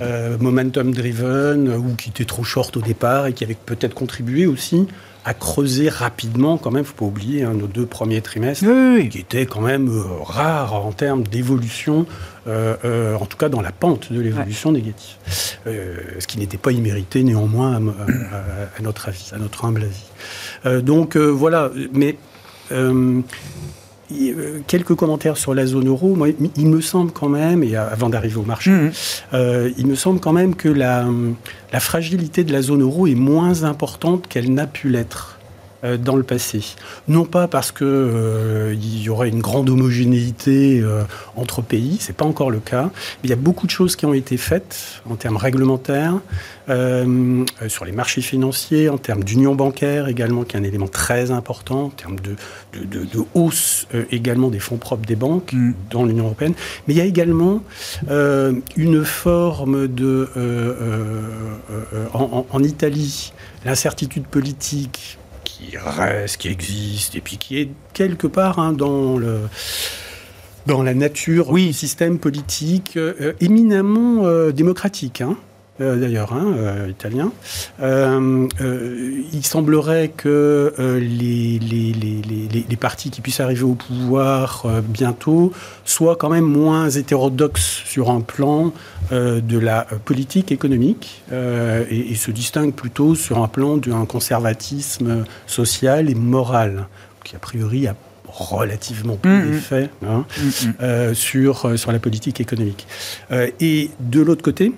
euh, 0.00 0.38
momentum 0.38 0.94
driven 0.94 1.68
ou 1.68 1.94
qui 1.94 2.08
étaient 2.08 2.24
trop 2.24 2.44
short 2.44 2.74
au 2.78 2.80
départ 2.80 3.26
et 3.26 3.34
qui 3.34 3.44
avaient 3.44 3.54
peut-être 3.66 3.92
contribué 3.92 4.46
aussi 4.46 4.86
à 5.24 5.34
creuser 5.34 5.88
rapidement, 5.88 6.58
quand 6.58 6.70
même, 6.70 6.80
il 6.80 6.84
ne 6.84 6.88
faut 6.88 6.96
pas 6.96 7.04
oublier, 7.04 7.44
hein, 7.44 7.54
nos 7.54 7.66
deux 7.66 7.86
premiers 7.86 8.20
trimestres, 8.20 8.66
qui 9.10 9.18
étaient 9.18 9.46
quand 9.46 9.60
même 9.60 9.88
euh, 9.88 10.02
rares 10.24 10.74
en 10.74 10.92
termes 10.92 11.22
d'évolution, 11.22 12.06
euh, 12.48 12.76
euh, 12.84 13.16
en 13.16 13.26
tout 13.26 13.36
cas 13.36 13.48
dans 13.48 13.60
la 13.60 13.72
pente 13.72 14.12
de 14.12 14.20
l'évolution 14.20 14.72
négative. 14.72 15.16
ce 15.64 16.26
qui 16.26 16.38
n'était 16.38 16.58
pas 16.58 16.72
immérité 16.72 17.22
néanmoins 17.22 17.76
à, 17.76 18.82
notre 18.82 19.08
avis, 19.08 19.30
à 19.32 19.38
notre 19.38 19.64
humble 19.64 19.84
avis. 19.84 20.82
donc 20.82 21.16
voilà, 21.16 21.70
mais 21.92 22.16
quelques 24.66 24.94
commentaires 24.94 25.36
sur 25.36 25.54
la 25.54 25.66
zone 25.66 25.88
euro. 25.88 26.14
Moi, 26.14 26.28
il 26.56 26.66
me 26.66 26.80
semble 26.80 27.12
quand 27.12 27.28
même, 27.28 27.62
et 27.62 27.76
avant 27.76 28.08
d'arriver 28.08 28.36
au 28.36 28.44
marché, 28.44 28.70
mmh. 28.70 28.90
euh, 29.34 29.70
il 29.78 29.86
me 29.86 29.94
semble 29.94 30.20
quand 30.20 30.32
même 30.32 30.54
que 30.54 30.68
la, 30.68 31.06
la 31.72 31.80
fragilité 31.80 32.44
de 32.44 32.52
la 32.52 32.62
zone 32.62 32.82
euro 32.82 33.06
est 33.06 33.14
moins 33.14 33.64
importante 33.64 34.28
qu'elle 34.28 34.52
n'a 34.52 34.66
pu 34.66 34.88
l'être. 34.88 35.38
Euh, 35.84 35.96
dans 35.96 36.14
le 36.14 36.22
passé. 36.22 36.62
Non 37.08 37.24
pas 37.24 37.48
parce 37.48 37.72
qu'il 37.72 37.86
euh, 37.88 38.72
y 38.78 39.08
aurait 39.08 39.28
une 39.28 39.40
grande 39.40 39.68
homogénéité 39.68 40.78
euh, 40.80 41.02
entre 41.34 41.60
pays, 41.60 41.96
c'est 41.98 42.14
pas 42.14 42.24
encore 42.24 42.52
le 42.52 42.60
cas. 42.60 42.84
Mais 42.84 43.24
il 43.24 43.30
y 43.30 43.32
a 43.32 43.36
beaucoup 43.36 43.66
de 43.66 43.72
choses 43.72 43.96
qui 43.96 44.06
ont 44.06 44.14
été 44.14 44.36
faites 44.36 45.02
en 45.10 45.16
termes 45.16 45.36
réglementaires, 45.36 46.20
sur 47.66 47.84
les 47.84 47.90
marchés 47.90 48.20
financiers, 48.22 48.88
en 48.88 48.96
termes 48.96 49.24
d'union 49.24 49.56
bancaire 49.56 50.06
également, 50.06 50.44
qui 50.44 50.56
est 50.56 50.60
un 50.60 50.62
élément 50.62 50.86
très 50.86 51.32
important, 51.32 51.86
en 51.86 51.90
termes 51.90 52.20
de, 52.20 52.36
de, 52.78 53.04
de, 53.04 53.24
hausse 53.34 53.88
également 54.12 54.48
des 54.48 54.60
fonds 54.60 54.76
propres 54.76 55.04
des 55.04 55.16
banques 55.16 55.52
mm. 55.52 55.74
dans 55.90 56.04
l'Union 56.04 56.26
européenne. 56.26 56.54
Mais 56.86 56.94
il 56.94 56.96
y 56.96 57.00
a 57.00 57.04
également 57.04 57.62
une 58.76 59.04
forme 59.04 59.88
de... 59.88 60.28
en, 62.14 62.46
en 62.48 62.62
Italie, 62.62 63.32
l'incertitude 63.64 64.26
politique 64.26 65.18
qui 65.62 65.76
reste, 65.78 66.36
qui 66.38 66.48
existe, 66.48 67.14
et 67.14 67.20
puis 67.20 67.38
qui 67.38 67.58
est 67.58 67.68
quelque 67.92 68.26
part 68.26 68.58
hein, 68.58 68.72
dans 68.72 69.16
le 69.16 69.40
dans 70.66 70.82
la 70.82 70.94
nature 70.94 71.50
oui. 71.50 71.68
du 71.68 71.72
système 71.72 72.18
politique 72.18 72.96
euh, 72.96 73.32
éminemment 73.40 74.26
euh, 74.26 74.52
démocratique. 74.52 75.20
Hein. 75.20 75.36
Euh, 75.82 75.96
d'ailleurs, 75.96 76.32
hein, 76.32 76.54
euh, 76.56 76.88
italien. 76.88 77.32
Euh, 77.80 78.48
il 79.32 79.44
semblerait 79.44 80.12
que 80.16 80.72
les, 80.78 81.58
les, 81.58 82.64
les, 82.68 82.76
partis 82.76 83.10
qui 83.10 83.20
puissent 83.20 83.40
arriver 83.40 83.62
au 83.62 83.74
pouvoir 83.74 84.66
bientôt 84.88 85.52
soient 85.84 86.16
quand 86.16 86.30
même 86.30 86.44
moins 86.44 86.90
hétérodoxes 86.90 87.82
sur 87.84 88.10
un 88.10 88.20
plan 88.20 88.72
de 89.10 89.58
la 89.58 89.86
politique 90.04 90.52
économique 90.52 91.22
et, 91.32 92.14
se 92.14 92.30
distinguent 92.30 92.74
plutôt 92.74 93.14
sur 93.14 93.42
un 93.42 93.48
plan 93.48 93.76
d'un 93.76 94.04
conservatisme 94.04 95.24
social 95.46 96.10
et 96.10 96.14
moral, 96.14 96.86
qui 97.24 97.36
a 97.36 97.38
priori 97.38 97.86
a 97.86 97.94
relativement 98.26 99.16
peu 99.16 99.28
mmh, 99.28 99.44
mmh. 99.44 99.50
d'effet 99.50 99.90
hein, 100.06 100.24
mmh, 100.38 101.14
sur, 101.14 101.78
sur 101.78 101.92
la 101.92 101.98
politique 101.98 102.40
économique. 102.40 102.86
et 103.60 103.90
de 104.00 104.20
l'autre 104.20 104.42
côté, 104.42 104.72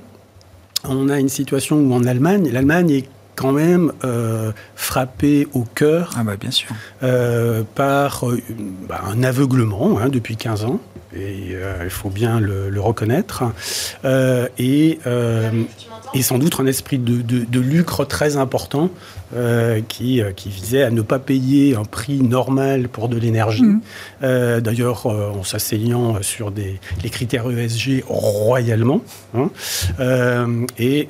on 0.88 1.08
a 1.08 1.18
une 1.18 1.28
situation 1.28 1.76
où 1.76 1.92
en 1.92 2.04
Allemagne, 2.04 2.50
l'Allemagne 2.50 2.90
est 2.90 3.08
quand 3.36 3.52
même 3.52 3.92
euh, 4.04 4.52
frappée 4.76 5.48
au 5.52 5.62
cœur 5.62 6.10
ah 6.16 6.24
bah, 6.24 6.36
bien 6.36 6.50
sûr. 6.50 6.70
Euh, 7.02 7.62
par 7.74 8.28
euh, 8.28 8.40
bah, 8.88 9.02
un 9.06 9.22
aveuglement 9.22 9.98
hein, 9.98 10.08
depuis 10.08 10.36
15 10.36 10.64
ans, 10.64 10.80
et 11.16 11.56
il 11.84 11.90
faut 11.90 12.10
bien 12.10 12.40
le, 12.40 12.80
reconnaître, 12.80 13.44
et, 14.04 14.98
et, 16.14 16.22
sans 16.22 16.38
doute 16.38 16.58
un 16.58 16.66
esprit 16.66 16.98
de, 16.98 17.22
de 17.22 17.60
lucre 17.60 18.04
très 18.04 18.36
important 18.36 18.90
qui, 19.88 20.22
qui, 20.34 20.48
visait 20.48 20.82
à 20.82 20.90
ne 20.90 21.02
pas 21.02 21.20
payer 21.20 21.76
un 21.76 21.84
prix 21.84 22.20
normal 22.20 22.88
pour 22.88 23.08
de 23.08 23.16
l'énergie. 23.16 23.62
Mmh. 23.62 24.58
D'ailleurs, 24.58 25.06
en 25.06 25.44
s'asseyant 25.44 26.20
sur 26.20 26.50
des, 26.50 26.80
les 27.04 27.10
critères 27.10 27.48
ESG 27.48 28.02
royalement, 28.08 29.00
hein, 29.36 29.50
et, 30.80 31.08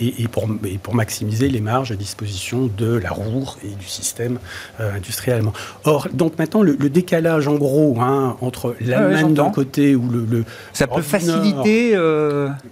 et, 0.00 0.28
pour, 0.28 0.48
et, 0.64 0.78
pour, 0.78 0.96
maximiser 0.96 1.47
les 1.48 1.60
marges 1.60 1.92
à 1.92 1.96
disposition 1.96 2.70
de 2.76 2.96
la 2.96 3.10
roue 3.10 3.48
et 3.64 3.74
du 3.74 3.86
système 3.86 4.38
industriel 4.78 5.38
allemand. 5.38 5.52
Or, 5.84 6.08
donc 6.12 6.38
maintenant, 6.38 6.62
le, 6.62 6.76
décalage 6.88 7.48
en 7.48 7.56
gros 7.56 7.96
hein, 8.00 8.36
entre 8.40 8.74
l'Allemagne 8.80 9.34
d'un 9.34 9.50
côté 9.50 9.94
ou 9.94 10.08
le, 10.08 10.44
ça 10.72 10.86
peut 10.86 11.02
faciliter. 11.02 11.96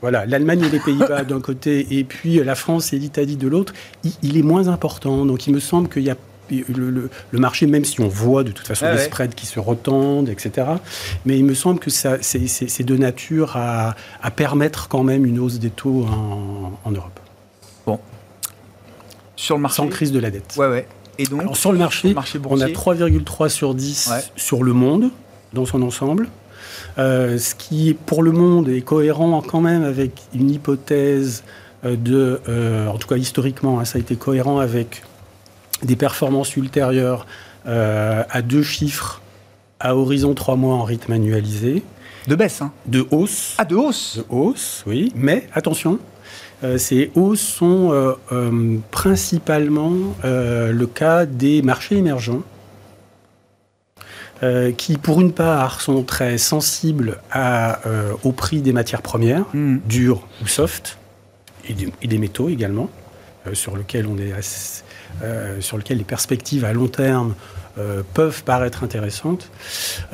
Voilà, 0.01 0.27
l'Allemagne 0.27 0.65
et 0.65 0.71
les 0.71 0.81
Pays-Bas 0.81 1.25
d'un 1.25 1.41
côté, 1.41 1.87
et 1.91 2.05
puis 2.05 2.43
la 2.43 2.55
France 2.55 2.93
et 2.93 2.99
l'Italie 2.99 3.37
de 3.37 3.49
l'autre, 3.49 3.73
il, 4.05 4.13
il 4.23 4.37
est 4.37 4.43
moins 4.43 4.69
important. 4.69 5.27
Donc 5.27 5.47
il 5.47 5.55
me 5.55 5.61
semble 5.61 5.89
qu'il 5.89 6.03
y 6.03 6.11
a 6.11 6.17
le, 6.51 7.11
marché, 7.33 7.67
même 7.67 7.85
si 7.85 8.01
on 8.01 8.09
voit 8.09 8.45
de 8.45 8.53
toute 8.53 8.67
façon 8.67 8.87
les 8.93 8.99
spreads 8.99 9.35
qui 9.35 9.47
se 9.47 9.61
retendent, 9.61 10.29
etc. 10.29 10.67
Mais 11.25 11.39
il 11.39 11.45
me 11.45 11.55
semble 11.55 11.81
que 11.81 11.91
c'est 11.91 12.85
de 12.85 12.97
nature 12.97 13.57
à, 13.57 13.95
permettre 14.35 14.89
quand 14.89 15.03
même 15.03 15.25
une 15.25 15.39
hausse 15.39 15.59
des 15.59 15.71
taux 15.71 16.07
en, 16.85 16.91
Europe. 16.91 17.21
Bon. 19.37 19.43
sur 19.43 19.57
le 19.57 19.63
marché. 19.63 19.77
Sans 19.77 19.89
crise 19.89 20.13
de 20.13 20.19
la 20.19 20.31
dette. 20.31 20.55
Ouais, 20.57 20.69
ouais. 20.69 20.89
Et 21.19 21.25
donc, 21.25 21.41
Alors, 21.41 21.57
sur 21.57 21.73
le 21.73 21.79
marché, 21.79 22.13
marché 22.15 22.39
on 22.45 22.61
a 22.61 22.69
boursier 22.69 22.75
3,3 22.75 23.49
sur 23.49 23.75
10 23.75 24.09
Ouais. 24.11 24.21
sur 24.37 24.63
le 24.63 24.73
monde, 24.73 25.11
dans 25.53 25.65
son 25.67 25.83
ensemble. 25.83 26.29
Euh, 26.99 27.39
ce 27.39 27.55
qui, 27.55 27.95
pour 28.07 28.23
le 28.23 28.33
monde, 28.33 28.69
est 28.69 28.83
cohérent 28.83 29.41
quand 29.43 29.61
même 29.61 29.83
avec 29.85 30.23
une 30.35 30.51
hypothèse 30.51 31.43
euh, 31.85 31.97
de, 31.97 32.41
euh, 32.49 32.89
en 32.89 32.99
tout 32.99 33.09
cas 33.09 33.17
historiquement, 33.17 33.81
hein, 33.81 33.85
ça 33.85 33.97
a 33.99 34.01
été 34.01 34.17
cohérent 34.17 34.59
avec 34.59 35.03
des 35.83 35.97
performances 35.97 36.57
ultérieures 36.57 37.27
euh, 37.67 38.23
à 38.31 38.43
deux 38.43 38.63
chiffres 38.63 39.21
à 39.81 39.95
horizon 39.97 40.33
trois 40.35 40.57
mois 40.57 40.75
en 40.75 40.85
rythme 40.85 41.13
annualisé, 41.13 41.83
de 42.29 42.35
baisse. 42.35 42.63
Hein. 42.63 42.73
de 42.87 43.07
hausse. 43.11 43.55
Ah, 43.59 43.65
de 43.67 43.75
hausse 43.77 44.17
De 44.19 44.25
hausse, 44.35 44.83
oui, 44.87 45.13
mais 45.15 45.47
attention, 45.55 45.99
euh, 46.65 46.79
ces 46.79 47.11
hausses 47.15 47.41
sont 47.41 47.91
euh, 47.93 48.13
euh, 48.33 48.77
principalement 48.91 49.93
le 50.25 50.85
cas 50.87 51.27
des 51.27 51.63
marchés 51.63 51.97
émergents, 51.97 52.43
qui 54.77 54.99
pour 54.99 55.21
une 55.23 55.33
part 55.33 55.81
sont 55.81 56.03
très 56.03 56.37
sensibles 56.37 57.19
à, 57.33 57.81
au 58.23 58.33
prix 58.33 58.61
des 58.61 58.73
matières 58.75 59.01
premières, 59.03 59.45
Hmm. 59.55 59.79
dures 59.87 60.27
ou 60.43 60.47
soft, 60.47 60.99
et 61.69 61.73
des, 61.73 61.91
et 62.03 62.07
des 62.07 62.19
métaux 62.19 62.49
également, 62.51 62.91
sur 63.55 63.77
lequel 63.77 64.07
on 64.07 64.19
est 64.19 64.33
assez- 64.33 64.83
sur 65.61 65.79
lequel 65.79 65.97
les 65.99 66.05
perspectives 66.05 66.65
à 66.67 66.73
long 66.75 66.89
terme 66.89 67.35
euh, 67.79 68.03
peuvent 68.15 68.43
paraître 68.45 68.83
intéressantes. 68.85 69.51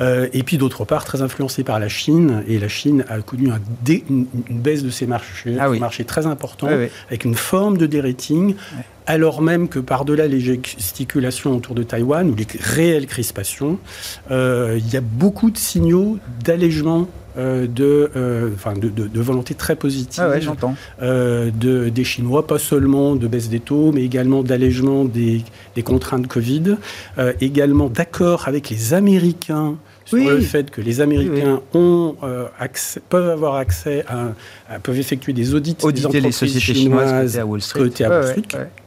Euh, 0.01 0.27
et 0.33 0.43
puis 0.43 0.57
d'autre 0.57 0.85
part, 0.85 1.05
très 1.05 1.21
influencé 1.21 1.63
par 1.63 1.79
la 1.79 1.89
Chine, 1.89 2.43
et 2.47 2.59
la 2.59 2.67
Chine 2.67 3.05
a 3.09 3.19
connu 3.21 3.49
un 3.49 3.59
dé- 3.83 4.03
une, 4.09 4.25
une 4.49 4.59
baisse 4.59 4.83
de 4.83 4.89
ses 4.89 5.07
marchés, 5.07 5.55
Ah 5.59 5.69
oui. 5.69 5.79
marchés 5.79 6.03
très 6.05 6.25
important, 6.25 6.67
avec 7.07 7.23
une 7.25 7.35
forme 7.35 7.77
de 7.77 7.85
dérating, 7.85 8.55
alors 9.05 9.41
même 9.41 9.67
que 9.67 9.79
par-delà 9.79 10.27
les 10.27 10.39
gesticulations 10.39 11.55
autour 11.55 11.75
de 11.75 11.83
Taïwan, 11.83 12.29
ou 12.29 12.35
les 12.35 12.47
réelles 12.59 13.07
crispations, 13.07 13.79
euh, 14.31 14.77
il 14.79 14.93
y 14.93 14.97
a 14.97 15.01
beaucoup 15.01 15.51
de 15.51 15.57
signaux 15.57 16.17
d'allègement 16.43 17.07
euh, 17.37 17.67
de, 17.67 18.11
euh, 18.15 18.49
de, 18.79 18.89
de- 18.89 19.07
de 19.07 19.21
volonté 19.21 19.53
très 19.55 19.75
positive 19.75 20.23
Ah 20.25 20.29
ouais, 20.29 20.41
j'entends. 20.41 20.75
euh, 21.01 21.49
de, 21.51 21.89
des 21.89 22.03
Chinois, 22.03 22.45
pas 22.47 22.59
seulement 22.59 23.15
de 23.15 23.27
baisse 23.27 23.49
des 23.49 23.59
taux, 23.59 23.91
mais 23.91 24.03
également 24.03 24.43
d'allègement 24.43 25.05
des, 25.05 25.41
des 25.75 25.83
contraintes 25.83 26.27
Covid, 26.27 26.77
également 27.41 27.89
d'accord 27.89 28.47
avec 28.47 28.69
les 28.69 28.93
Américains 28.93 29.75
sur 30.21 30.29
Oui. 30.31 30.35
le 30.35 30.41
fait 30.41 30.69
que 30.71 30.81
les 30.81 31.01
Américains 31.01 31.61
ont, 31.73 32.15
euh, 32.23 32.45
accès, 32.59 33.01
peuvent 33.09 33.29
avoir 33.29 33.55
accès 33.55 34.03
à, 34.07 34.33
à- 34.73 34.79
peuvent 34.79 34.97
effectuer 34.99 35.33
des 35.33 35.53
audits 35.53 35.73
des 35.75 35.85
Auditer 35.85 36.07
entreprises 36.07 36.25
les 36.25 36.31
sociétés 36.31 36.73
chinoises 36.79 37.37
à 37.37 37.45
Wall 37.45 37.61
Street. 37.61 37.91
Ouais, 37.99 38.07
ouais, 38.07 38.35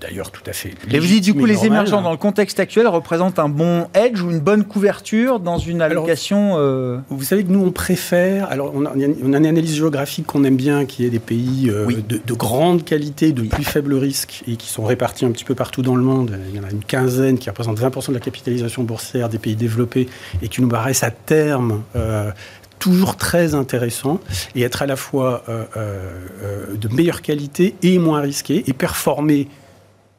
d'ailleurs 0.01 0.31
tout 0.31 0.43
à 0.47 0.53
fait. 0.53 0.75
Et 0.91 0.99
vous 0.99 1.07
dites 1.07 1.25
du 1.25 1.35
coup, 1.35 1.45
les 1.47 1.55
normal. 1.55 1.73
émergents 1.73 2.03
dans 2.03 2.11
le 2.13 2.17
contexte 2.17 2.61
actuel 2.61 2.87
représentent 2.87 3.39
un 3.39 3.49
bon 3.49 3.87
hedge 3.95 4.21
ou 4.23 4.31
une 4.31 4.41
bonne 4.41 4.65
couverture 4.65 5.41
dans 5.41 5.59
une 5.59 5.81
Alors, 5.83 5.99
allocation 6.05 6.55
euh, 6.57 6.99
Vous 7.11 7.23
savez 7.25 7.45
que 7.45 7.51
nous, 7.51 7.65
on 7.65 7.71
préfère. 7.73 8.51
Alors, 8.51 8.73
on 8.75 8.85
a, 8.85 8.93
on 8.95 9.33
a 9.33 9.37
une 9.39 9.47
analyse 9.47 9.77
géographique 9.77 10.27
qu'on 10.27 10.45
aime 10.45 10.57
bien, 10.57 10.85
qui 10.87 11.05
est 11.05 11.11
des 11.11 11.19
pays 11.19 11.69
euh, 11.71 11.85
Oui. 11.87 11.97
de, 12.09 12.21
de 12.25 12.35
grande 12.35 12.85
qualité, 12.85 13.33
de 13.33 13.43
plus 13.43 13.65
faible 13.65 13.95
risque, 13.95 14.43
et 14.49 14.57
qui 14.57 14.69
sont 14.69 14.85
répartis 14.85 15.25
un 15.25 15.31
petit 15.31 15.45
peu 15.45 15.55
partout 15.55 15.83
dans 15.83 15.97
le 15.97 16.03
monde. 16.03 16.39
Il 16.51 16.57
y 16.57 16.61
en 16.61 16.65
a 16.65 16.71
une 16.71 16.85
quinzaine 16.85 17.39
qui 17.39 17.49
représentent 17.49 17.81
20% 17.81 18.09
de 18.09 18.15
la 18.15 18.21
capitalisation 18.21 18.83
boursière 18.83 19.29
des 19.29 19.39
pays 19.39 19.57
développés, 19.57 20.09
et 20.43 20.49
qui 20.49 20.61
nous 20.61 20.69
paraissent 20.69 21.03
à 21.03 21.11
terme. 21.25 21.83
euh, 21.97 22.31
toujours 22.79 23.17
très 23.17 23.55
intéressant 23.55 24.21
et 24.55 24.61
être 24.63 24.83
à 24.83 24.87
la 24.87 24.97
fois 24.97 25.43
euh, 25.49 25.65
euh, 25.79 26.77
de 26.77 26.89
meilleure 26.89 27.23
qualité 27.23 27.75
et 27.83 27.99
moins 27.99 28.21
risqué 28.21 28.63
et 28.67 28.73
performer 28.75 29.49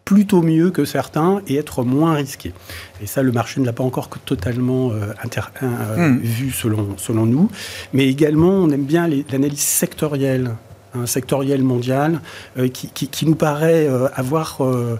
plutôt 0.03 0.41
mieux 0.41 0.71
que 0.71 0.83
certains 0.83 1.41
et 1.47 1.55
être 1.57 1.83
moins 1.83 2.15
risqué. 2.15 2.53
Et 3.01 3.05
ça, 3.05 3.21
le 3.21 3.31
marché 3.31 3.61
ne 3.61 3.65
l'a 3.65 3.73
pas 3.73 3.83
encore 3.83 4.09
totalement 4.25 4.91
euh, 4.91 5.13
inter- 5.23 5.41
Hmm. 5.61 6.17
vu 6.17 6.49
selon, 6.51 6.95
selon 6.97 7.25
nous. 7.27 7.49
Mais 7.93 8.07
également, 8.07 8.49
on 8.49 8.69
aime 8.71 8.85
bien 8.85 9.07
l'analyse 9.31 9.59
sectorielle 9.59 10.55
hein, 10.95 11.05
sectorielle 11.05 11.63
mondiale 11.63 12.21
euh, 12.57 12.67
qui, 12.67 12.89
qui- 12.89 13.07
qui 13.07 13.25
nous 13.25 13.35
paraît 13.35 13.87
euh, 13.87 14.07
avoir 14.15 14.57
euh, 14.61 14.97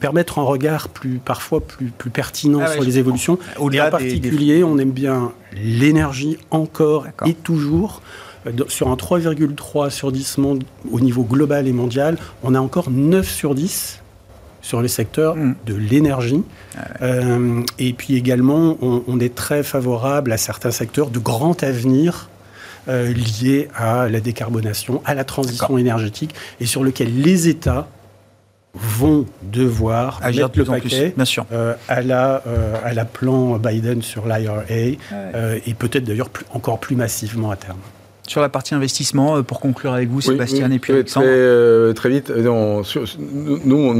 permettre 0.00 0.38
un 0.38 0.42
regard 0.42 0.88
plus 0.88 1.18
parfois 1.24 1.60
plus, 1.60 1.86
plus 1.96 2.10
pertinent 2.10 2.60
Ah 2.62 2.68
ouais, 2.68 2.74
sur 2.74 2.82
les 2.82 2.98
évolutions. 2.98 3.38
Au-delà 3.58 3.84
en 3.84 3.86
des- 3.86 3.90
particulier, 3.90 4.64
on 4.64 4.78
aime 4.78 4.92
bien 4.92 5.32
l'énergie 5.54 6.38
encore 6.50 7.06
et 7.26 7.34
toujours. 7.34 8.02
Sur 8.68 8.88
un 8.88 8.94
3,3 8.96 9.90
sur 9.90 10.10
10 10.12 10.38
monde, 10.38 10.64
au 10.90 10.98
niveau 11.00 11.24
global 11.24 11.68
et 11.68 11.72
mondial, 11.74 12.16
on 12.42 12.54
a 12.54 12.60
encore 12.60 12.90
9 12.90 13.28
sur 13.28 13.54
10 13.54 14.00
sur 14.62 14.80
le 14.80 14.88
secteur 14.88 15.36
Mm. 15.36 15.56
de 15.66 15.74
l'énergie. 15.74 16.42
Euh, 17.02 17.60
et 17.78 17.92
puis 17.92 18.14
également, 18.16 18.78
on, 18.80 19.02
on 19.06 19.20
est 19.20 19.34
très 19.34 19.62
favorable 19.62 20.32
à 20.32 20.38
certains 20.38 20.70
secteurs 20.70 21.10
de 21.10 21.18
grand 21.18 21.62
avenir 21.62 22.29
euh, 22.90 23.12
liés 23.12 23.68
à 23.76 24.08
la 24.08 24.20
décarbonation, 24.20 25.00
à 25.06 25.14
la 25.14 25.24
transition 25.24 25.78
énergétique, 25.78 26.34
et 26.60 26.66
sur 26.66 26.82
lequel 26.84 27.22
les 27.22 27.48
États 27.48 27.86
vont 28.74 29.26
devoir 29.42 30.20
agir 30.22 30.44
mettre 30.46 30.54
de 30.54 30.58
le 30.58 30.64
plus 30.64 30.70
en 30.72 30.80
plus. 30.80 30.90
paquet 30.90 31.12
Bien 31.16 31.24
sûr. 31.24 31.44
euh, 31.52 31.74
à, 31.88 32.02
la, 32.02 32.42
euh, 32.46 32.76
à 32.84 32.92
la 32.94 33.04
plan 33.04 33.56
Biden 33.58 34.00
sur 34.02 34.26
l'IRA, 34.26 34.62
euh, 34.70 35.58
et 35.66 35.74
peut-être 35.74 36.04
d'ailleurs 36.04 36.28
plus- 36.30 36.46
encore 36.52 36.78
plus 36.78 36.94
massivement 36.96 37.50
à 37.50 37.56
terme. 37.56 37.78
Sur 38.30 38.40
la 38.40 38.48
partie 38.48 38.76
investissement, 38.76 39.38
euh, 39.38 39.42
pour 39.42 39.58
conclure 39.58 39.92
avec 39.92 40.08
vous, 40.08 40.20
Sébastien 40.20 40.68
Oui, 40.68 40.76
et 40.76 40.78
puis 40.78 40.92
Alexandre. 40.92 41.26
Très, 41.26 41.34
euh, 41.34 41.92
très 41.94 42.10
vite, 42.10 42.32
on- 42.46 42.84
sur- 42.84 43.02
nous, 43.64 43.92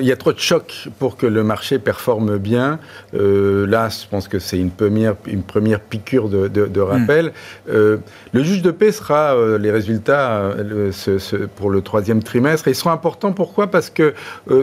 il 0.00 0.06
y 0.06 0.10
a 0.12 0.16
trop 0.16 0.32
de 0.32 0.38
chocs 0.38 0.88
pour 0.98 1.18
que 1.18 1.26
le 1.26 1.44
marché 1.44 1.78
performe 1.78 2.38
bien. 2.38 2.78
Euh, 3.14 3.66
là, 3.66 3.90
je 3.90 4.08
pense 4.08 4.28
que 4.28 4.38
c'est 4.38 4.56
une 4.58 4.70
première, 4.70 5.14
une 5.26 5.42
première 5.42 5.78
piqûre 5.80 6.30
de, 6.30 6.48
de- 6.48 6.64
de 6.66 6.80
rappel. 6.80 7.32
Euh, 7.68 7.98
le 8.32 8.42
juge 8.42 8.62
de 8.62 8.70
paix 8.70 8.92
sera 8.92 9.34
les 9.58 9.70
résultats 9.70 10.54
le- 10.58 10.90
ce- 10.90 11.18
ce- 11.18 11.36
pour 11.36 11.68
le 11.68 11.82
troisième 11.82 12.22
trimestre. 12.22 12.68
Ils 12.68 12.74
seront 12.74 12.92
importants. 12.92 13.32
Pourquoi? 13.32 13.66
Parce 13.66 13.90
que 13.90 14.14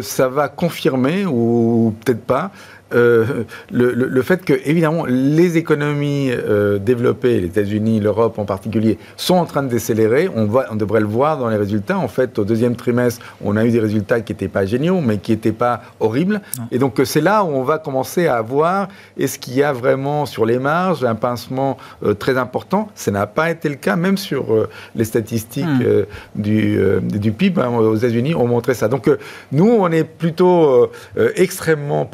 ça 0.02 0.28
va 0.28 0.48
confirmer, 0.50 1.28
ou 1.28 1.94
peut-être 2.04 2.24
pas, 2.24 2.50
euh, 2.94 3.44
le, 3.72 3.94
le- 3.94 4.08
le 4.08 4.22
fait 4.22 4.44
que, 4.44 4.54
évidemment, 4.66 5.06
les 5.08 5.58
économies 5.58 6.30
euh, 6.32 6.78
développées, 6.80 7.40
les 7.40 7.48
États-Unis, 7.48 8.00
l'Europe 8.00 8.38
en 8.40 8.46
particulier, 8.46 8.98
sont 9.18 9.36
en 9.36 9.46
train 9.46 9.64
de 9.64 9.70
décélérer. 9.70 10.30
On, 10.36 10.46
voit, 10.46 10.66
on 10.72 10.76
devrait 10.76 11.00
le 11.02 11.06
voir 11.08 11.38
dans 11.38 11.50
les 11.50 11.58
résultats. 11.58 11.98
En 11.98 12.08
fait, 12.08 12.38
au 12.40 12.44
deuxième 12.46 12.76
trimestre, 12.76 13.22
on 13.44 13.56
a 13.58 13.66
eu 13.66 13.72
des 13.72 13.80
résultats 13.80 14.22
qui 14.22 14.34
n'étaient 14.34 14.48
pas 14.48 14.66
géniaux, 14.66 15.02
mais 15.02 15.18
qui 15.18 15.32
n'étaient 15.32 15.52
pas 15.52 15.82
horribles. 16.00 16.42
Non. 16.58 16.64
Et 16.72 16.78
donc, 16.80 17.00
c'est 17.06 17.22
là 17.22 17.44
où 17.44 17.48
on 17.50 17.64
va 17.64 17.78
commencer 17.78 18.28
à 18.28 18.42
voir 18.42 18.88
est-ce 19.18 19.40
qu'il 19.40 19.56
y 19.56 19.64
a 19.64 19.74
vraiment 19.74 20.26
sur 20.26 20.46
les 20.46 20.60
marges 20.60 21.04
un 21.04 21.16
pincement 21.16 21.78
euh, 22.06 22.14
très 22.14 22.38
important? 22.38 22.90
Ça 22.96 23.12
n'a 23.12 23.28
pas 23.28 23.50
été 23.52 23.70
le 23.70 23.76
cas, 23.76 23.96
même 23.96 24.18
sur 24.18 24.68
les 24.96 25.04
statistiques 25.06 25.62
Hmm. 25.62 26.06
du, 26.36 26.78
du 27.02 27.32
PIB 27.32 27.62
hein, 27.62 27.70
aux 27.70 27.96
États-Unis 27.96 28.36
ont 28.36 28.48
montré 28.48 28.74
ça. 28.74 28.88
Donc, 28.88 29.10
nous, 29.52 29.68
on 29.70 29.90
est 29.92 30.04
plutôt 30.04 30.64
euh, 30.66 30.92
euh, 31.18 31.30
extrêmement 31.36 32.06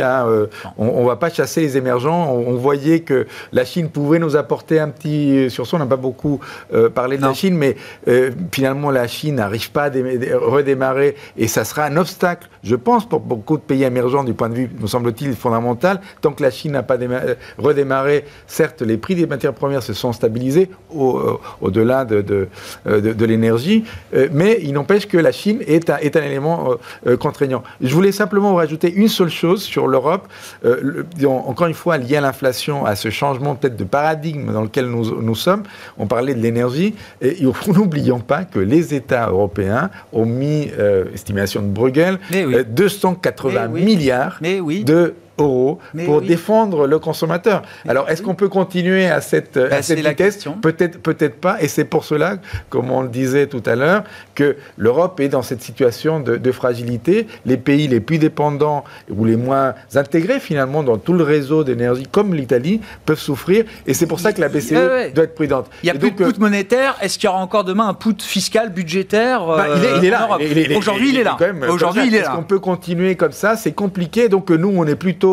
hein, 0.00 0.26
euh, 0.28 0.46
on 0.78 1.02
ne 1.02 1.06
va 1.06 1.16
pas 1.16 1.30
chasser 1.30 1.60
les 1.60 1.76
émergents. 1.76 2.32
On, 2.32 2.52
on 2.52 2.56
voyait 2.56 3.00
que 3.00 3.26
la 3.52 3.64
Chine 3.64 3.88
pouvait 3.88 4.18
nous 4.18 4.36
apporter 4.36 4.78
un 4.80 4.88
petit 4.88 5.50
sursaut. 5.50 5.76
On 5.76 5.80
n'a 5.80 5.86
pas 5.86 5.96
beaucoup 5.96 6.40
euh, 6.74 6.88
parlé 6.90 7.16
de 7.16 7.22
Non. 7.22 7.28
la 7.28 7.34
Chine, 7.34 7.56
mais 7.56 7.76
euh, 8.08 8.30
finalement, 8.52 8.90
la 8.90 9.06
Chine 9.08 9.36
n'arrive 9.36 9.70
pas 9.70 9.84
à 9.84 9.90
dé- 9.90 10.18
dé- 10.18 10.34
redémarrer 10.34 11.16
et 11.36 11.48
ça 11.48 11.64
sera 11.64 11.84
un 11.84 11.96
obstacle, 11.96 12.48
je 12.62 12.76
pense, 12.76 13.08
pour 13.08 13.20
beaucoup 13.20 13.56
de 13.56 13.62
pays 13.62 13.82
émergents 13.84 14.24
du 14.24 14.34
point 14.34 14.48
de 14.48 14.54
vue, 14.54 14.70
me 14.80 14.86
semble-t-il, 14.86 15.34
fondamental. 15.34 16.00
Tant 16.20 16.32
que 16.32 16.42
la 16.42 16.50
Chine 16.50 16.72
n'a 16.72 16.82
pas 16.82 16.96
déma- 16.96 17.22
euh, 17.24 17.34
redémarré, 17.58 18.24
certes, 18.46 18.82
les 18.82 18.96
prix 18.96 19.14
des 19.14 19.26
matières 19.26 19.54
premières 19.54 19.82
se 19.82 19.92
sont 19.92 20.12
stabilisés 20.12 20.70
au- 20.94 21.18
euh, 21.18 21.38
au-delà 21.60 22.04
de, 22.04 22.20
de, 22.20 22.48
euh, 22.86 23.00
de- 23.00 23.12
de 23.12 23.24
l'énergie, 23.24 23.84
euh, 24.14 24.28
mais 24.32 24.58
il 24.62 24.72
n'empêche 24.72 25.06
que 25.06 25.16
la 25.18 25.32
Chine 25.32 25.60
est 25.66 25.90
un, 25.90 25.96
est 25.98 26.16
un 26.16 26.22
élément 26.22 26.72
euh, 26.72 26.74
euh, 27.12 27.16
contraignant. 27.16 27.62
Je 27.80 27.94
voulais 27.94 28.12
simplement 28.12 28.50
vous 28.50 28.56
rajouter 28.56 28.92
une 28.92 29.08
seule 29.08 29.30
chose 29.30 29.61
sur 29.62 29.86
l'Europe, 29.88 30.28
euh, 30.64 30.76
le- 30.82 31.06
encore 31.28 31.66
une 31.66 31.74
fois 31.74 31.96
lié 31.98 32.16
à 32.16 32.20
l'inflation, 32.20 32.84
à 32.84 32.94
ce 32.96 33.10
changement 33.10 33.54
peut-être 33.54 33.76
de 33.76 33.84
paradigme 33.84 34.52
dans 34.52 34.62
lequel 34.62 34.86
nous, 34.86 35.20
nous 35.22 35.34
sommes. 35.34 35.62
On 35.98 36.06
parlait 36.06 36.34
de 36.34 36.40
l'énergie, 36.40 36.94
et 37.20 37.38
n'oublions 37.68 38.20
pas 38.20 38.44
que 38.44 38.58
les 38.58 38.94
États 38.94 39.28
européens 39.28 39.90
ont 40.12 40.26
mis, 40.26 40.70
euh, 40.78 41.04
estimation 41.14 41.62
de 41.62 41.68
Bruegel, 41.68 42.18
Mais 42.30 42.44
oui. 42.44 42.54
euh, 42.56 42.64
280 42.64 43.62
Eh 43.64 43.68
oui. 43.72 43.82
milliards 43.84 44.38
Mais 44.40 44.60
oui. 44.60 44.84
de 44.84 45.14
pour 45.42 46.22
défendre 46.22 46.86
le 46.86 46.98
consommateur. 46.98 47.62
Alors, 47.88 48.08
est-ce 48.08 48.22
qu'on 48.22 48.34
peut 48.34 48.48
continuer 48.48 49.06
à 49.06 49.20
cette, 49.20 49.58
bah, 49.58 49.76
à 49.76 49.82
cette 49.82 49.98
vitesse 49.98 50.46
Peut-être, 50.60 51.40
pas. 51.40 51.62
Et 51.62 51.68
c'est 51.68 51.84
pour 51.84 52.04
cela, 52.04 52.36
comme 52.68 52.90
on 52.90 53.02
le 53.02 53.08
disait 53.08 53.46
tout 53.46 53.62
à 53.66 53.74
l'heure, 53.74 54.04
que 54.34 54.56
l'Europe 54.76 55.20
est 55.20 55.28
dans 55.28 55.42
cette 55.42 55.62
situation 55.62 56.20
de, 56.20 56.52
fragilité. 56.52 57.26
Les 57.46 57.56
pays 57.56 57.88
les 57.88 58.00
plus 58.00 58.18
dépendants 58.18 58.84
ou 59.10 59.24
les 59.24 59.36
moins 59.36 59.74
intégrés 59.94 60.38
finalement 60.38 60.82
dans 60.82 60.98
tout 60.98 61.14
le 61.14 61.24
réseau 61.24 61.64
d'énergie, 61.64 62.06
comme 62.10 62.34
l'Italie, 62.34 62.80
peuvent 63.06 63.18
souffrir. 63.18 63.64
Et 63.86 63.94
c'est 63.94 64.06
pour 64.06 64.20
ça 64.20 64.32
que 64.32 64.40
la 64.40 64.48
BCE 64.48 65.12
doit 65.14 65.24
être 65.24 65.34
prudente. 65.34 65.66
Il 65.82 65.86
y 65.86 65.90
a 65.90 65.94
plus 65.94 66.10
de 66.10 66.16
put 66.16 66.38
monétaire. 66.38 66.96
Est-ce 67.00 67.18
qu'il 67.18 67.26
y 67.26 67.30
aura 67.30 67.40
encore 67.40 67.64
demain 67.64 67.88
un 67.88 67.94
put 67.94 68.20
fiscal, 68.20 68.70
budgétaire 68.70 69.46
bah, 69.46 69.66
il, 69.98 70.04
est, 70.04 70.10
là. 70.10 70.28
Aujourd'hui, 70.76 71.10
il 71.10 71.18
est 71.18 71.24
là. 71.24 71.36
Aujourd'hui, 71.70 72.06
il 72.06 72.14
est 72.14 72.20
là. 72.20 72.24
Est-ce 72.26 72.36
qu'on 72.36 72.42
peut 72.42 72.58
continuer 72.58 73.16
comme 73.16 73.32
ça? 73.32 73.56
C'est 73.56 73.72
compliqué. 73.72 74.28
Donc 74.28 74.50
nous, 74.50 74.72
on 74.74 74.86
est 74.86 74.96
plutôt 74.96 75.31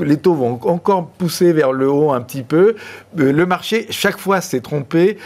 les 0.00 0.16
taux 0.16 0.34
vont 0.34 0.60
encore 0.64 1.06
pousser 1.06 1.52
vers 1.52 1.72
le 1.72 1.90
haut 1.90 2.12
un 2.12 2.20
petit 2.20 2.42
peu. 2.42 2.76
Euh, 3.18 3.32
le 3.32 3.46
marché, 3.46 3.86
chaque 3.90 4.18
fois, 4.18 4.40
s'est 4.40 4.60
trompé. 4.60 5.18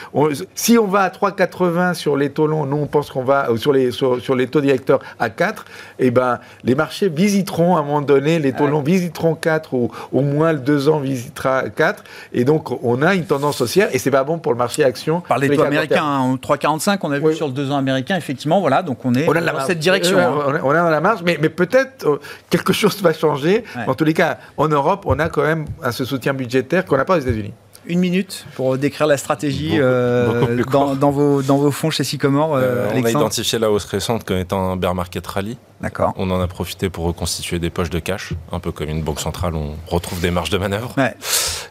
si 0.54 0.78
on 0.78 0.86
va 0.86 1.00
à 1.00 1.08
3,80 1.08 1.94
sur 1.94 2.16
les 2.16 2.30
taux 2.30 2.46
longs, 2.46 2.66
nous, 2.66 2.76
on 2.76 2.86
pense 2.86 3.10
qu'on 3.10 3.24
va 3.24 3.48
sur 3.56 3.72
les, 3.72 3.90
sur, 3.90 4.34
les 4.34 4.46
taux 4.46 4.60
directeurs 4.60 5.00
à 5.18 5.30
4, 5.30 5.64
et 5.98 6.06
eh 6.06 6.10
ben, 6.10 6.40
les 6.64 6.74
marchés 6.74 7.08
visiteront 7.08 7.76
à 7.76 7.80
un 7.80 7.82
moment 7.82 8.00
donné, 8.00 8.38
les 8.38 8.52
taux 8.52 8.66
longs 8.66 8.82
visiteront 8.82 9.34
4 9.34 9.74
ou 9.74 9.90
au 10.12 10.20
moins 10.20 10.52
le 10.52 10.60
2 10.60 10.88
ans 10.88 11.00
visitera 11.00 11.68
4. 11.68 12.04
Et 12.32 12.44
donc, 12.44 12.70
on 12.82 13.02
a 13.02 13.14
une 13.14 13.24
tendance 13.24 13.60
haussière 13.60 13.88
et 13.92 13.98
c'est 13.98 14.10
pas 14.10 14.24
bon 14.24 14.38
pour 14.38 14.52
le 14.52 14.58
marché 14.58 14.84
action. 14.84 15.20
Par 15.20 15.38
les 15.38 15.54
taux 15.54 15.62
américains, 15.62 16.38
3,45, 16.42 16.90
hein, 16.90 16.98
on 17.02 17.12
a 17.12 17.18
vu 17.18 17.34
sur 17.34 17.46
le 17.46 17.52
2 17.52 17.70
ans 17.70 17.76
américain, 17.76 18.16
effectivement, 18.16 18.60
voilà, 18.60 18.82
donc 18.82 19.04
on 19.04 19.14
est 19.14 19.26
dans 19.26 19.66
cette 19.66 19.78
direction. 19.78 20.18
Hein. 20.18 20.60
on, 20.62 20.72
est 20.72 20.78
dans 20.78 20.90
la 20.90 21.00
marge, 21.00 21.20
mais, 21.24 21.38
mais 21.40 21.48
peut-être 21.48 22.06
euh, 22.06 22.20
quelque 22.50 22.72
chose 22.82 23.00
va 23.02 23.12
changer. 23.12 23.64
En 23.86 23.94
tous 24.02 24.06
les 24.06 24.14
cas, 24.14 24.38
en 24.56 24.66
Europe, 24.66 25.04
on 25.06 25.18
a 25.20 25.28
quand 25.28 25.42
même 25.42 25.66
ce 25.92 26.04
soutien 26.04 26.34
budgétaire 26.34 26.84
qu'on 26.84 26.96
n'a 26.96 27.04
pas 27.04 27.18
aux 27.18 27.20
États-Unis. 27.20 27.54
Une 27.86 28.00
minute 28.00 28.46
pour 28.54 28.76
décrire 28.78 29.06
la 29.06 29.16
stratégie 29.16 29.72
euh, 29.74 30.62
dans, 30.70 31.10
vos, 31.10 31.42
dans 31.42 31.56
vos 31.56 31.70
fonds 31.70 31.90
chez 31.90 32.04
Sycomore. 32.04 32.54
Euh, 32.54 32.88
on 32.94 33.04
a 33.04 33.10
identifié 33.10 33.58
la 33.58 33.70
hausse 33.70 33.84
récente 33.84 34.24
comme 34.24 34.38
étant 34.38 34.70
un 34.70 34.76
bear 34.76 34.94
market 34.94 35.24
rally. 35.26 35.56
D'accord. 35.80 36.12
On 36.16 36.30
en 36.30 36.40
a 36.40 36.46
profité 36.48 36.90
pour 36.90 37.04
reconstituer 37.04 37.58
des 37.60 37.70
poches 37.70 37.90
de 37.90 37.98
cash, 37.98 38.34
un 38.50 38.58
peu 38.60 38.72
comme 38.72 38.88
une 38.88 39.02
banque 39.02 39.20
centrale, 39.20 39.54
on 39.54 39.74
retrouve 39.86 40.20
des 40.20 40.30
marges 40.30 40.50
de 40.50 40.58
manœuvre. 40.58 40.92
Ouais. 40.96 41.14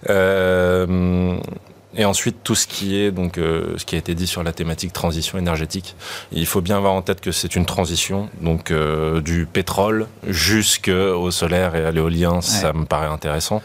Euh, 0.09 1.37
et 1.95 2.05
ensuite, 2.05 2.37
tout 2.43 2.55
ce 2.55 2.67
qui 2.67 2.95
est 2.97 3.11
donc 3.11 3.37
euh, 3.37 3.77
ce 3.77 3.85
qui 3.85 3.95
a 3.95 3.97
été 3.97 4.15
dit 4.15 4.27
sur 4.27 4.43
la 4.43 4.53
thématique 4.53 4.93
transition 4.93 5.37
énergétique, 5.37 5.95
il 6.31 6.45
faut 6.45 6.61
bien 6.61 6.77
avoir 6.77 6.93
en 6.93 7.01
tête 7.01 7.19
que 7.19 7.31
c'est 7.31 7.55
une 7.55 7.65
transition, 7.65 8.29
donc 8.39 8.71
euh, 8.71 9.19
du 9.19 9.45
pétrole 9.45 10.07
jusqu'au 10.25 11.31
solaire 11.31 11.75
et 11.75 11.85
à 11.85 11.91
l'éolien, 11.91 12.41
ça 12.41 12.71
me 12.73 12.85
paraît 12.85 13.07
intéressant. 13.07 13.61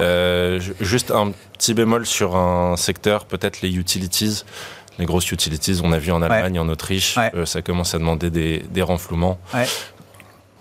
Euh, 0.00 0.60
juste 0.80 1.10
un 1.10 1.32
petit 1.52 1.74
bémol 1.74 2.06
sur 2.06 2.36
un 2.36 2.76
secteur, 2.76 3.26
peut-être 3.26 3.60
les 3.60 3.76
utilities. 3.76 4.44
Les 4.98 5.04
grosses 5.04 5.30
utilities, 5.30 5.80
on 5.84 5.92
a 5.92 5.98
vu 5.98 6.10
en 6.10 6.22
Allemagne, 6.22 6.58
en 6.58 6.68
Autriche, 6.68 7.16
ça 7.44 7.62
commence 7.62 7.94
à 7.94 7.98
demander 7.98 8.30
des, 8.30 8.64
des 8.70 8.82
renflouements. 8.82 9.38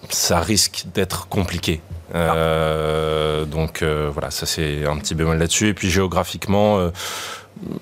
Ça 0.09 0.39
risque 0.39 0.85
d'être 0.93 1.27
compliqué. 1.27 1.81
Euh, 2.15 3.45
donc 3.45 3.81
euh, 3.81 4.09
voilà, 4.11 4.31
ça 4.31 4.45
c'est 4.45 4.85
un 4.85 4.97
petit 4.97 5.15
bémol 5.15 5.37
là-dessus. 5.37 5.67
Et 5.67 5.73
puis 5.73 5.89
géographiquement, 5.89 6.79
euh, 6.79 6.89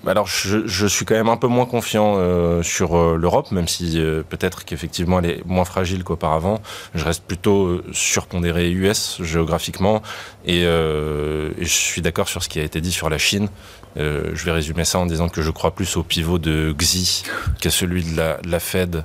alors 0.07 0.25
je, 0.27 0.65
je, 0.65 0.87
suis 0.87 1.05
quand 1.05 1.15
même 1.15 1.29
un 1.29 1.37
peu 1.37 1.47
moins 1.47 1.65
confiant 1.65 2.15
euh, 2.17 2.63
sur 2.63 3.17
l'Europe, 3.17 3.51
même 3.51 3.67
si 3.67 4.01
peut-être 4.29 4.65
qu'effectivement 4.65 5.19
elle 5.19 5.29
est 5.29 5.45
moins 5.45 5.65
fragile 5.65 6.03
qu'auparavant. 6.03 6.61
Je 6.95 7.03
reste 7.03 7.23
plutôt 7.23 7.81
surpondéré 7.91 8.71
US 8.71 9.21
géographiquement 9.21 10.01
et, 10.45 10.61
et 10.61 10.65
je 10.65 11.65
suis 11.65 12.01
d'accord 12.01 12.29
sur 12.29 12.41
ce 12.41 12.49
qui 12.49 12.59
a 12.59 12.63
été 12.63 12.81
dit 12.81 12.91
sur 12.91 13.09
la 13.09 13.17
Chine. 13.17 13.49
je 13.97 14.45
vais 14.45 14.51
résumer 14.51 14.85
ça 14.85 14.99
en 14.99 15.05
disant 15.05 15.27
que 15.27 15.41
je 15.41 15.51
crois 15.51 15.71
plus 15.71 15.97
au 15.97 16.03
pivot 16.03 16.39
de 16.39 16.73
Xi 16.77 17.23
qu'à 17.59 17.69
celui 17.69 18.03
de 18.03 18.17
la, 18.17 18.37
de 18.37 18.49
la 18.49 18.59
Fed, 18.59 19.03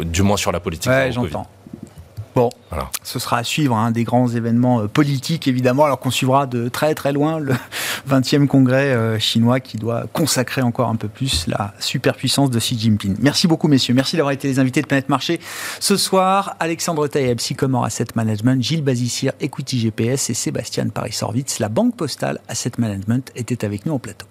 du 0.00 0.22
moins 0.22 0.38
sur 0.38 0.52
la 0.52 0.60
politique. 0.60 0.90
Ouais, 0.90 1.12
j'entends. 1.12 1.46
Bon, 2.38 2.50
ce 3.02 3.18
sera 3.18 3.38
à 3.38 3.42
suivre, 3.42 3.74
un 3.74 3.86
hein, 3.86 3.90
des 3.90 4.04
grands 4.04 4.28
événements 4.28 4.82
euh, 4.82 4.86
politiques 4.86 5.48
évidemment, 5.48 5.86
alors 5.86 5.98
qu'on 5.98 6.12
suivra 6.12 6.46
de 6.46 6.68
très 6.68 6.94
très 6.94 7.12
loin 7.12 7.40
le 7.40 7.52
20e 8.08 8.46
congrès 8.46 8.92
euh, 8.92 9.18
chinois 9.18 9.58
qui 9.58 9.76
doit 9.76 10.04
consacrer 10.12 10.62
encore 10.62 10.88
un 10.88 10.94
peu 10.94 11.08
plus 11.08 11.48
la 11.48 11.74
superpuissance 11.80 12.48
de 12.50 12.60
Xi 12.60 12.78
Jinping. 12.78 13.16
Merci 13.18 13.48
beaucoup 13.48 13.66
messieurs, 13.66 13.92
merci 13.92 14.14
d'avoir 14.14 14.30
été 14.30 14.46
les 14.46 14.60
invités 14.60 14.82
de 14.82 14.86
Planète 14.86 15.08
Marché. 15.08 15.40
Ce 15.80 15.96
soir, 15.96 16.54
Alexandre 16.60 17.08
Taïeb, 17.08 17.40
Sycomore 17.40 17.84
Asset 17.84 18.06
Management, 18.14 18.62
Gilles 18.62 18.84
Bazissir, 18.84 19.32
Equity 19.40 19.80
GPS 19.80 20.30
et 20.30 20.34
Sébastien 20.34 20.88
Paris-Sorvitz, 20.90 21.58
la 21.58 21.68
Banque 21.68 21.96
Postale 21.96 22.38
Asset 22.46 22.70
Management, 22.78 23.32
étaient 23.34 23.64
avec 23.64 23.84
nous 23.84 23.94
au 23.94 23.98
plateau. 23.98 24.26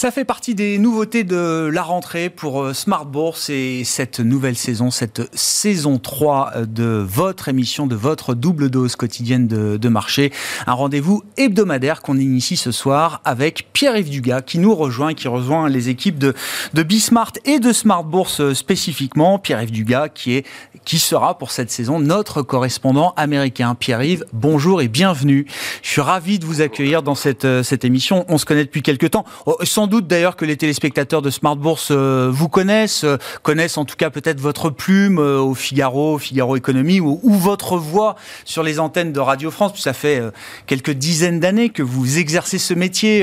Ça 0.00 0.10
fait 0.10 0.24
partie 0.24 0.54
des 0.54 0.78
nouveautés 0.78 1.24
de 1.24 1.68
la 1.70 1.82
rentrée 1.82 2.30
pour 2.30 2.62
euh, 2.62 2.72
Smart 2.72 3.04
Bourse 3.04 3.50
et 3.50 3.84
cette 3.84 4.18
nouvelle 4.18 4.56
saison, 4.56 4.90
cette 4.90 5.20
saison 5.36 5.98
3 5.98 6.64
de 6.66 7.04
votre 7.06 7.50
émission, 7.50 7.86
de 7.86 7.96
votre 7.96 8.32
double 8.32 8.70
dose 8.70 8.96
quotidienne 8.96 9.46
de, 9.46 9.88
marché. 9.90 10.32
Un 10.66 10.72
rendez-vous 10.72 11.22
hebdomadaire 11.36 12.00
qu'on 12.00 12.16
initie 12.16 12.56
ce 12.56 12.72
soir 12.72 13.20
avec 13.26 13.74
Pierre-Yves 13.74 14.08
Dugas 14.08 14.40
qui 14.40 14.58
nous 14.58 14.74
rejoint, 14.74 15.12
qui 15.12 15.28
rejoint 15.28 15.68
les 15.68 15.90
équipes 15.90 16.18
de, 16.18 16.32
de 16.72 16.82
Bismart 16.82 17.32
et 17.44 17.58
de 17.58 17.70
Smart 17.70 18.02
Bourse 18.02 18.40
euh, 18.40 18.54
spécifiquement. 18.54 19.38
Pierre-Yves 19.38 19.70
Dugas 19.70 20.08
qui 20.08 20.32
est, 20.32 20.46
qui 20.84 20.98
sera 20.98 21.36
pour 21.38 21.50
cette 21.50 21.70
saison 21.70 22.00
notre 22.00 22.42
correspondant 22.42 23.12
américain. 23.16 23.74
Pierre-Yves, 23.74 24.24
bonjour 24.32 24.82
et 24.82 24.88
bienvenue. 24.88 25.46
Je 25.82 25.88
suis 25.90 26.00
ravi 26.00 26.38
de 26.38 26.46
vous 26.46 26.60
accueillir 26.60 27.02
dans 27.02 27.14
cette, 27.14 27.44
euh, 27.44 27.62
cette 27.62 27.84
émission. 27.84 28.24
On 28.28 28.38
se 28.38 28.44
connaît 28.44 28.64
depuis 28.64 28.82
quelques 28.82 29.10
temps. 29.10 29.24
Oh, 29.46 29.56
sans 29.62 29.86
doute 29.86 30.06
d'ailleurs 30.06 30.36
que 30.36 30.44
les 30.44 30.56
téléspectateurs 30.56 31.22
de 31.22 31.30
Smart 31.30 31.56
Bourse 31.56 31.88
euh, 31.90 32.30
vous 32.32 32.48
connaissent, 32.48 33.04
euh, 33.04 33.18
connaissent 33.42 33.78
en 33.78 33.84
tout 33.84 33.96
cas 33.96 34.10
peut-être 34.10 34.40
votre 34.40 34.70
plume 34.70 35.18
au 35.18 35.54
Figaro, 35.54 36.18
Figaro 36.18 36.56
Économie, 36.56 37.00
ou, 37.00 37.20
votre 37.22 37.76
voix 37.76 38.16
sur 38.44 38.62
les 38.62 38.80
antennes 38.80 39.12
de 39.12 39.20
Radio 39.20 39.50
France. 39.50 39.72
Ça 39.80 39.92
fait 39.92 40.22
quelques 40.66 40.90
dizaines 40.90 41.40
d'années 41.40 41.70
que 41.70 41.82
vous 41.82 42.18
exercez 42.18 42.58
ce 42.58 42.74
métier, 42.74 43.20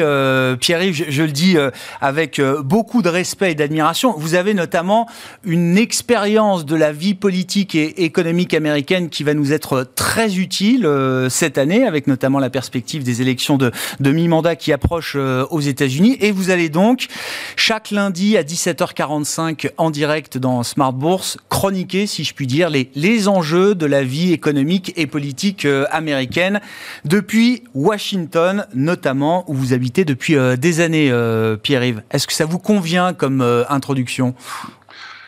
Pierre-Yves, 0.59 1.05
je, 1.09 1.23
le 1.23 1.31
dis 1.31 1.57
avec 2.01 2.41
beaucoup 2.63 3.01
de 3.01 3.09
respect 3.09 3.51
et 3.51 3.55
d'admiration. 3.55 4.15
Vous 4.17 4.33
avez 4.33 4.53
notamment 4.53 5.07
une 5.43 5.77
expérience 5.77 6.65
de 6.65 6.75
la 6.75 6.91
vie 6.91 7.13
politique 7.13 7.46
et 7.55 8.03
économique 8.03 8.53
américaine 8.53 9.09
qui 9.09 9.23
va 9.23 9.33
nous 9.33 9.53
être 9.53 9.83
très 9.95 10.37
utile 10.37 10.87
cette 11.29 11.57
année, 11.57 11.85
avec 11.85 12.07
notamment 12.07 12.39
la 12.39 12.49
perspective 12.49 13.03
des 13.03 13.21
élections 13.21 13.57
de, 13.57 13.71
de 13.99 14.11
mi-mandat 14.11 14.55
qui 14.55 14.73
approchent 14.73 15.15
aux 15.15 15.61
États-Unis. 15.61 16.17
Et 16.21 16.31
vous 16.31 16.49
allez 16.49 16.69
donc 16.69 17.07
chaque 17.55 17.91
lundi 17.91 18.37
à 18.37 18.43
17h45 18.43 19.71
en 19.77 19.91
direct 19.91 20.37
dans 20.37 20.63
Smart 20.63 20.93
Bourse, 20.93 21.37
chroniquer, 21.49 22.07
si 22.07 22.23
je 22.23 22.33
puis 22.33 22.47
dire, 22.47 22.69
les, 22.69 23.27
enjeux 23.27 23.75
de 23.75 23.85
la 23.85 24.03
vie 24.03 24.31
économique 24.31 24.93
et 24.95 25.07
politique 25.07 25.65
euh, 25.65 25.85
américaine 25.91 26.61
depuis 27.05 27.63
Washington, 27.73 28.67
notamment, 28.73 29.43
où 29.49 29.53
vous 29.53 29.73
habitez 29.73 30.05
depuis 30.05 30.35
euh, 30.35 30.55
des 30.55 30.79
années, 30.81 31.09
euh, 31.11 31.57
Pierre-Yves. 31.57 32.03
Est-ce 32.11 32.27
que 32.27 32.33
ça 32.33 32.45
vous 32.45 32.59
convient 32.59 33.13
comme 33.13 33.41
introduction? 33.69 34.35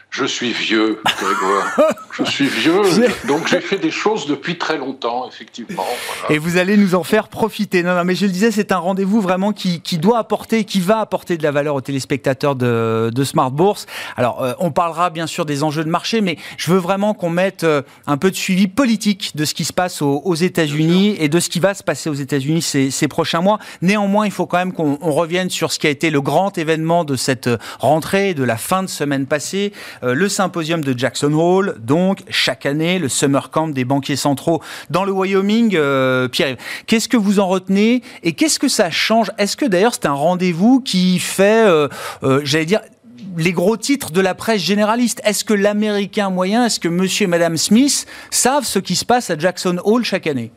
Je 0.10 0.26
suis 0.26 0.52
vieux, 0.52 1.02
Grégoire. 1.06 1.96
Je 2.20 2.24
suis 2.26 2.48
vieux, 2.48 2.82
donc 3.28 3.48
j'ai 3.48 3.62
fait 3.62 3.78
des 3.78 3.92
choses 3.92 4.28
depuis 4.28 4.58
très 4.58 4.78
longtemps, 4.78 5.30
effectivement. 5.30 5.86
Et 6.30 6.38
vous 6.38 6.58
allez 6.58 6.76
nous 6.76 6.94
en 6.94 7.04
faire 7.06 7.30
profiter. 7.30 7.82
Non, 7.82 7.96
non, 7.96 8.04
mais 8.04 8.16
je 8.16 8.26
le 8.26 8.32
disais, 8.32 8.52
c'est 8.52 8.74
un 8.74 8.78
rendez-vous 8.78 9.22
vraiment 9.22 9.54
qui, 9.54 9.80
qui, 9.80 9.98
doit 10.00 10.18
apporter, 10.18 10.66
qui 10.66 10.82
va 10.82 11.00
apporter 11.00 11.38
de 11.38 11.44
la 11.44 11.52
valeur 11.52 11.76
aux 11.76 11.82
téléspectateurs 11.82 12.56
de, 12.56 13.10
de 13.14 13.24
Smart 13.24 13.52
Bourse. 13.52 13.86
Alors, 14.18 14.44
euh, 14.44 14.54
on 14.60 14.72
parlera 14.72 15.12
bien 15.12 15.28
sûr 15.28 15.46
des 15.46 15.64
enjeux 15.64 15.86
de 15.86 15.90
marché, 15.90 16.20
mais 16.20 16.38
je 16.58 16.72
veux 16.72 16.78
vraiment 16.78 17.14
qu'on 17.14 17.30
mette 17.30 17.64
euh, 17.64 17.84
un 18.06 18.18
peu 18.18 18.32
de 18.32 18.36
suivi 18.36 18.68
politique 18.68 19.32
de 19.36 19.46
ce 19.46 19.54
qui 19.54 19.64
se 19.64 19.72
passe 19.72 20.02
aux, 20.02 20.22
aux 20.26 20.36
États-Unis 20.36 21.16
et 21.20 21.30
de 21.30 21.40
ce 21.40 21.50
qui 21.50 21.62
va 21.62 21.74
se 21.74 21.84
passer 21.84 22.10
aux 22.10 22.16
États-Unis 22.16 22.62
ces, 22.62 22.92
ces, 22.92 23.08
prochains 23.08 23.42
mois. 23.42 23.60
Néanmoins, 23.82 24.26
il 24.26 24.32
faut 24.32 24.46
quand 24.46 24.58
même 24.58 24.74
qu'on 24.74 24.98
revienne 24.98 25.50
sur 25.50 25.72
ce 25.72 25.80
qui 25.80 25.88
a 25.88 25.90
été 25.90 26.10
le 26.10 26.20
grand 26.20 26.58
événement 26.58 27.06
de 27.06 27.16
cette 27.16 27.50
rentrée, 27.80 28.34
de 28.34 28.44
la 28.44 28.58
fin 28.58 28.84
de 28.84 28.90
semaine 28.90 29.26
passée. 29.26 29.72
Euh, 30.04 30.14
le 30.14 30.30
symposium 30.30 30.84
de 30.84 30.98
Jackson 30.98 31.34
Hole, 31.34 31.76
donc 31.80 32.24
chaque 32.30 32.66
année, 32.66 33.00
le 33.00 33.10
summer 33.10 33.50
camp 33.50 33.68
des 33.68 33.86
banquiers 33.86 34.16
centraux 34.16 34.62
dans 34.90 35.04
le 35.04 35.12
Wyoming. 35.12 35.76
Euh, 35.76 36.28
Pierre, 36.28 36.58
qu'est-ce 36.88 37.10
que 37.10 37.18
vous 37.18 37.40
en 37.40 37.48
retenez 37.48 38.02
et 38.24 38.34
qu'est-ce 38.34 38.60
que 38.60 38.68
ça 38.68 38.90
change? 38.90 39.32
Est-ce 39.38 39.58
que 39.58 39.66
d'ailleurs 39.66 39.94
c'est 39.94 40.06
un 40.06 40.14
rendez-vous 40.14 40.80
qui 40.82 41.20
fait, 41.20 41.68
euh, 41.68 41.88
j'allais 42.44 42.66
dire, 42.66 42.82
les 43.38 43.52
gros 43.52 43.78
titres 43.78 44.12
de 44.12 44.22
la 44.22 44.36
presse 44.36 44.62
généraliste? 44.62 45.22
Est-ce 45.24 45.44
que 45.44 45.54
l'Américain 45.54 46.30
moyen, 46.30 46.66
est-ce 46.66 46.80
que 46.80 46.88
Monsieur 46.88 47.26
et 47.26 47.28
Madame 47.28 47.58
Smith 47.58 48.06
savent 48.32 48.66
ce 48.66 48.80
qui 48.80 48.96
se 48.96 49.06
passe 49.06 49.30
à 49.30 49.38
Jackson 49.38 49.78
Hole 49.84 50.04
chaque 50.04 50.28
année? 50.28 50.52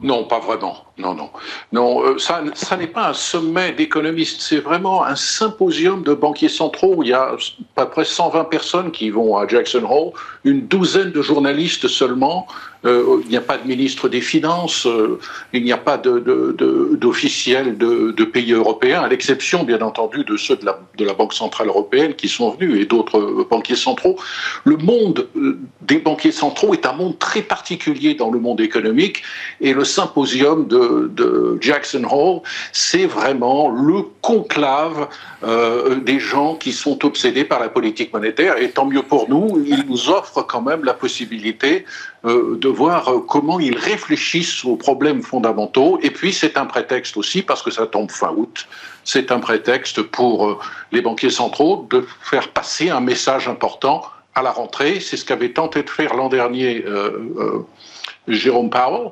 Non, 0.00 0.24
pas 0.24 0.40
vraiment. 0.40 0.76
Non, 1.02 1.14
non. 1.14 1.30
Non, 1.72 2.02
euh, 2.04 2.18
ça, 2.18 2.76
n'est 2.76 2.86
pas 2.86 3.10
un 3.10 3.14
sommet 3.14 3.72
d'économistes, 3.72 4.40
c'est 4.40 4.60
vraiment 4.60 5.04
un 5.04 5.16
symposium 5.16 6.02
de 6.02 6.14
banquiers 6.14 6.48
centraux 6.48 6.94
où 6.96 7.02
il 7.02 7.10
y 7.10 7.12
a 7.12 7.36
à 7.76 7.84
peu 7.84 7.90
près 7.90 8.04
120 8.04 8.44
personnes 8.44 8.92
qui 8.92 9.10
vont 9.10 9.36
à 9.36 9.46
Jackson 9.46 9.84
Hole, 9.88 10.12
une 10.44 10.66
douzaine 10.66 11.10
de 11.10 11.20
journalistes 11.20 11.88
seulement, 11.88 12.46
euh, 12.84 13.20
il 13.24 13.30
n'y 13.30 13.36
a 13.36 13.40
pas 13.40 13.58
de 13.58 13.66
ministre 13.66 14.08
des 14.08 14.20
Finances, 14.20 14.86
euh, 14.86 15.20
il 15.52 15.62
n'y 15.62 15.72
a 15.72 15.78
pas 15.78 15.98
d'officiels 15.98 17.78
de, 17.78 18.24
pays 18.24 18.52
européens, 18.52 19.02
à 19.02 19.08
l'exception 19.08 19.62
bien 19.62 19.80
entendu 19.82 20.24
de 20.24 20.36
ceux 20.36 20.56
de 20.56 20.64
la, 20.64 21.12
Banque 21.12 21.34
Centrale 21.34 21.68
Européenne 21.68 22.14
qui 22.14 22.28
sont 22.28 22.50
venus 22.50 22.80
et 22.80 22.86
d'autres 22.86 23.46
banquiers 23.48 23.76
centraux. 23.76 24.16
Le 24.64 24.76
monde 24.78 25.28
des 25.82 25.98
banquiers 25.98 26.32
centraux 26.32 26.72
est 26.72 26.86
un 26.86 26.94
monde 26.94 27.18
très 27.18 27.42
particulier 27.42 28.14
dans 28.14 28.30
le 28.30 28.40
monde 28.40 28.60
économique 28.60 29.22
et 29.60 29.74
le 29.74 29.84
symposium 29.84 30.66
de, 30.66 30.91
de 31.10 31.58
Jackson 31.60 32.04
Hole, 32.10 32.40
c'est 32.72 33.06
vraiment 33.06 33.70
le 33.70 34.02
conclave 34.20 35.08
euh, 35.42 35.96
des 35.96 36.20
gens 36.20 36.54
qui 36.54 36.72
sont 36.72 37.04
obsédés 37.04 37.44
par 37.44 37.60
la 37.60 37.68
politique 37.68 38.12
monétaire 38.12 38.56
et 38.58 38.70
tant 38.70 38.86
mieux 38.86 39.02
pour 39.02 39.28
nous, 39.28 39.62
il 39.66 39.84
nous 39.88 40.08
offre 40.10 40.42
quand 40.42 40.62
même 40.62 40.84
la 40.84 40.94
possibilité 40.94 41.84
euh, 42.24 42.56
de 42.56 42.68
voir 42.68 43.08
euh, 43.08 43.18
comment 43.20 43.58
ils 43.58 43.76
réfléchissent 43.76 44.64
aux 44.64 44.76
problèmes 44.76 45.22
fondamentaux. 45.22 45.98
Et 46.02 46.10
puis 46.10 46.32
c'est 46.32 46.56
un 46.56 46.66
prétexte 46.66 47.16
aussi, 47.16 47.42
parce 47.42 47.62
que 47.62 47.70
ça 47.70 47.86
tombe 47.86 48.10
fin 48.10 48.30
août, 48.30 48.68
c'est 49.04 49.32
un 49.32 49.40
prétexte 49.40 50.02
pour 50.02 50.62
les 50.92 51.00
banquiers 51.00 51.30
centraux 51.30 51.86
de 51.90 52.06
faire 52.20 52.48
passer 52.48 52.90
un 52.90 53.00
message 53.00 53.48
important 53.48 54.04
à 54.34 54.42
la 54.42 54.52
rentrée. 54.52 55.00
C'est 55.00 55.16
ce 55.16 55.24
qu'avait 55.24 55.52
tenté 55.52 55.82
de 55.82 55.90
faire 55.90 56.14
l'an 56.14 56.28
dernier 56.28 56.84
Jérôme 58.28 58.70
Powell. 58.70 59.10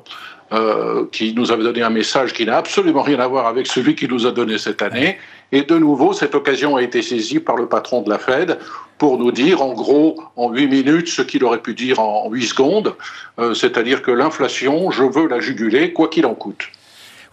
Qui 1.11 1.33
nous 1.33 1.51
avait 1.51 1.63
donné 1.63 1.81
un 1.81 1.89
message 1.89 2.33
qui 2.33 2.45
n'a 2.45 2.57
absolument 2.57 3.03
rien 3.03 3.19
à 3.19 3.27
voir 3.27 3.47
avec 3.47 3.67
celui 3.67 3.95
qu'il 3.95 4.09
nous 4.09 4.25
a 4.25 4.31
donné 4.31 4.57
cette 4.57 4.81
année. 4.81 5.17
Et 5.53 5.63
de 5.63 5.77
nouveau, 5.77 6.13
cette 6.13 6.35
occasion 6.35 6.75
a 6.75 6.81
été 6.81 7.01
saisie 7.01 7.39
par 7.39 7.55
le 7.55 7.67
patron 7.67 8.01
de 8.01 8.09
la 8.09 8.19
Fed 8.19 8.57
pour 8.97 9.17
nous 9.17 9.31
dire, 9.31 9.63
en 9.63 9.73
gros, 9.73 10.21
en 10.35 10.51
huit 10.51 10.67
minutes, 10.67 11.07
ce 11.07 11.23
qu'il 11.23 11.43
aurait 11.43 11.61
pu 11.61 11.73
dire 11.73 11.99
en 11.99 12.29
huit 12.29 12.45
secondes, 12.45 12.95
euh, 13.39 13.53
c'est-à-dire 13.55 14.03
que 14.03 14.11
l'inflation, 14.11 14.91
je 14.91 15.03
veux 15.03 15.27
la 15.27 15.39
juguler, 15.39 15.91
quoi 15.91 16.07
qu'il 16.07 16.25
en 16.25 16.35
coûte. 16.35 16.67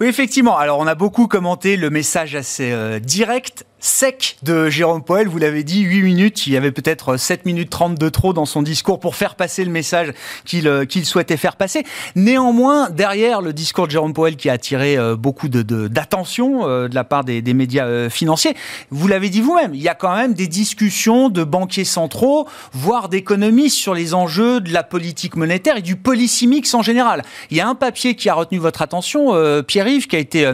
Oui, 0.01 0.07
effectivement. 0.07 0.57
Alors, 0.57 0.79
on 0.79 0.87
a 0.87 0.95
beaucoup 0.95 1.27
commenté 1.27 1.77
le 1.77 1.91
message 1.91 2.35
assez 2.35 2.73
euh, 2.73 3.01
direct 3.01 3.67
sec 3.81 4.37
de 4.43 4.69
Jérôme 4.69 5.03
Poel. 5.03 5.29
Vous 5.29 5.39
l'avez 5.39 5.63
dit, 5.63 5.83
8 5.83 6.03
minutes. 6.03 6.47
Il 6.47 6.53
y 6.53 6.57
avait 6.57 6.73
peut-être 6.73 7.17
7 7.17 7.47
minutes 7.47 7.71
30 7.71 7.99
de 7.99 8.09
trop 8.09 8.33
dans 8.33 8.47
son 8.47 8.63
discours 8.63 8.99
pour 8.99 9.15
faire 9.15 9.35
passer 9.35 9.65
le 9.65 9.71
message 9.71 10.13
qu'il 10.45 10.67
euh, 10.67 10.85
qu'il 10.85 11.05
souhaitait 11.05 11.37
faire 11.37 11.57
passer. 11.57 11.85
Néanmoins, 12.17 12.91
derrière 12.91 13.41
le 13.41 13.53
discours 13.53 13.87
de 13.87 13.93
Jérôme 13.93 14.15
Poel 14.15 14.37
qui 14.37 14.51
a 14.51 14.55
attiré 14.55 14.97
euh, 14.97 15.17
beaucoup 15.17 15.49
d'attention 15.49 16.67
de, 16.67 16.89
de, 16.89 16.95
la 16.95 17.05
part 17.05 17.25
des, 17.25 17.43
médias 17.55 17.87
euh, 17.87 18.11
financiers, 18.11 18.55
vous 18.91 19.09
l'avez 19.09 19.29
dit 19.29 19.41
vous-même, 19.41 19.75
il 19.75 19.83
y 19.83 19.89
a 19.89 19.95
quand 19.95 20.15
même 20.15 20.35
des 20.35 20.47
discussions 20.47 21.29
de 21.29 21.45
banquiers 21.45 21.85
centraux, 21.85 22.49
voire 22.73 23.09
d'économistes 23.09 23.77
sur 23.77 23.95
les 23.95 24.15
enjeux 24.15 24.61
de 24.61 24.73
la 24.73 24.83
politique 24.83 25.37
monétaire 25.37 25.77
et 25.77 25.83
du 25.83 25.97
policy 25.97 26.47
mix 26.47 26.75
en 26.75 26.83
général. 26.83 27.23
Il 27.51 27.57
y 27.57 27.61
a 27.61 27.69
un 27.69 27.75
papier 27.75 28.15
qui 28.15 28.29
a 28.29 28.35
retenu 28.35 28.59
votre 28.59 28.83
attention, 28.83 29.33
Pierre-Yves, 29.67 30.07
qui 30.07 30.17
a 30.17 30.19
été 30.19 30.53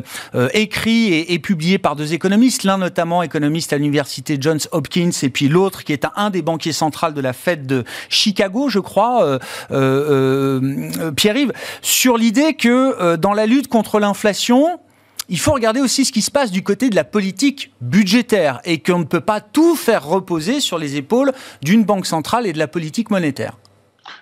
écrit 0.52 1.14
et 1.14 1.38
publié 1.38 1.78
par 1.78 1.96
deux 1.96 2.12
économistes, 2.12 2.64
l'un 2.64 2.78
notamment 2.78 3.13
économiste 3.22 3.72
à 3.72 3.76
l'université 3.76 4.36
Johns 4.40 4.60
Hopkins, 4.72 5.10
et 5.22 5.28
puis 5.28 5.48
l'autre 5.48 5.84
qui 5.84 5.92
est 5.92 6.06
un, 6.16 6.30
des 6.30 6.42
banquiers 6.42 6.72
centraux 6.72 7.10
de 7.10 7.20
la 7.20 7.32
Fed 7.32 7.66
de 7.66 7.84
Chicago, 8.08 8.68
je 8.68 8.78
crois, 8.78 9.24
euh, 9.24 9.38
euh, 9.70 10.60
euh, 11.00 11.10
Pierre-Yves, 11.12 11.52
sur 11.82 12.16
l'idée 12.16 12.54
que 12.54 13.16
dans 13.16 13.32
la 13.32 13.46
lutte 13.46 13.68
contre 13.68 13.98
l'inflation, 13.98 14.80
il 15.28 15.38
faut 15.38 15.52
regarder 15.52 15.80
aussi 15.80 16.04
ce 16.04 16.12
qui 16.12 16.22
se 16.22 16.30
passe 16.30 16.50
du 16.50 16.62
côté 16.62 16.90
de 16.90 16.96
la 16.96 17.04
politique 17.04 17.72
budgétaire 17.80 18.60
et 18.64 18.80
qu'on 18.80 18.98
ne 18.98 19.04
peut 19.04 19.20
pas 19.20 19.40
tout 19.40 19.74
faire 19.74 20.04
reposer 20.04 20.60
sur 20.60 20.78
les 20.78 20.96
épaules 20.96 21.32
d'une 21.62 21.84
banque 21.84 22.06
centrale 22.06 22.46
et 22.46 22.52
de 22.52 22.58
la 22.58 22.68
politique 22.68 23.10
monétaire. 23.10 23.56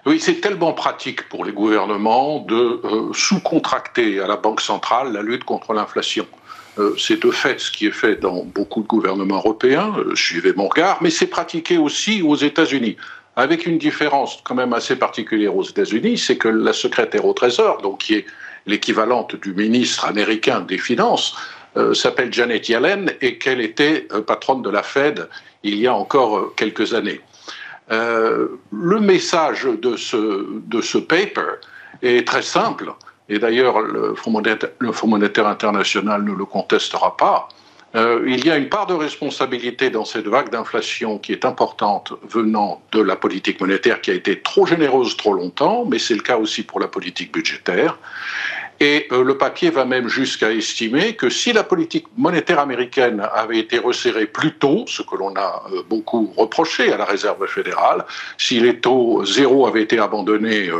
Oui, 0.07 0.21
c'est 0.21 0.41
tellement 0.41 0.73
pratique 0.73 1.29
pour 1.29 1.45
les 1.45 1.53
gouvernements 1.53 2.39
de 2.41 2.81
sous-contracter 3.13 4.21
à 4.21 4.29
la 4.29 4.37
Banque 4.37 4.61
centrale 4.61 5.13
la 5.13 5.23
lutte 5.23 5.43
contre 5.43 5.75
l'inflation. 5.75 6.27
Euh, 6.79 6.95
c'est 6.99 7.23
de 7.23 7.31
fait 7.31 7.61
ce 7.61 7.71
qui 7.71 7.87
est 7.87 7.93
fait 7.93 8.17
dans 8.17 8.45
beaucoup 8.45 8.83
de 8.83 8.87
gouvernements 8.87 9.37
européens, 9.37 9.95
euh, 9.99 10.15
suivez 10.15 10.55
mon 10.55 10.69
regard, 10.69 10.99
mais 11.03 11.11
c'est 11.11 11.27
pratiqué 11.27 11.77
aussi 11.77 12.23
aux 12.23 12.37
États-Unis, 12.37 12.97
avec 13.37 13.67
une 13.67 13.77
différence 13.77 14.41
quand 14.43 14.55
même 14.55 14.73
assez 14.73 14.97
particulière 14.97 15.55
aux 15.55 15.65
États-Unis, 15.65 16.17
c'est 16.17 16.39
que 16.39 16.49
la 16.49 16.73
secrétaire 16.73 17.27
au 17.27 17.35
Trésor, 17.35 17.83
donc 17.83 17.99
qui 17.99 18.15
est 18.15 18.27
l'équivalente 18.67 19.37
du 19.37 19.53
ministre 19.53 20.07
américain 20.07 20.61
des 20.61 20.79
Finances, 20.79 21.37
euh, 21.77 21.93
s'appelle 21.93 22.33
Janet 22.33 22.67
Yellen 22.69 23.13
et 23.21 23.37
qu'elle 23.37 23.61
était 23.61 24.09
patronne 24.27 24.63
de 24.63 24.71
la 24.71 24.83
Fed 24.83 25.29
il 25.63 25.77
y 25.77 25.87
a 25.87 25.95
encore 25.95 26.55
quelques 26.57 26.95
années. 26.95 27.21
le 27.89 29.01
message 29.01 29.65
de 29.65 29.97
ce, 29.97 30.47
de 30.67 30.81
ce 30.81 30.99
paper 30.99 31.61
est 32.03 32.27
très 32.27 32.43
simple 32.43 32.93
et 33.29 33.39
d'ailleurs 33.39 33.81
le 33.81 34.15
Fonds 34.15 34.31
monétaire, 34.31 35.47
international 35.47 36.25
ne 36.25 36.33
le 36.33 36.45
contestera 36.45 37.17
pas, 37.17 37.49
euh, 37.95 38.25
il 38.27 38.45
y 38.47 38.51
a 38.51 38.57
une 38.57 38.69
part 38.69 38.87
de 38.87 38.95
responsabilité 38.95 39.91
dans 39.91 40.05
cette 40.05 40.27
vague 40.27 40.49
d'inflation 40.49 41.19
qui 41.19 41.33
est 41.33 41.45
importante 41.45 42.15
venant 42.23 42.81
de 42.93 43.03
la 43.03 43.17
politique 43.17 43.61
monétaire 43.61 44.01
qui 44.01 44.11
a 44.11 44.15
été 44.15 44.41
trop 44.41 44.65
généreuse 44.65 45.17
trop 45.17 45.35
longtemps, 45.35 45.85
mais 45.85 45.99
c'est 45.99 46.15
le 46.15 46.23
cas 46.23 46.39
aussi 46.39 46.63
pour 46.63 46.81
la 46.81 46.89
politique 46.89 47.33
budgétaire. 47.33 47.99
Et 48.81 49.07
euh, 49.13 49.23
le 49.23 49.37
papier 49.37 49.71
va 49.71 49.85
même 49.85 50.09
jusqu'à 50.09 50.51
estimer 50.51 51.15
que 51.15 51.29
si 51.29 51.53
la 51.53 51.63
politique 51.63 52.07
monétaire 52.17 52.59
américaine 52.59 53.25
avait 53.35 53.59
été 53.59 53.79
resserrée 53.79 54.27
plus 54.27 54.55
tôt, 54.55 54.85
ce 54.89 55.03
que 55.03 55.15
l'on 55.15 55.37
a 55.37 55.63
euh, 55.73 55.83
beaucoup 55.89 56.33
reproché 56.37 56.91
à 56.93 56.97
la 56.97 57.05
Réserve 57.05 57.47
fédérale, 57.47 58.07
si 58.39 58.59
les 58.59 58.81
taux 58.81 59.23
zéro 59.27 59.67
avaient 59.67 59.83
été 59.83 59.99
abandonnés 59.99 60.71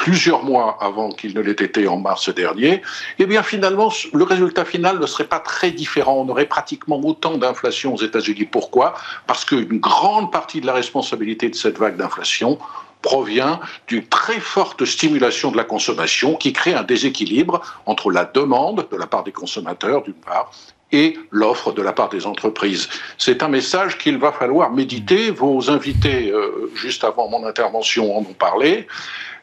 plusieurs 0.00 0.42
mois 0.44 0.78
avant 0.80 1.10
qu'il 1.10 1.34
ne 1.34 1.42
l'ait 1.42 1.52
été 1.52 1.86
en 1.86 1.98
mars 1.98 2.34
dernier, 2.34 2.80
eh 3.18 3.26
bien 3.26 3.42
finalement, 3.42 3.92
le 4.14 4.24
résultat 4.24 4.64
final 4.64 4.98
ne 4.98 5.04
serait 5.04 5.28
pas 5.28 5.40
très 5.40 5.72
différent. 5.72 6.24
On 6.26 6.28
aurait 6.30 6.46
pratiquement 6.46 6.98
autant 7.04 7.36
d'inflation 7.36 7.94
aux 7.94 8.02
États-Unis. 8.02 8.46
Pourquoi? 8.50 8.94
Parce 9.26 9.44
qu'une 9.44 9.78
grande 9.78 10.32
partie 10.32 10.62
de 10.62 10.66
la 10.66 10.72
responsabilité 10.72 11.50
de 11.50 11.54
cette 11.54 11.76
vague 11.76 11.98
d'inflation 11.98 12.58
provient 13.02 13.60
d'une 13.88 14.06
très 14.06 14.40
forte 14.40 14.86
stimulation 14.86 15.50
de 15.50 15.58
la 15.58 15.64
consommation 15.64 16.34
qui 16.34 16.54
crée 16.54 16.72
un 16.72 16.82
déséquilibre 16.82 17.60
entre 17.84 18.10
la 18.10 18.24
demande 18.24 18.86
de 18.90 18.96
la 18.96 19.06
part 19.06 19.24
des 19.24 19.32
consommateurs, 19.32 20.02
d'une 20.02 20.14
part, 20.14 20.50
et 20.92 21.16
l'offre 21.30 21.72
de 21.72 21.82
la 21.82 21.92
part 21.92 22.08
des 22.08 22.26
entreprises. 22.26 22.88
C'est 23.18 23.42
un 23.42 23.48
message 23.48 23.98
qu'il 23.98 24.18
va 24.18 24.32
falloir 24.32 24.70
méditer. 24.72 25.30
Vos 25.30 25.70
invités, 25.70 26.30
euh, 26.30 26.70
juste 26.74 27.04
avant 27.04 27.28
mon 27.28 27.46
intervention, 27.46 28.16
en 28.16 28.20
ont 28.20 28.34
parlé. 28.38 28.86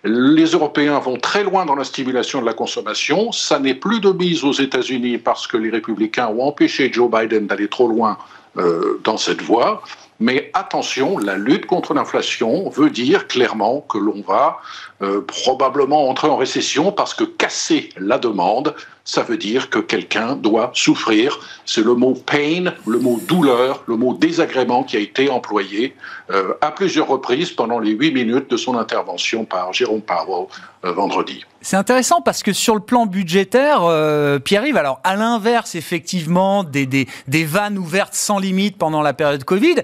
Les 0.03 0.45
Européens 0.45 0.99
vont 0.99 1.17
très 1.17 1.43
loin 1.43 1.65
dans 1.65 1.75
la 1.75 1.83
stimulation 1.83 2.41
de 2.41 2.45
la 2.45 2.53
consommation. 2.53 3.31
Ça 3.31 3.59
n'est 3.59 3.73
plus 3.73 3.99
de 3.99 4.11
mise 4.11 4.43
aux 4.43 4.53
États-Unis 4.53 5.17
parce 5.17 5.47
que 5.47 5.57
les 5.57 5.69
républicains 5.69 6.27
ont 6.27 6.47
empêché 6.47 6.91
Joe 6.93 7.09
Biden 7.09 7.47
d'aller 7.47 7.67
trop 7.67 7.87
loin 7.87 8.17
euh, 8.57 8.99
dans 9.03 9.17
cette 9.17 9.41
voie. 9.41 9.81
Mais 10.19 10.49
attention, 10.53 11.19
la 11.19 11.37
lutte 11.37 11.67
contre 11.67 11.93
l'inflation 11.93 12.69
veut 12.69 12.89
dire 12.89 13.27
clairement 13.27 13.81
que 13.81 13.99
l'on 13.99 14.21
va 14.27 14.57
euh, 15.03 15.21
probablement 15.21 16.09
entrer 16.09 16.27
en 16.27 16.37
récession 16.37 16.91
parce 16.91 17.13
que 17.13 17.23
casser 17.23 17.89
la 17.97 18.17
demande, 18.17 18.73
ça 19.03 19.21
veut 19.21 19.37
dire 19.37 19.69
que 19.69 19.77
quelqu'un 19.77 20.35
doit 20.35 20.71
souffrir. 20.73 21.39
C'est 21.65 21.83
le 21.83 21.93
mot 21.93 22.13
pain, 22.13 22.73
le 22.87 22.99
mot 22.99 23.19
douleur, 23.27 23.83
le 23.85 23.95
mot 23.95 24.15
désagrément 24.15 24.83
qui 24.83 24.97
a 24.97 24.99
été 24.99 25.29
employé 25.29 25.95
euh, 26.31 26.53
à 26.61 26.71
plusieurs 26.71 27.07
reprises 27.07 27.51
pendant 27.51 27.77
les 27.77 27.91
huit 27.91 28.11
minutes 28.11 28.49
de 28.49 28.57
son 28.57 28.75
intervention 28.75 29.45
par 29.45 29.71
Jérôme 29.71 30.01
Powell 30.01 30.47
vendredi. 30.91 31.45
C'est 31.61 31.75
intéressant 31.75 32.21
parce 32.21 32.43
que 32.43 32.53
sur 32.53 32.75
le 32.75 32.81
plan 32.81 33.07
budgétaire, 33.07 33.81
euh, 33.83 34.39
Pierre-Yves, 34.39 34.77
alors 34.77 35.01
à 35.03 35.15
l'inverse 35.15 35.75
effectivement 35.75 36.63
des, 36.63 36.85
des, 36.85 37.07
des, 37.27 37.45
vannes 37.45 37.77
ouvertes 37.77 38.13
sans 38.13 38.39
limite 38.39 38.77
pendant 38.77 39.01
la 39.01 39.13
période 39.13 39.43
Covid, 39.43 39.75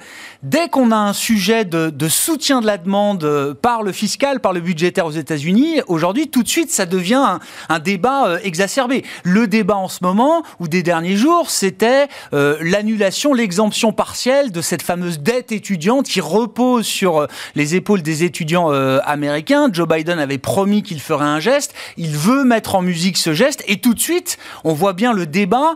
dès 0.44 0.70
qu'on 0.70 0.92
a 0.92 0.96
un 0.96 1.14
sujet 1.14 1.66
de, 1.66 2.08
soutien 2.08 2.62
de 2.62 2.68
la 2.68 2.78
demande 2.78 3.54
par 3.62 3.84
le 3.84 3.92
fiscal, 3.92 4.40
par 4.40 4.54
le 4.54 4.62
budgétaire 4.62 5.06
aux 5.06 5.12
États-Unis, 5.12 5.82
aujourd'hui 5.88 6.30
tout 6.30 6.44
de 6.44 6.48
suite 6.48 6.72
ça 6.72 6.86
devient 6.86 7.40
un, 7.70 7.80
débat 7.80 8.38
exacerbé. 8.44 9.04
le 9.24 9.48
débat 9.48 9.76
en 9.76 9.90
ce 9.90 10.00
moment 10.04 10.44
ou 10.60 10.68
des 10.68 10.84
derniers 10.84 11.16
jours, 11.16 11.50
c'était 11.50 12.08
euh, 12.34 12.58
l'annulation, 12.62 13.34
l'exemption 13.34 13.92
partielle 13.94 14.52
de 14.52 14.62
cette 14.62 14.82
fameuse 14.82 15.20
dette 15.20 15.52
étudiante 15.52 16.08
qui 16.08 16.22
repose 16.22 16.86
sur 16.86 17.22
euh, 17.22 17.28
les 17.56 17.76
épaules 17.76 18.02
des 18.02 18.24
étudiants 18.24 18.72
euh, 18.72 19.00
américains. 19.06 19.70
Joe 19.72 19.88
Biden 19.88 20.20
avait 20.20 20.38
promis 20.38 20.84
qu'il 20.84 20.93
ferait 21.00 21.26
un 21.26 21.40
geste. 21.40 21.74
Il 21.98 22.16
veut 22.18 22.44
mettre 22.44 22.76
en 22.76 22.82
musique 22.82 23.18
ce 23.18 23.34
geste 23.34 23.64
et 23.68 23.80
tout 23.80 23.94
de 23.94 24.00
suite, 24.00 24.38
on 24.64 24.74
voit 24.74 24.94
bien 24.94 25.14
le 25.14 25.26
débat 25.26 25.76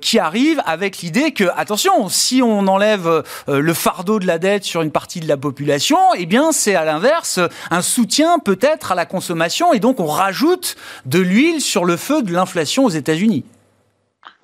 qui 0.00 0.18
arrive 0.18 0.62
avec 0.66 0.98
l'idée 0.98 1.32
que, 1.32 1.44
attention, 1.56 2.08
si 2.08 2.42
on 2.42 2.66
enlève 2.66 3.22
le 3.48 3.74
fardeau 3.74 4.18
de 4.18 4.26
la 4.26 4.38
dette 4.38 4.64
sur 4.64 4.82
une 4.82 4.90
partie 4.90 5.20
de 5.20 5.28
la 5.28 5.36
population, 5.36 5.98
eh 6.16 6.26
bien, 6.26 6.52
c'est 6.52 6.74
à 6.74 6.84
l'inverse 6.84 7.40
un 7.70 7.82
soutien 7.82 8.38
peut-être 8.38 8.92
à 8.92 8.94
la 8.94 9.06
consommation 9.06 9.72
et 9.72 9.80
donc 9.80 10.00
on 10.00 10.06
rajoute 10.06 10.76
de 11.06 11.18
l'huile 11.18 11.60
sur 11.60 11.84
le 11.84 11.96
feu 11.96 12.22
de 12.22 12.32
l'inflation 12.32 12.84
aux 12.84 12.90
États-Unis. 12.90 13.44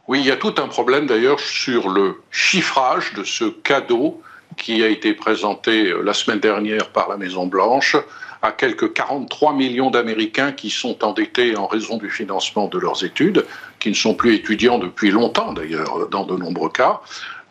Oui, 0.07 0.21
il 0.21 0.27
y 0.27 0.31
a 0.31 0.37
tout 0.37 0.55
un 0.59 0.69
problème 0.69 1.07
d'ailleurs 1.07 1.41
sur 1.41 1.91
le 1.91 2.23
chiffrage 2.31 3.13
de 3.15 3.25
ce 3.25 3.45
cadeau 3.45 4.23
qui 4.57 4.83
a 4.83 4.89
été 4.89 5.13
présenté 5.13 5.91
euh, 5.91 6.03
la 6.03 6.15
semaine 6.15 6.41
dernière 6.41 6.91
par 6.91 7.09
la 7.09 7.17
Maison-Blanche 7.17 7.97
à 8.43 8.53
quelques 8.53 8.93
43 8.93 9.53
millions 9.53 9.91
d'Américains 9.91 10.53
qui 10.53 10.71
sont 10.71 11.05
endettés 11.05 11.57
en 11.57 11.67
raison 11.67 11.97
du 11.97 12.11
financement 12.11 12.69
de 12.69 12.79
leurs 12.79 13.05
études, 13.05 13.45
qui 13.79 13.91
ne 13.91 13.95
sont 13.95 14.15
plus 14.15 14.35
étudiants 14.35 14.79
depuis 14.79 15.11
longtemps 15.11 15.53
d'ailleurs 15.53 16.09
dans 16.09 16.25
de 16.25 16.37
nombreux 16.37 16.71
cas. 16.71 17.01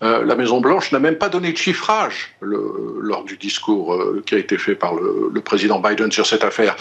Euh, 0.03 0.23
la 0.23 0.35
Maison-Blanche 0.35 0.91
n'a 0.91 0.99
même 0.99 1.17
pas 1.17 1.29
donné 1.29 1.51
de 1.51 1.57
chiffrage 1.57 2.35
lors 2.41 3.23
du 3.23 3.35
discours 3.37 3.95
euh, 3.95 4.23
qui 4.25 4.35
a 4.35 4.37
été 4.37 4.57
fait 4.57 4.75
par 4.75 4.93
le, 4.93 5.31
le, 5.33 5.41
président 5.41 5.79
Biden 5.79 6.11
sur 6.11 6.27
cette 6.27 6.43
affaire. 6.43 6.75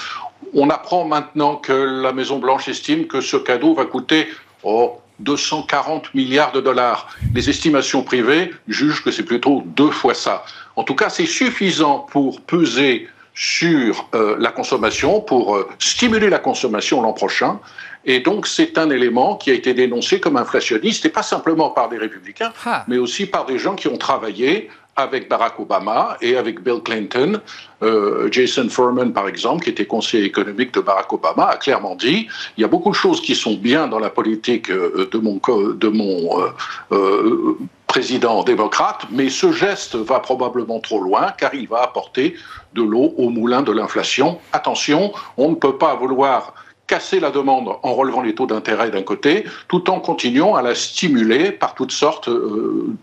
On 0.53 0.69
apprend 0.69 1.07
maintenant 1.07 1.57
que 1.57 1.73
la 1.73 2.13
Maison-Blanche 2.13 2.69
estime 2.69 3.07
que 3.07 3.23
ce 3.23 3.39
cadeau 3.39 3.75
va 3.75 3.87
coûter 3.87 4.29
oh, 4.65 4.99
240 5.21 6.15
milliards 6.15 6.53
de 6.53 6.61
dollars. 6.61 7.09
Les 7.35 7.49
estimations 7.49 8.03
privées 8.03 8.53
jugent 8.69 9.03
que 9.03 9.11
c'est 9.11 9.23
plutôt 9.23 9.63
deux 9.65 9.91
fois 9.91 10.13
ça. 10.13 10.45
En 10.77 10.85
tout 10.85 10.95
cas, 10.95 11.09
c'est 11.09 11.27
suffisant 11.27 12.01
pour 12.11 12.43
peser 12.43 13.09
sur 13.37 14.09
euh, 14.15 14.35
la 14.41 14.51
consommation, 14.51 15.21
pour 15.21 15.57
euh, 15.57 15.69
stimuler 15.79 16.31
la 16.31 16.39
consommation 16.39 17.03
l'an 17.03 17.13
prochain. 17.13 17.61
Et 18.07 18.21
donc, 18.21 18.47
c'est 18.47 18.79
un 18.79 18.89
élément 18.89 19.37
qui 19.37 19.51
a 19.51 19.55
été 19.55 19.75
dénoncé 19.75 20.21
comme 20.21 20.39
inflationniste, 20.39 21.05
et 21.05 21.11
pas 21.11 21.23
simplement 21.23 21.71
par 21.71 21.91
des 21.91 21.99
républicains, 21.99 22.53
ah. 22.65 22.85
mais 22.89 22.97
aussi 22.97 23.27
par 23.27 23.45
des 23.45 23.59
gens 23.59 23.75
qui 23.75 23.89
ont 23.89 23.99
travaillé 23.99 24.71
avec 24.97 25.29
Barack 25.29 25.61
Obama 25.61 26.17
et 26.23 26.37
avec 26.37 26.63
Bill 26.63 26.81
Clinton. 26.83 27.41
Euh, 27.83 28.29
Jason 28.33 28.69
Furman, 28.71 29.13
par 29.13 29.29
exemple, 29.29 29.65
qui 29.65 29.71
était 29.71 29.85
conseiller 29.85 30.25
économique 30.25 30.73
de 30.73 30.81
Barack 30.81 31.13
Obama, 31.13 31.45
a 31.45 31.57
clairement 31.57 31.95
dit 31.95 32.27
il 32.57 32.63
y 32.63 32.65
a 32.65 32.69
beaucoup 32.69 32.91
de 32.91 32.95
choses 32.95 33.21
qui 33.21 33.35
sont 33.35 33.55
bien 33.55 33.87
dans 33.87 33.99
la 33.99 34.09
politique 34.09 34.71
de 34.71 35.19
mon, 35.19 35.39
de 35.75 35.89
mon 35.89 36.41
euh, 36.41 36.49
euh, 36.93 37.59
président 37.87 38.43
démocrate, 38.43 39.07
mais 39.11 39.31
ce 39.31 39.53
geste 39.53 39.97
va 39.97 40.21
probablement 40.21 40.81
trop 40.81 41.01
loin 41.01 41.33
car 41.39 41.55
il 41.55 41.69
va 41.69 41.83
apporter 41.83 42.35
de 42.75 42.83
l'eau 42.83 43.15
au 43.17 43.31
moulin 43.31 43.63
de 43.63 43.73
l'inflation. 43.73 44.39
Attention, 44.53 45.13
on 45.37 45.51
ne 45.51 45.55
peut 45.55 45.79
pas 45.79 45.95
vouloir 45.95 46.55
casser 46.87 47.21
la 47.21 47.31
demande 47.31 47.69
en 47.83 47.95
relevant 47.95 48.23
les 48.23 48.35
taux 48.35 48.47
d'intérêt 48.47 48.91
d'un 48.91 49.03
côté, 49.03 49.45
tout 49.69 49.91
en 49.91 50.01
continuant 50.01 50.55
à 50.55 50.63
la 50.63 50.75
stimuler 50.75 51.51
par 51.51 51.75
toutes 51.75 51.93
sortes 51.93 52.31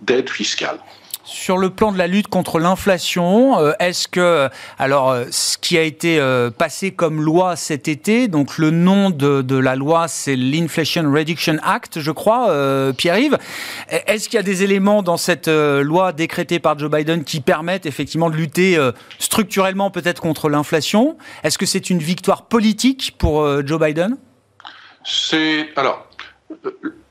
d'aides 0.02 0.30
fiscales. 0.30 0.80
Sur 1.26 1.57
le 1.57 1.69
plan 1.69 1.93
de 1.93 1.97
la 1.97 2.07
lutte 2.07 2.28
contre 2.28 2.59
l'inflation, 2.59 3.57
euh, 3.57 3.71
est-ce 3.80 4.09
que, 4.09 4.49
alors, 4.78 5.09
euh, 5.09 5.24
ce 5.32 5.57
qui 5.57 5.78
a 5.78 5.82
été 5.82 6.19
euh, 6.19 6.51
passé 6.51 6.91
comme 6.91 7.21
loi 7.21 7.55
cet 7.55 7.88
été, 7.88 8.28
donc 8.28 8.57
le 8.57 8.71
nom 8.71 9.09
de, 9.09 9.55
la 9.55 9.78
loi, 9.78 10.09
c'est 10.09 10.36
l'Inflation 10.36 11.09
Reduction 11.09 11.57
Act, 11.63 12.01
je 12.01 12.11
crois, 12.11 12.51
Pierre-Yves, 12.97 13.38
est-ce 13.89 14.28
qu'il 14.28 14.38
y 14.38 14.39
a 14.39 14.43
des 14.43 14.63
éléments 14.63 15.03
dans 15.03 15.15
cette 15.15 15.47
loi 15.47 16.11
décrétée 16.11 16.59
par 16.59 16.78
Joe 16.78 16.91
Biden 16.91 17.24
qui 17.24 17.39
permettent 17.39 17.86
effectivement 17.86 18.30
de 18.30 18.36
lutter 18.36 18.78
structurellement 19.19 19.91
peut-être 19.91 20.21
contre 20.21 20.49
l'inflation? 20.49 21.17
Est-ce 21.43 21.57
que 21.57 21.65
c'est 21.65 21.89
une 21.89 21.99
victoire 21.99 22.47
politique 22.47 23.15
pour 23.17 23.47
Joe 23.65 23.80
Biden? 23.80 24.17
C'est 25.03 25.69
alors 25.76 26.07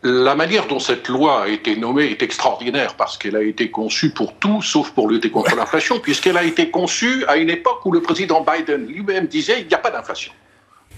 la 0.03 0.34
manière 0.34 0.66
dont 0.66 0.80
cette 0.80 1.09
loi 1.09 1.42
a 1.42 1.48
été 1.48 1.76
nommée 1.76 2.07
est 2.07 2.22
extraordinaire 2.22 2.94
parce 2.96 3.16
qu'elle 3.16 3.36
a 3.36 3.42
été 3.42 3.70
conçue 3.70 4.11
pour 4.11 4.34
tout 4.34 4.61
sauf 4.61 4.90
pour 4.90 5.09
lutter 5.09 5.30
contre 5.30 5.55
l'inflation, 5.55 6.00
puisqu'elle 6.03 6.36
a 6.36 6.44
été 6.44 6.70
conçue 6.70 7.24
à 7.28 7.36
une 7.36 7.50
époque 7.50 7.84
où 7.86 7.92
le 7.92 8.03
président 8.03 8.44
Biden 8.44 8.86
lui-même 8.86 9.26
disait 9.26 9.61
il 9.61 9.68
n'y 9.68 9.74
a 9.74 9.78
pas 9.78 9.90
d'inflation. 9.90 10.32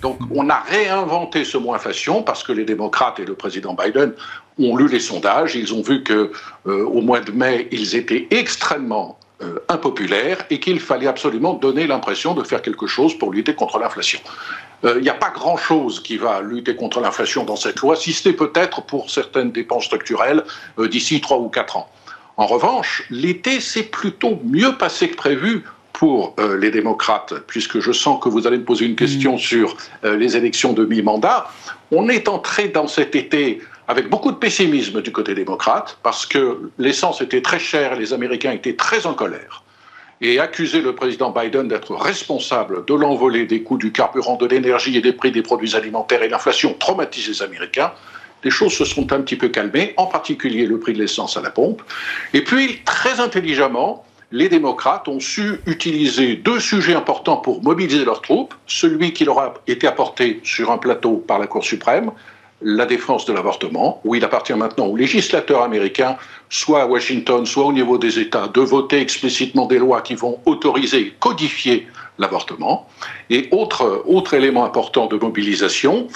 Donc 0.00 0.18
on 0.34 0.48
a 0.50 0.60
réinventé 0.60 1.44
ce 1.44 1.56
mot 1.56 1.74
inflation 1.74 2.22
parce 2.22 2.42
que 2.42 2.52
les 2.52 2.64
démocrates 2.64 3.20
et 3.20 3.24
le 3.24 3.34
président 3.34 3.74
Biden 3.74 4.12
ont 4.58 4.76
lu 4.76 4.88
les 4.88 5.00
sondages, 5.00 5.54
ils 5.54 5.74
ont 5.74 5.82
vu 5.82 6.02
que 6.02 6.30
euh, 6.66 6.84
au 6.84 7.00
mois 7.00 7.20
de 7.20 7.32
mai 7.32 7.68
ils 7.72 7.96
étaient 7.96 8.26
extrêmement 8.30 9.18
euh, 9.42 9.58
impopulaires 9.68 10.44
et 10.50 10.60
qu'il 10.60 10.78
fallait 10.80 11.06
absolument 11.06 11.54
donner 11.54 11.86
l'impression 11.86 12.34
de 12.34 12.42
faire 12.42 12.62
quelque 12.62 12.86
chose 12.86 13.18
pour 13.18 13.32
lutter 13.32 13.54
contre 13.54 13.78
l'inflation. 13.78 14.20
Euh, 14.84 14.94
il 14.98 15.02
n'y 15.02 15.08
a 15.08 15.14
pas 15.14 15.30
grand-chose 15.30 16.02
qui 16.02 16.16
va 16.16 16.40
lutter 16.40 16.76
contre 16.76 17.00
l'inflation 17.00 17.44
dans 17.44 17.56
cette 17.56 17.80
loi, 17.80 17.96
si 17.96 18.12
ce 18.12 18.28
n'est 18.28 18.34
peut-être 18.34 18.82
pour 18.82 19.10
certaines 19.10 19.52
dépenses 19.52 19.84
structurelles 19.84 20.44
euh, 20.78 20.88
d'ici 20.88 21.20
trois 21.20 21.38
ou 21.38 21.48
quatre 21.48 21.76
ans. 21.76 21.88
En 22.36 22.46
revanche, 22.46 23.04
l'été 23.10 23.60
s'est 23.60 23.84
plutôt 23.84 24.40
mieux 24.44 24.76
passé 24.76 25.08
que 25.08 25.16
prévu 25.16 25.64
pour 25.92 26.34
euh, 26.40 26.58
les 26.58 26.70
démocrates, 26.70 27.34
puisque 27.46 27.78
je 27.80 27.92
sens 27.92 28.22
que 28.22 28.28
vous 28.28 28.46
allez 28.46 28.58
me 28.58 28.64
poser 28.64 28.86
une 28.86 28.96
question 28.96 29.36
mm. 29.36 29.38
sur 29.38 29.76
les 30.02 30.36
élections 30.36 30.72
de 30.72 30.84
mi-mandat. 30.84 31.48
On 31.92 32.08
est 32.08 32.28
entré 32.28 32.68
dans 32.68 32.88
cet 32.88 33.14
été 33.14 33.60
avec 33.86 34.08
beaucoup 34.08 34.32
de 34.32 34.36
pessimisme 34.36 35.02
du 35.02 35.12
côté 35.12 35.34
démocrate, 35.34 35.98
parce 36.02 36.26
que 36.26 36.72
l'essence 36.78 37.20
était 37.20 37.42
très 37.42 37.58
chère 37.58 37.92
et 37.92 37.98
les 37.98 38.12
Américains 38.12 38.52
étaient 38.52 38.76
très 38.76 39.06
en 39.06 39.14
colère 39.14 39.63
et 40.24 40.38
accuser 40.38 40.80
le 40.80 40.94
président 40.94 41.30
Biden 41.30 41.68
d'être 41.68 41.94
responsable 41.94 42.86
de 42.86 42.94
l'envolée 42.94 43.44
des 43.44 43.62
coûts 43.62 43.76
du 43.76 43.92
carburant, 43.92 44.36
de 44.36 44.46
l'énergie 44.46 44.96
et 44.96 45.02
des 45.02 45.12
prix 45.12 45.30
des 45.30 45.42
produits 45.42 45.76
alimentaires 45.76 46.22
et 46.22 46.28
l'inflation 46.28 46.74
traumatise 46.78 47.28
les 47.28 47.42
Américains, 47.42 47.92
les 48.42 48.50
choses 48.50 48.72
se 48.72 48.86
sont 48.86 49.12
un 49.12 49.20
petit 49.20 49.36
peu 49.36 49.48
calmées, 49.48 49.92
en 49.98 50.06
particulier 50.06 50.64
le 50.64 50.78
prix 50.78 50.94
de 50.94 50.98
l'essence 50.98 51.36
à 51.36 51.42
la 51.42 51.50
pompe. 51.50 51.82
Et 52.32 52.42
puis, 52.42 52.80
très 52.86 53.20
intelligemment, 53.20 54.06
les 54.32 54.48
démocrates 54.48 55.08
ont 55.08 55.20
su 55.20 55.60
utiliser 55.66 56.36
deux 56.36 56.58
sujets 56.58 56.94
importants 56.94 57.36
pour 57.36 57.62
mobiliser 57.62 58.06
leurs 58.06 58.22
troupes. 58.22 58.54
Celui 58.66 59.12
qui 59.12 59.26
leur 59.26 59.38
a 59.38 59.54
été 59.66 59.86
apporté 59.86 60.40
sur 60.42 60.72
un 60.72 60.78
plateau 60.78 61.18
par 61.18 61.38
la 61.38 61.46
Cour 61.46 61.64
suprême, 61.64 62.10
la 62.64 62.86
défense 62.86 63.26
de 63.26 63.32
l'avortement, 63.32 64.00
où 64.04 64.14
il 64.14 64.24
appartient 64.24 64.54
maintenant 64.54 64.86
aux 64.86 64.96
législateurs 64.96 65.62
américains, 65.62 66.16
soit 66.48 66.82
à 66.82 66.86
Washington, 66.86 67.44
soit 67.44 67.66
au 67.66 67.72
niveau 67.72 67.98
des 67.98 68.18
États, 68.18 68.48
de 68.48 68.60
voter 68.60 69.00
explicitement 69.00 69.66
des 69.66 69.78
lois 69.78 70.00
qui 70.00 70.14
vont 70.14 70.40
autoriser, 70.46 71.14
codifier 71.20 71.86
l'avortement. 72.18 72.88
Et 73.28 73.48
autre, 73.50 74.02
autre 74.06 74.32
élément 74.34 74.64
important 74.64 75.06
de 75.06 75.16
mobilisation, 75.16 76.08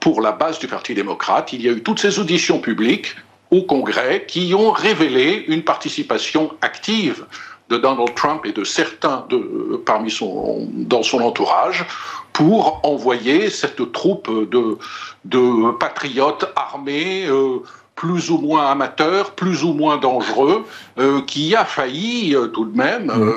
pour 0.00 0.20
la 0.20 0.32
base 0.32 0.58
du 0.58 0.66
Parti 0.66 0.94
démocrate, 0.94 1.52
il 1.52 1.62
y 1.62 1.68
a 1.68 1.72
eu 1.72 1.82
toutes 1.82 2.00
ces 2.00 2.18
auditions 2.18 2.58
publiques 2.58 3.14
au 3.52 3.62
Congrès 3.62 4.24
qui 4.26 4.54
ont 4.54 4.72
révélé 4.72 5.44
une 5.46 5.62
participation 5.62 6.52
active 6.62 7.24
de 7.68 7.76
Donald 7.76 8.14
Trump 8.14 8.44
et 8.44 8.52
de 8.52 8.64
certains 8.64 9.24
de, 9.30 9.80
parmi 9.86 10.10
son, 10.10 10.68
dans 10.72 11.04
son 11.04 11.20
entourage 11.20 11.86
pour 12.32 12.80
envoyer 12.82 13.50
cette 13.50 13.92
troupe 13.92 14.30
de, 14.50 14.78
de 15.24 15.70
patriotes 15.72 16.46
armés, 16.56 17.26
euh, 17.26 17.58
plus 17.94 18.30
ou 18.30 18.38
moins 18.38 18.70
amateurs, 18.70 19.32
plus 19.32 19.64
ou 19.64 19.74
moins 19.74 19.98
dangereux, 19.98 20.64
euh, 20.98 21.20
qui 21.26 21.54
a 21.54 21.64
failli 21.64 22.34
euh, 22.34 22.46
tout 22.46 22.64
de 22.64 22.76
même 22.76 23.06
mmh. 23.06 23.32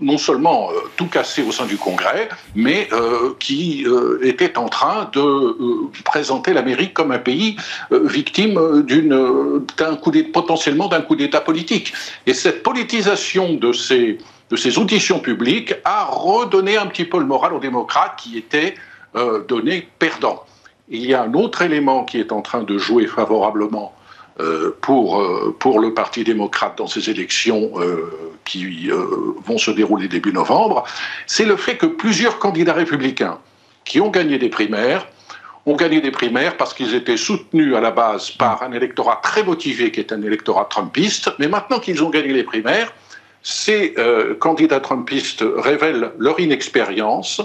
non 0.00 0.16
seulement 0.16 0.70
tout 0.96 1.06
casser 1.06 1.42
au 1.42 1.50
sein 1.50 1.66
du 1.66 1.76
Congrès, 1.76 2.28
mais 2.54 2.88
qui 3.38 3.84
était 4.22 4.56
en 4.56 4.68
train 4.68 5.10
de 5.12 5.56
présenter 6.04 6.54
l'Amérique 6.54 6.94
comme 6.94 7.12
un 7.12 7.18
pays 7.18 7.56
victime 7.90 8.82
d'une, 8.86 9.62
d'un 9.76 9.96
coup 9.96 10.12
potentiellement 10.32 10.88
d'un 10.88 11.02
coup 11.02 11.16
d'État 11.16 11.42
politique. 11.42 11.92
Et 12.26 12.32
cette 12.32 12.62
politisation 12.62 13.54
de 13.54 13.74
ces 13.74 14.18
de 14.50 14.56
ces 14.56 14.78
auditions 14.78 15.20
publiques 15.20 15.74
a 15.84 16.04
redonné 16.04 16.76
un 16.76 16.86
petit 16.86 17.04
peu 17.04 17.18
le 17.18 17.24
moral 17.24 17.54
aux 17.54 17.60
démocrates 17.60 18.16
qui 18.16 18.36
étaient 18.36 18.74
euh, 19.16 19.44
donnés 19.44 19.88
perdants. 19.98 20.44
Il 20.88 21.06
y 21.06 21.14
a 21.14 21.22
un 21.22 21.34
autre 21.34 21.62
élément 21.62 22.04
qui 22.04 22.18
est 22.18 22.32
en 22.32 22.42
train 22.42 22.64
de 22.64 22.78
jouer 22.78 23.06
favorablement 23.06 23.94
euh, 24.40 24.76
pour, 24.80 25.20
euh, 25.20 25.54
pour 25.58 25.78
le 25.78 25.94
Parti 25.94 26.24
démocrate 26.24 26.76
dans 26.78 26.88
ces 26.88 27.10
élections 27.10 27.72
qui 28.44 28.90
vont 29.44 29.58
se 29.58 29.70
dérouler 29.70 30.08
début 30.08 30.32
novembre, 30.32 30.84
c'est 31.26 31.44
le 31.44 31.56
fait 31.56 31.76
que 31.76 31.86
plusieurs 31.86 32.40
candidats 32.40 32.72
républicains 32.72 33.38
qui 33.84 34.00
ont 34.00 34.10
gagné 34.10 34.38
des 34.38 34.48
primaires 34.48 35.06
ont 35.66 35.76
gagné 35.76 36.00
des 36.00 36.10
primaires 36.10 36.56
parce 36.56 36.74
qu'ils 36.74 36.94
étaient 36.94 37.18
soutenus 37.18 37.76
à 37.76 37.80
la 37.80 37.90
base 37.90 38.30
par 38.30 38.62
un 38.62 38.72
électorat 38.72 39.20
très 39.22 39.44
motivé 39.44 39.92
qui 39.92 40.00
est 40.00 40.12
un 40.12 40.22
électorat 40.22 40.64
trumpiste, 40.64 41.30
mais 41.38 41.48
maintenant 41.48 41.78
qu'ils 41.78 42.02
ont 42.02 42.10
gagné 42.10 42.32
les 42.32 42.44
primaires, 42.44 42.92
ces 43.42 43.94
euh, 43.98 44.34
candidats 44.34 44.80
trumpistes 44.80 45.44
révèlent 45.56 46.12
leur 46.18 46.38
inexpérience 46.40 47.40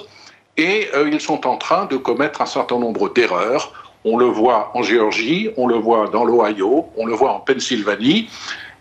et 0.57 0.87
euh, 0.93 1.09
ils 1.11 1.21
sont 1.21 1.47
en 1.47 1.57
train 1.57 1.85
de 1.85 1.97
commettre 1.97 2.41
un 2.41 2.45
certain 2.45 2.79
nombre 2.79 3.13
d'erreurs 3.13 3.73
On 4.03 4.17
le 4.17 4.25
voit 4.25 4.71
en 4.73 4.83
Géorgie, 4.83 5.49
on 5.57 5.67
le 5.67 5.75
voit 5.75 6.07
dans 6.09 6.23
l'Ohio, 6.23 6.85
on 6.97 7.05
le 7.05 7.13
voit 7.13 7.31
en 7.31 7.39
Pennsylvanie. 7.39 8.29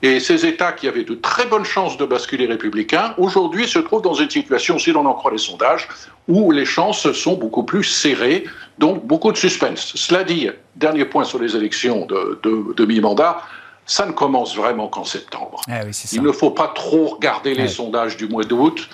Et 0.03 0.21
ces 0.21 0.45
États 0.45 0.73
qui 0.73 0.87
avaient 0.87 1.05
de 1.05 1.15
très 1.15 1.47
bonnes 1.47 1.65
chances 1.65 1.97
de 1.97 2.05
basculer 2.05 2.45
républicains, 2.45 3.15
aujourd'hui 3.17 3.67
se 3.67 3.79
trouvent 3.79 4.03
dans 4.03 4.13
une 4.13 4.29
situation, 4.29 4.79
si 4.79 4.93
l'on 4.93 5.07
en 5.07 5.15
croit 5.15 5.33
les 5.33 5.39
sondages, 5.39 5.89
où 6.29 6.53
les 6.53 6.67
chances 6.67 7.11
sont 7.13 7.37
beaucoup 7.37 7.63
plus 7.63 7.85
serrées, 7.85 8.45
donc 8.79 9.07
beaucoup 9.07 9.33
de 9.33 9.39
suspense. 9.39 9.93
Cela 9.95 10.23
dit, 10.25 10.51
dernier 10.77 11.07
point 11.07 11.25
sur 11.25 11.39
les 11.39 11.57
élections 11.57 12.05
de, 12.05 12.39
de, 12.77 12.85
mi-mandat, 12.85 13.41
ça 13.87 14.07
ne 14.07 14.13
commence 14.13 14.57
vraiment 14.57 14.89
qu'en 14.89 15.05
septembre. 15.05 15.61
Ah 15.69 15.81
Il 16.13 16.23
ne 16.23 16.33
faut 16.33 16.51
pas 16.51 16.69
trop 16.69 17.07
regarder 17.07 17.55
les 17.55 17.69
sondages 17.69 18.17
du 18.17 18.27
mois 18.29 18.45
d'août. 18.45 18.89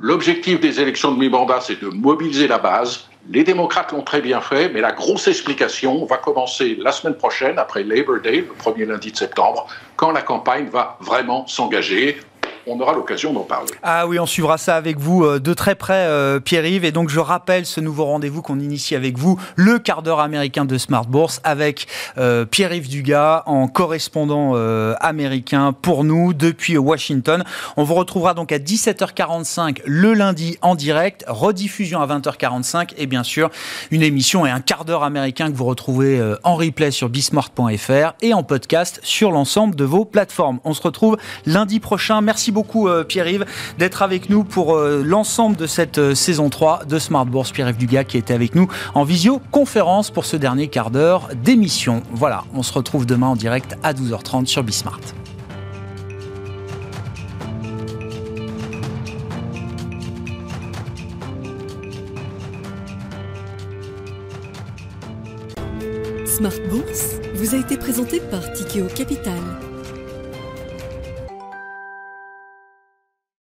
L'objectif 0.00 0.60
des 0.60 0.80
élections 0.80 1.12
de 1.12 1.18
mi-mandat, 1.18 1.60
c'est 1.60 1.80
de 1.80 1.88
mobiliser 1.88 2.46
la 2.46 2.58
base. 2.58 3.08
Les 3.30 3.42
démocrates 3.44 3.92
l'ont 3.92 4.02
très 4.02 4.20
bien 4.20 4.40
fait, 4.40 4.68
mais 4.68 4.80
la 4.80 4.92
grosse 4.92 5.26
explication 5.28 6.04
va 6.06 6.16
commencer 6.16 6.76
la 6.80 6.92
semaine 6.92 7.16
prochaine, 7.16 7.58
après 7.58 7.82
Labor 7.82 8.20
Day, 8.20 8.38
le 8.48 8.54
premier 8.56 8.84
lundi 8.86 9.12
de 9.12 9.16
septembre, 9.16 9.66
quand 9.96 10.12
la 10.12 10.22
campagne 10.22 10.68
va 10.68 10.96
vraiment 11.00 11.46
s'engager 11.46 12.20
on 12.66 12.78
aura 12.80 12.92
l'occasion 12.92 13.32
d'en 13.32 13.42
parler. 13.42 13.70
Ah 13.82 14.06
oui, 14.06 14.18
on 14.18 14.26
suivra 14.26 14.58
ça 14.58 14.76
avec 14.76 14.98
vous 14.98 15.24
euh, 15.24 15.40
de 15.40 15.54
très 15.54 15.74
près, 15.74 16.06
euh, 16.06 16.40
Pierre-Yves. 16.40 16.84
Et 16.84 16.92
donc, 16.92 17.08
je 17.08 17.20
rappelle 17.20 17.66
ce 17.66 17.80
nouveau 17.80 18.04
rendez-vous 18.04 18.42
qu'on 18.42 18.60
initie 18.60 18.94
avec 18.94 19.18
vous, 19.18 19.38
le 19.56 19.78
quart 19.78 20.02
d'heure 20.02 20.20
américain 20.20 20.64
de 20.64 20.78
Smart 20.78 21.06
Bourse, 21.06 21.40
avec 21.44 21.86
euh, 22.18 22.44
Pierre-Yves 22.44 22.88
Dugas 22.88 23.42
en 23.46 23.68
correspondant 23.68 24.54
américain 25.00 25.72
pour 25.72 26.04
nous 26.04 26.32
depuis 26.32 26.78
Washington. 26.78 27.44
On 27.76 27.84
vous 27.84 27.94
retrouvera 27.94 28.34
donc 28.34 28.52
à 28.52 28.58
17h45 28.58 29.80
le 29.84 30.14
lundi 30.14 30.58
en 30.62 30.74
direct, 30.74 31.24
rediffusion 31.26 32.00
à 32.00 32.06
20h45 32.06 32.90
et 32.96 33.06
bien 33.06 33.22
sûr 33.22 33.50
une 33.90 34.02
émission 34.02 34.46
et 34.46 34.50
un 34.50 34.60
quart 34.60 34.84
d'heure 34.84 35.02
américain 35.02 35.50
que 35.50 35.56
vous 35.56 35.64
retrouvez 35.64 36.20
en 36.44 36.56
replay 36.56 36.90
sur 36.90 37.08
bismart.fr 37.08 38.14
et 38.22 38.34
en 38.34 38.42
podcast 38.42 39.00
sur 39.02 39.30
l'ensemble 39.30 39.74
de 39.74 39.84
vos 39.84 40.04
plateformes. 40.04 40.60
On 40.64 40.74
se 40.74 40.82
retrouve 40.82 41.16
lundi 41.46 41.80
prochain. 41.80 42.20
Merci 42.20 42.52
beaucoup 42.52 42.57
beaucoup 42.58 42.88
euh, 42.88 43.04
Pierre-Yves 43.04 43.44
d'être 43.78 44.02
avec 44.02 44.30
nous 44.30 44.42
pour 44.42 44.74
euh, 44.74 45.04
l'ensemble 45.04 45.54
de 45.54 45.68
cette 45.68 45.98
euh, 45.98 46.16
saison 46.16 46.48
3 46.48 46.86
de 46.86 46.98
Smart 46.98 47.24
Bourse. 47.24 47.52
Pierre-Yves 47.52 47.76
Dugas 47.76 48.02
qui 48.02 48.18
était 48.18 48.34
avec 48.34 48.56
nous 48.56 48.66
en 48.94 49.04
visioconférence 49.04 50.10
pour 50.10 50.24
ce 50.24 50.36
dernier 50.36 50.66
quart 50.66 50.90
d'heure 50.90 51.28
d'émission. 51.36 52.02
Voilà, 52.10 52.42
on 52.54 52.64
se 52.64 52.72
retrouve 52.72 53.06
demain 53.06 53.28
en 53.28 53.36
direct 53.36 53.76
à 53.84 53.92
12h30 53.92 54.46
sur 54.46 54.64
Bismart. 54.64 54.98
Smart 66.26 66.50
Bourse 66.68 67.20
vous 67.36 67.54
a 67.54 67.58
été 67.58 67.76
présenté 67.76 68.18
par 68.18 68.52
Tikeo 68.52 68.86
Capital. 68.96 69.67